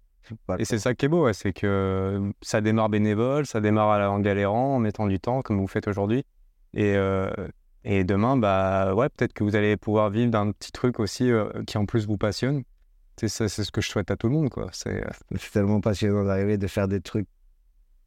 Et 0.58 0.64
c'est 0.64 0.78
ça 0.78 0.94
qui 0.94 1.06
est 1.06 1.08
beau, 1.08 1.24
ouais, 1.24 1.32
c'est 1.32 1.52
que 1.54 1.66
euh, 1.66 2.30
ça 2.42 2.60
démarre 2.60 2.88
bénévole, 2.90 3.46
ça 3.46 3.60
démarre 3.60 4.10
en 4.12 4.18
galérant, 4.20 4.76
en 4.76 4.78
mettant 4.78 5.06
du 5.06 5.18
temps, 5.20 5.40
comme 5.42 5.58
vous 5.58 5.66
faites 5.66 5.88
aujourd'hui. 5.88 6.24
Et, 6.74 6.94
euh, 6.96 7.30
et 7.84 8.04
demain, 8.04 8.36
bah 8.36 8.94
ouais, 8.94 9.08
peut-être 9.08 9.32
que 9.32 9.44
vous 9.44 9.56
allez 9.56 9.76
pouvoir 9.76 10.10
vivre 10.10 10.30
d'un 10.30 10.52
petit 10.52 10.72
truc 10.72 11.00
aussi 11.00 11.30
euh, 11.30 11.48
qui 11.66 11.78
en 11.78 11.86
plus 11.86 12.06
vous 12.06 12.18
passionne. 12.18 12.62
C'est 13.18 13.28
ça, 13.28 13.48
c'est 13.48 13.64
ce 13.64 13.72
que 13.72 13.80
je 13.80 13.88
souhaite 13.88 14.10
à 14.10 14.16
tout 14.16 14.28
le 14.28 14.34
monde, 14.34 14.50
quoi. 14.50 14.68
C'est 14.72 15.04
euh, 15.04 15.10
C'est 15.38 15.50
tellement 15.52 15.80
passionnant 15.80 16.24
d'arriver 16.24 16.58
de 16.58 16.66
faire 16.66 16.88
des 16.88 17.00
trucs 17.00 17.26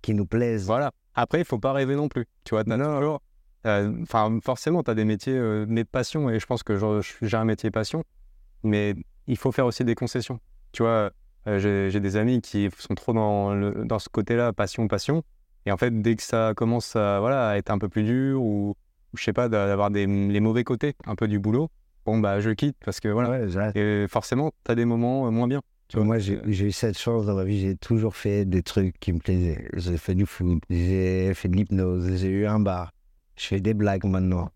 qui 0.01 0.13
nous 0.13 0.25
plaisent. 0.25 0.65
voilà. 0.65 0.91
Après, 1.13 1.39
il 1.39 1.45
faut 1.45 1.59
pas 1.59 1.73
rêver 1.73 1.95
non 1.95 2.07
plus. 2.07 2.25
Tu 2.45 2.55
vois, 2.55 2.63
Non. 2.63 3.19
euh, 3.67 3.93
Enfin, 4.03 4.39
forcément, 4.43 4.83
tu 4.83 4.91
as 4.91 4.95
des 4.95 5.05
métiers, 5.05 5.37
euh, 5.37 5.65
des 5.65 5.85
passions, 5.85 6.29
et 6.29 6.39
je 6.39 6.45
pense 6.45 6.63
que 6.63 6.77
j'ai 7.21 7.37
un 7.37 7.45
métier 7.45 7.71
passion, 7.71 8.03
mais 8.63 8.95
il 9.27 9.37
faut 9.37 9.51
faire 9.51 9.65
aussi 9.65 9.83
des 9.85 9.95
concessions. 9.95 10.39
Tu 10.71 10.83
vois, 10.83 11.11
euh, 11.47 11.59
j'ai 11.59 11.89
j'ai 11.91 11.99
des 11.99 12.15
amis 12.15 12.41
qui 12.41 12.69
sont 12.77 12.95
trop 12.95 13.13
dans, 13.13 13.53
le, 13.53 13.83
dans 13.85 13.99
ce 13.99 14.09
côté-là, 14.09 14.53
passion, 14.53 14.87
passion, 14.87 15.23
et 15.65 15.71
en 15.71 15.77
fait, 15.77 16.01
dès 16.01 16.15
que 16.15 16.23
ça 16.23 16.53
commence 16.55 16.95
à, 16.95 17.19
voilà, 17.19 17.49
à 17.49 17.57
être 17.57 17.69
un 17.69 17.77
peu 17.77 17.89
plus 17.89 18.03
dur, 18.03 18.41
ou, 18.41 18.69
ou 19.13 19.17
je 19.17 19.23
sais 19.23 19.33
pas, 19.33 19.49
d'avoir 19.49 19.91
des, 19.91 20.05
les 20.05 20.39
mauvais 20.39 20.63
côtés 20.63 20.95
un 21.05 21.15
peu 21.15 21.27
du 21.27 21.39
boulot, 21.39 21.69
bon, 22.05 22.19
bah, 22.19 22.39
je 22.39 22.49
quitte, 22.51 22.77
parce 22.83 22.99
que 22.99 23.07
voilà. 23.09 23.45
Ouais, 23.45 23.71
Et 23.75 24.07
forcément, 24.07 24.51
tu 24.65 24.71
as 24.71 24.75
des 24.75 24.85
moments 24.85 25.27
euh, 25.27 25.31
moins 25.31 25.47
bien. 25.47 25.61
Tu 25.87 25.97
vois, 25.97 26.05
Moi, 26.05 26.19
j'ai 26.19 26.41
eu 26.45 26.71
cette 26.71 26.97
chance 26.97 27.25
dans 27.25 27.35
ma 27.35 27.43
vie, 27.43 27.59
j'ai 27.59 27.75
toujours 27.75 28.15
fait 28.15 28.45
des 28.45 28.63
trucs 28.63 28.97
qui 28.99 29.11
me 29.11 29.19
plaisaient. 29.19 29.67
J'ai 29.73 29.97
fait 29.97 30.15
du 30.15 30.25
foot, 30.25 30.61
j'ai 30.69 31.33
fait 31.33 31.49
de 31.49 31.55
l'hypnose, 31.55 32.15
j'ai 32.15 32.29
eu 32.29 32.45
un 32.45 32.59
bar, 32.61 32.93
je 33.35 33.45
fais 33.45 33.59
des 33.59 33.73
blagues 33.73 34.05
maintenant. 34.05 34.49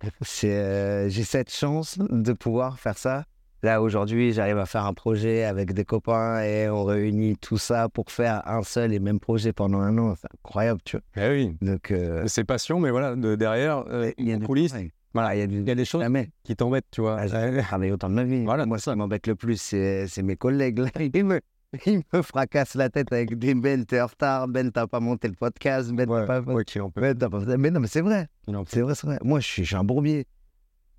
Euh, 0.45 1.09
j'ai 1.09 1.23
cette 1.23 1.51
chance 1.51 1.97
de 1.99 2.31
pouvoir 2.31 2.79
faire 2.79 2.97
ça. 2.97 3.25
Là, 3.65 3.82
aujourd'hui, 3.82 4.32
j'arrive 4.32 4.60
à 4.60 4.67
faire 4.67 4.86
un 4.86 4.93
projet 4.93 5.43
avec 5.43 5.73
des 5.73 5.86
copains 5.86 6.39
et 6.43 6.69
on 6.69 6.84
réunit 6.84 7.36
tout 7.36 7.58
ça 7.58 7.89
pour 7.89 8.12
faire 8.12 8.47
un 8.47 8.62
seul 8.62 8.93
et 8.93 8.99
même 8.99 9.19
projet 9.19 9.54
pendant 9.54 9.80
un 9.80 9.97
an. 9.97 10.13
C'est 10.21 10.28
incroyable, 10.32 10.82
tu 10.86 10.99
vois. 11.15 11.30
oui, 11.30 11.58
Donc, 11.63 11.89
euh, 11.89 12.25
c'est 12.28 12.43
passion, 12.43 12.80
mais 12.80 12.91
voilà, 12.91 13.15
de, 13.15 13.34
derrière, 13.34 13.84
euh, 13.88 14.12
il 14.19 14.30
y 14.30 14.34
a 14.34 14.38
des 14.38 14.45
coulisses. 14.45 14.75
Voilà, 15.15 15.36
il 15.36 15.39
y 15.39 15.41
a, 15.41 15.47
du... 15.47 15.62
il 15.62 15.67
y 15.67 15.71
a 15.71 15.73
des 15.73 15.84
choses 15.84 16.04
Jamais. 16.04 16.30
qui 16.43 16.56
t'embêtent, 16.56 16.86
tu 16.91 17.01
vois. 17.01 17.17
Ah, 17.19 17.25
j'ai 17.25 17.63
travaillé 17.63 17.91
autant 17.91 18.08
de 18.08 18.13
ma 18.13 18.23
vie. 18.23 18.43
Voilà, 18.43 18.67
Moi, 18.67 18.78
ça 18.78 18.95
m'embête 18.95 19.25
le 19.25 19.34
plus, 19.34 19.60
c'est 19.60 20.21
mes 20.21 20.36
collègues. 20.36 20.78
Là. 20.78 20.89
Ils, 20.99 21.25
me, 21.25 21.41
ils 21.88 22.04
me 22.13 22.21
fracassent 22.21 22.75
la 22.75 22.89
tête 22.89 23.12
avec 23.12 23.36
des 23.36 23.56
Ben, 23.56 23.84
t'es 23.84 23.99
en 23.99 24.06
retard, 24.06 24.47
Ben, 24.47 24.69
t'as 24.71 24.86
pas 24.86 24.99
monté 24.99 25.28
le 25.28 25.34
podcast, 25.34 25.91
Ben, 25.91 26.08
Ouais, 26.08 26.28
t'as 26.28 26.43
pas... 26.43 26.51
en 26.51 26.91
peut. 26.91 27.01
Ben, 27.01 27.17
pas... 27.17 27.39
Mais 27.58 27.71
non, 27.71 27.80
mais 27.80 27.88
c'est 27.88 28.01
vrai. 28.01 28.28
C'est 28.67 28.82
vrai, 28.82 28.93
c'est 28.93 29.08
vrai. 29.08 29.17
Moi, 29.23 29.39
je 29.39 29.47
suis, 29.47 29.63
je 29.63 29.69
suis 29.69 29.75
un 29.75 29.84
bourbier. 29.84 30.28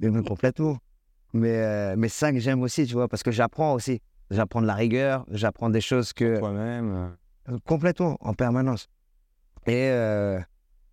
Mais 0.00 0.10
complètement. 0.24 0.78
Mais, 1.32 1.56
euh, 1.56 1.94
mais 1.98 2.08
ça 2.08 2.32
que 2.32 2.38
j'aime 2.38 2.62
aussi, 2.62 2.86
tu 2.86 2.94
vois, 2.94 3.08
parce 3.08 3.22
que 3.22 3.30
j'apprends 3.30 3.74
aussi. 3.74 4.00
J'apprends 4.30 4.60
de 4.62 4.66
la 4.66 4.74
rigueur, 4.74 5.24
j'apprends 5.30 5.70
des 5.70 5.80
choses 5.80 6.12
que. 6.12 6.38
Toi-même. 6.38 7.14
euh, 7.48 7.58
Complètement, 7.64 8.16
en 8.20 8.34
permanence. 8.34 8.88
Et, 9.66 9.88
euh, 9.90 10.40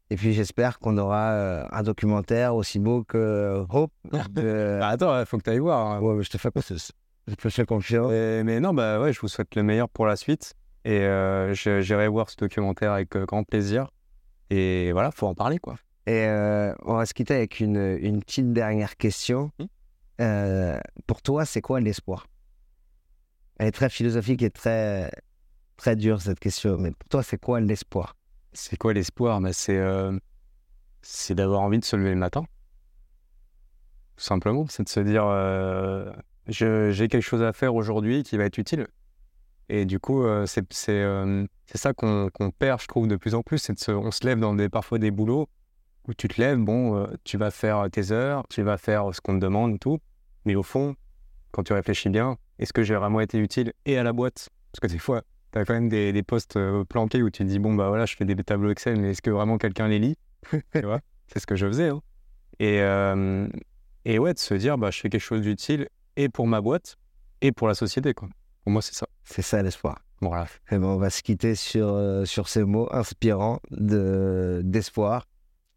et 0.09 0.15
puis 0.15 0.33
j'espère 0.33 0.79
qu'on 0.79 0.97
aura 0.97 1.31
euh, 1.31 1.65
un 1.71 1.81
documentaire 1.83 2.55
aussi 2.55 2.79
beau 2.79 3.03
que 3.03 3.65
Hope. 3.69 3.91
de- 4.31 4.77
Bah, 4.79 4.89
attends, 4.89 5.19
il 5.19 5.25
faut 5.25 5.37
que 5.37 5.43
tu 5.43 5.49
ailles 5.49 5.59
voir. 5.59 5.87
hein. 5.93 5.99
Ouais, 6.01 6.15
mais 6.15 6.23
je 6.23 6.29
te 6.29 6.37
fais 6.37 6.51
confiance. 6.51 6.91
Je 7.27 7.35
te 7.35 7.49
fais 7.49 7.65
confiance. 7.65 8.11
Et- 8.11 8.43
mais 8.43 8.59
non, 8.59 8.73
bah 8.73 8.99
ouais, 8.99 9.13
je 9.13 9.19
vous 9.21 9.27
souhaite 9.27 9.55
le 9.55 9.63
meilleur 9.63 9.89
pour 9.89 10.05
la 10.05 10.15
suite. 10.15 10.53
Et 10.85 10.99
euh, 10.99 11.53
j'irai 11.53 12.07
voir 12.07 12.29
ce 12.29 12.35
documentaire 12.35 12.91
avec 12.91 13.15
euh, 13.15 13.25
grand 13.25 13.43
plaisir. 13.43 13.87
Et 14.49 14.91
voilà, 14.91 15.09
faut 15.11 15.27
en 15.27 15.33
parler, 15.33 15.57
quoi. 15.57 15.75
Et 16.05 16.25
euh, 16.27 16.73
on 16.83 16.95
va 16.95 17.05
se 17.05 17.13
quitter 17.13 17.33
avec 17.33 17.59
une, 17.61 17.97
une 18.01 18.19
petite 18.19 18.51
dernière 18.51 18.97
question. 18.97 19.51
Hmm. 19.57 19.65
Euh, 20.21 20.79
pour 21.07 21.21
toi, 21.21 21.45
c'est 21.45 21.61
quoi 21.61 21.79
l'espoir? 21.79 22.27
Elle 23.57 23.67
est 23.67 23.71
très 23.71 23.89
philosophique 23.89 24.41
et 24.41 24.49
très, 24.49 25.11
très 25.77 25.95
dure, 25.95 26.21
cette 26.21 26.39
question. 26.39 26.77
Mais 26.77 26.91
pour 26.91 27.09
toi, 27.09 27.23
c'est 27.23 27.37
quoi 27.37 27.59
l'espoir? 27.59 28.15
C'est 28.53 28.77
quoi 28.77 28.93
l'espoir? 28.93 29.41
Bah, 29.41 29.53
C'est 29.53 29.77
euh, 29.77 30.17
d'avoir 31.31 31.61
envie 31.61 31.79
de 31.79 31.85
se 31.85 31.95
lever 31.95 32.11
le 32.11 32.15
matin. 32.15 32.45
Tout 34.15 34.23
simplement. 34.23 34.65
C'est 34.69 34.83
de 34.83 34.89
se 34.89 34.99
dire 34.99 35.25
euh, 35.25 36.11
j'ai 36.47 37.07
quelque 37.07 37.21
chose 37.21 37.41
à 37.41 37.53
faire 37.53 37.73
aujourd'hui 37.75 38.23
qui 38.23 38.37
va 38.37 38.45
être 38.45 38.57
utile. 38.57 38.87
Et 39.69 39.85
du 39.85 39.99
coup, 39.99 40.23
euh, 40.23 40.45
c'est 40.45 41.47
ça 41.73 41.93
qu'on 41.93 42.29
perd, 42.57 42.81
je 42.81 42.87
trouve, 42.87 43.07
de 43.07 43.15
plus 43.15 43.33
en 43.33 43.41
plus. 43.41 43.69
De 43.69 43.77
se- 43.77 43.91
on 43.91 44.11
se 44.11 44.25
lève 44.25 44.39
dans 44.39 44.53
des, 44.53 44.69
parfois 44.69 44.99
des 44.99 45.09
boulots 45.09 45.49
où 46.07 46.13
tu 46.13 46.27
te 46.27 46.39
lèves, 46.41 46.57
bon, 46.59 46.97
euh, 46.97 47.07
tu 47.23 47.37
vas 47.37 47.51
faire 47.51 47.89
tes 47.91 48.11
heures, 48.11 48.45
tu 48.49 48.61
vas 48.61 48.77
faire 48.77 49.13
ce 49.13 49.21
qu'on 49.21 49.35
te 49.35 49.39
demande 49.39 49.75
et 49.75 49.79
tout. 49.79 49.99
Mais 50.45 50.55
au 50.55 50.63
fond, 50.63 50.95
quand 51.51 51.63
tu 51.63 51.73
réfléchis 51.73 52.09
bien, 52.09 52.37
est-ce 52.59 52.73
que 52.73 52.83
j'ai 52.83 52.95
vraiment 52.95 53.19
été 53.21 53.37
utile 53.37 53.73
et 53.85 53.97
à 53.97 54.03
la 54.03 54.13
boîte? 54.13 54.49
Parce 54.71 54.79
que 54.81 54.87
des 54.93 54.99
fois, 54.99 55.21
tu 55.51 55.59
as 55.59 55.65
quand 55.65 55.73
même 55.73 55.89
des, 55.89 56.11
des 56.13 56.23
postes 56.23 56.57
euh, 56.57 56.83
planqués 56.83 57.21
où 57.23 57.29
tu 57.29 57.43
te 57.43 57.47
dis, 57.47 57.59
bon, 57.59 57.73
bah 57.75 57.87
voilà, 57.89 58.05
je 58.05 58.15
fais 58.15 58.25
des 58.25 58.35
tableaux 58.43 58.71
Excel, 58.71 58.99
mais 58.99 59.11
est-ce 59.11 59.21
que 59.21 59.29
vraiment 59.31 59.57
quelqu'un 59.57 59.87
les 59.87 59.99
lit? 59.99 60.17
Tu 60.73 60.81
vois? 60.81 60.99
C'est 61.27 61.39
ce 61.39 61.47
que 61.47 61.55
je 61.55 61.67
faisais. 61.67 61.89
hein. 61.89 62.01
Et, 62.59 62.81
euh, 62.81 63.47
et 64.05 64.19
ouais, 64.19 64.33
de 64.33 64.39
se 64.39 64.53
dire, 64.53 64.77
bah, 64.77 64.91
je 64.91 64.99
fais 64.99 65.09
quelque 65.09 65.21
chose 65.21 65.41
d'utile 65.41 65.87
et 66.15 66.29
pour 66.29 66.47
ma 66.47 66.61
boîte 66.61 66.97
et 67.41 67.51
pour 67.51 67.67
la 67.67 67.73
société. 67.75 68.13
Quoi. 68.13 68.29
Pour 68.63 68.71
moi, 68.71 68.81
c'est 68.81 68.93
ça. 68.93 69.07
C'est 69.23 69.41
ça 69.41 69.61
l'espoir. 69.63 69.99
Voilà. 70.21 70.47
Eh 70.71 70.77
ben, 70.77 70.85
on 70.85 70.97
va 70.97 71.09
se 71.09 71.21
quitter 71.23 71.55
sur, 71.55 71.87
euh, 71.89 72.25
sur 72.25 72.47
ces 72.47 72.63
mots 72.63 72.87
inspirants 72.91 73.59
de- 73.71 74.61
d'espoir. 74.63 75.27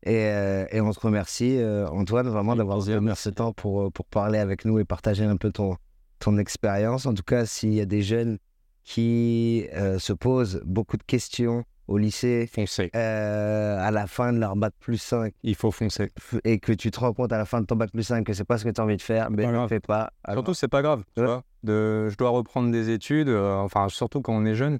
Et, 0.07 0.27
euh, 0.31 0.67
et 0.71 0.81
on 0.81 0.91
te 0.93 1.01
remercie, 1.01 1.59
euh, 1.59 1.87
Antoine, 1.89 2.29
vraiment 2.29 2.55
d'avoir 2.57 2.79
donné 2.79 3.13
ce 3.17 3.29
temps 3.29 3.53
pour, 3.53 3.83
euh, 3.83 3.91
pour 3.91 4.07
parler 4.07 4.39
avec 4.39 4.65
nous 4.65 4.79
et 4.79 4.85
partager 4.85 5.25
un 5.25 5.37
peu 5.37 5.51
ton, 5.51 5.77
ton 6.21 6.39
expérience. 6.39 7.07
En 7.07 7.13
tout 7.15 7.25
cas, 7.25 7.45
s'il 7.45 7.75
y 7.75 7.81
a 7.81 7.87
des 7.87 8.03
jeunes 8.03 8.39
qui 8.85 9.67
euh, 9.75 9.99
se 9.99 10.13
posent 10.13 10.63
beaucoup 10.65 10.97
de 10.97 11.03
questions 11.03 11.65
au 11.89 11.99
lycée, 11.99 12.49
Foncez. 12.53 12.91
euh, 12.97 13.79
à 13.81 13.91
la 13.91 14.07
fin 14.07 14.33
de 14.33 14.39
leur 14.39 14.57
bac 14.57 14.73
plus 14.81 14.97
5, 14.99 15.33
Il 15.43 15.55
faut 15.57 15.71
foncer. 15.73 16.11
et 16.45 16.59
que 16.61 16.73
tu 16.73 16.91
te 16.91 16.99
rends 17.01 17.13
compte 17.13 17.33
à 17.33 17.39
la 17.39 17.45
fin 17.45 17.61
de 17.61 17.67
ton 17.67 17.77
bac 17.77 17.91
plus 17.93 18.03
5 18.05 18.25
que 18.25 18.33
c'est 18.33 18.45
pas 18.45 18.59
ce 18.59 18.65
que 18.65 18.71
tu 18.71 18.81
as 18.81 18.85
envie 18.85 18.97
de 18.97 19.03
faire, 19.03 19.31
mais 19.31 19.47
ne 19.51 19.67
fais 19.69 19.81
pas. 19.81 20.11
Alors, 20.25 20.43
Surtout, 20.45 20.55
c'est 20.55 20.69
pas 20.69 20.83
grave. 20.83 21.03
Tu 21.15 21.21
Ouais. 21.21 21.27
vois 21.27 21.43
de, 21.65 22.09
je 22.11 22.17
dois 22.17 22.31
reprendre 22.31 22.71
des 22.71 22.91
études. 22.91 23.29
euh, 23.29 23.55
enfin, 23.57 23.89
surtout 23.89 24.21
quand 24.21 24.35
on 24.35 24.45
est 24.45 24.55
jeune, 24.55 24.79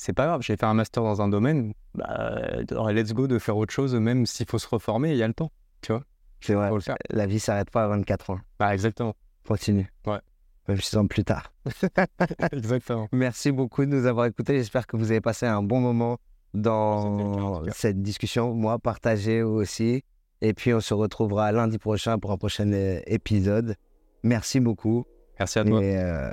c'est 0.00 0.12
pas 0.12 0.26
grave. 0.26 0.42
J'ai 0.42 0.56
fait 0.56 0.64
un 0.66 0.74
master 0.74 1.02
dans 1.02 1.20
un 1.20 1.28
domaine. 1.28 1.74
Bah, 1.94 2.38
let's 2.92 3.12
go 3.12 3.26
de 3.26 3.38
faire 3.38 3.56
autre 3.56 3.72
chose, 3.72 3.94
même 3.96 4.26
s'il 4.26 4.46
faut 4.46 4.58
se 4.58 4.68
reformer, 4.68 5.10
il 5.10 5.16
y 5.16 5.22
a 5.24 5.26
le 5.28 5.34
temps. 5.34 5.50
c'est 6.40 6.54
vrai, 6.54 6.68
Faut 6.68 6.76
le 6.76 6.80
faire. 6.80 6.96
la 7.10 7.26
vie 7.26 7.40
s'arrête 7.40 7.70
pas 7.70 7.84
à 7.84 7.88
24 7.88 8.30
ans. 8.30 8.38
Bah, 8.60 8.72
exactement. 8.72 9.14
Continue. 9.46 9.90
Ouais. 10.06 10.20
Même 10.68 10.80
6 10.80 10.96
ans 10.98 11.06
plus 11.06 11.24
tard. 11.24 11.52
exactement. 12.52 13.08
Merci 13.10 13.50
beaucoup 13.50 13.84
de 13.84 13.90
nous 13.90 14.06
avoir 14.06 14.26
écoutés. 14.26 14.58
J'espère 14.58 14.86
que 14.86 14.96
vous 14.96 15.10
avez 15.10 15.20
passé 15.20 15.46
un 15.46 15.62
bon 15.62 15.80
moment 15.80 16.18
dans 16.54 17.62
cas. 17.64 17.72
cette 17.74 18.00
discussion. 18.00 18.54
Moi, 18.54 18.78
partagé 18.78 19.42
aussi. 19.42 20.04
Et 20.42 20.54
puis, 20.54 20.72
on 20.74 20.80
se 20.80 20.94
retrouvera 20.94 21.50
lundi 21.50 21.78
prochain 21.78 22.18
pour 22.18 22.30
un 22.30 22.36
prochain 22.36 22.70
euh, 22.72 23.00
épisode. 23.06 23.74
Merci 24.22 24.60
beaucoup. 24.60 25.04
Merci 25.40 25.58
à 25.58 25.64
toi. 25.64 25.82
Et 25.82 25.96
euh, 25.98 26.30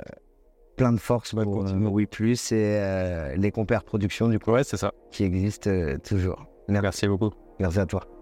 plein 0.76 0.92
de 0.92 0.98
force 1.00 1.34
Bonne 1.34 1.44
pour 1.44 1.66
euh. 1.66 1.72
Oui 1.90 2.06
Plus 2.06 2.52
et 2.52 2.78
euh, 2.80 3.34
les 3.36 3.50
compères 3.50 3.84
productions 3.84 4.28
du 4.28 4.38
coup 4.38 4.52
Ouais, 4.52 4.64
c'est 4.64 4.76
ça. 4.76 4.92
qui 5.10 5.24
existent 5.24 5.70
euh, 5.70 5.98
toujours. 5.98 6.46
Merci. 6.68 6.82
Merci 6.82 7.08
beaucoup. 7.08 7.30
Merci 7.58 7.78
à 7.80 7.86
toi. 7.86 8.15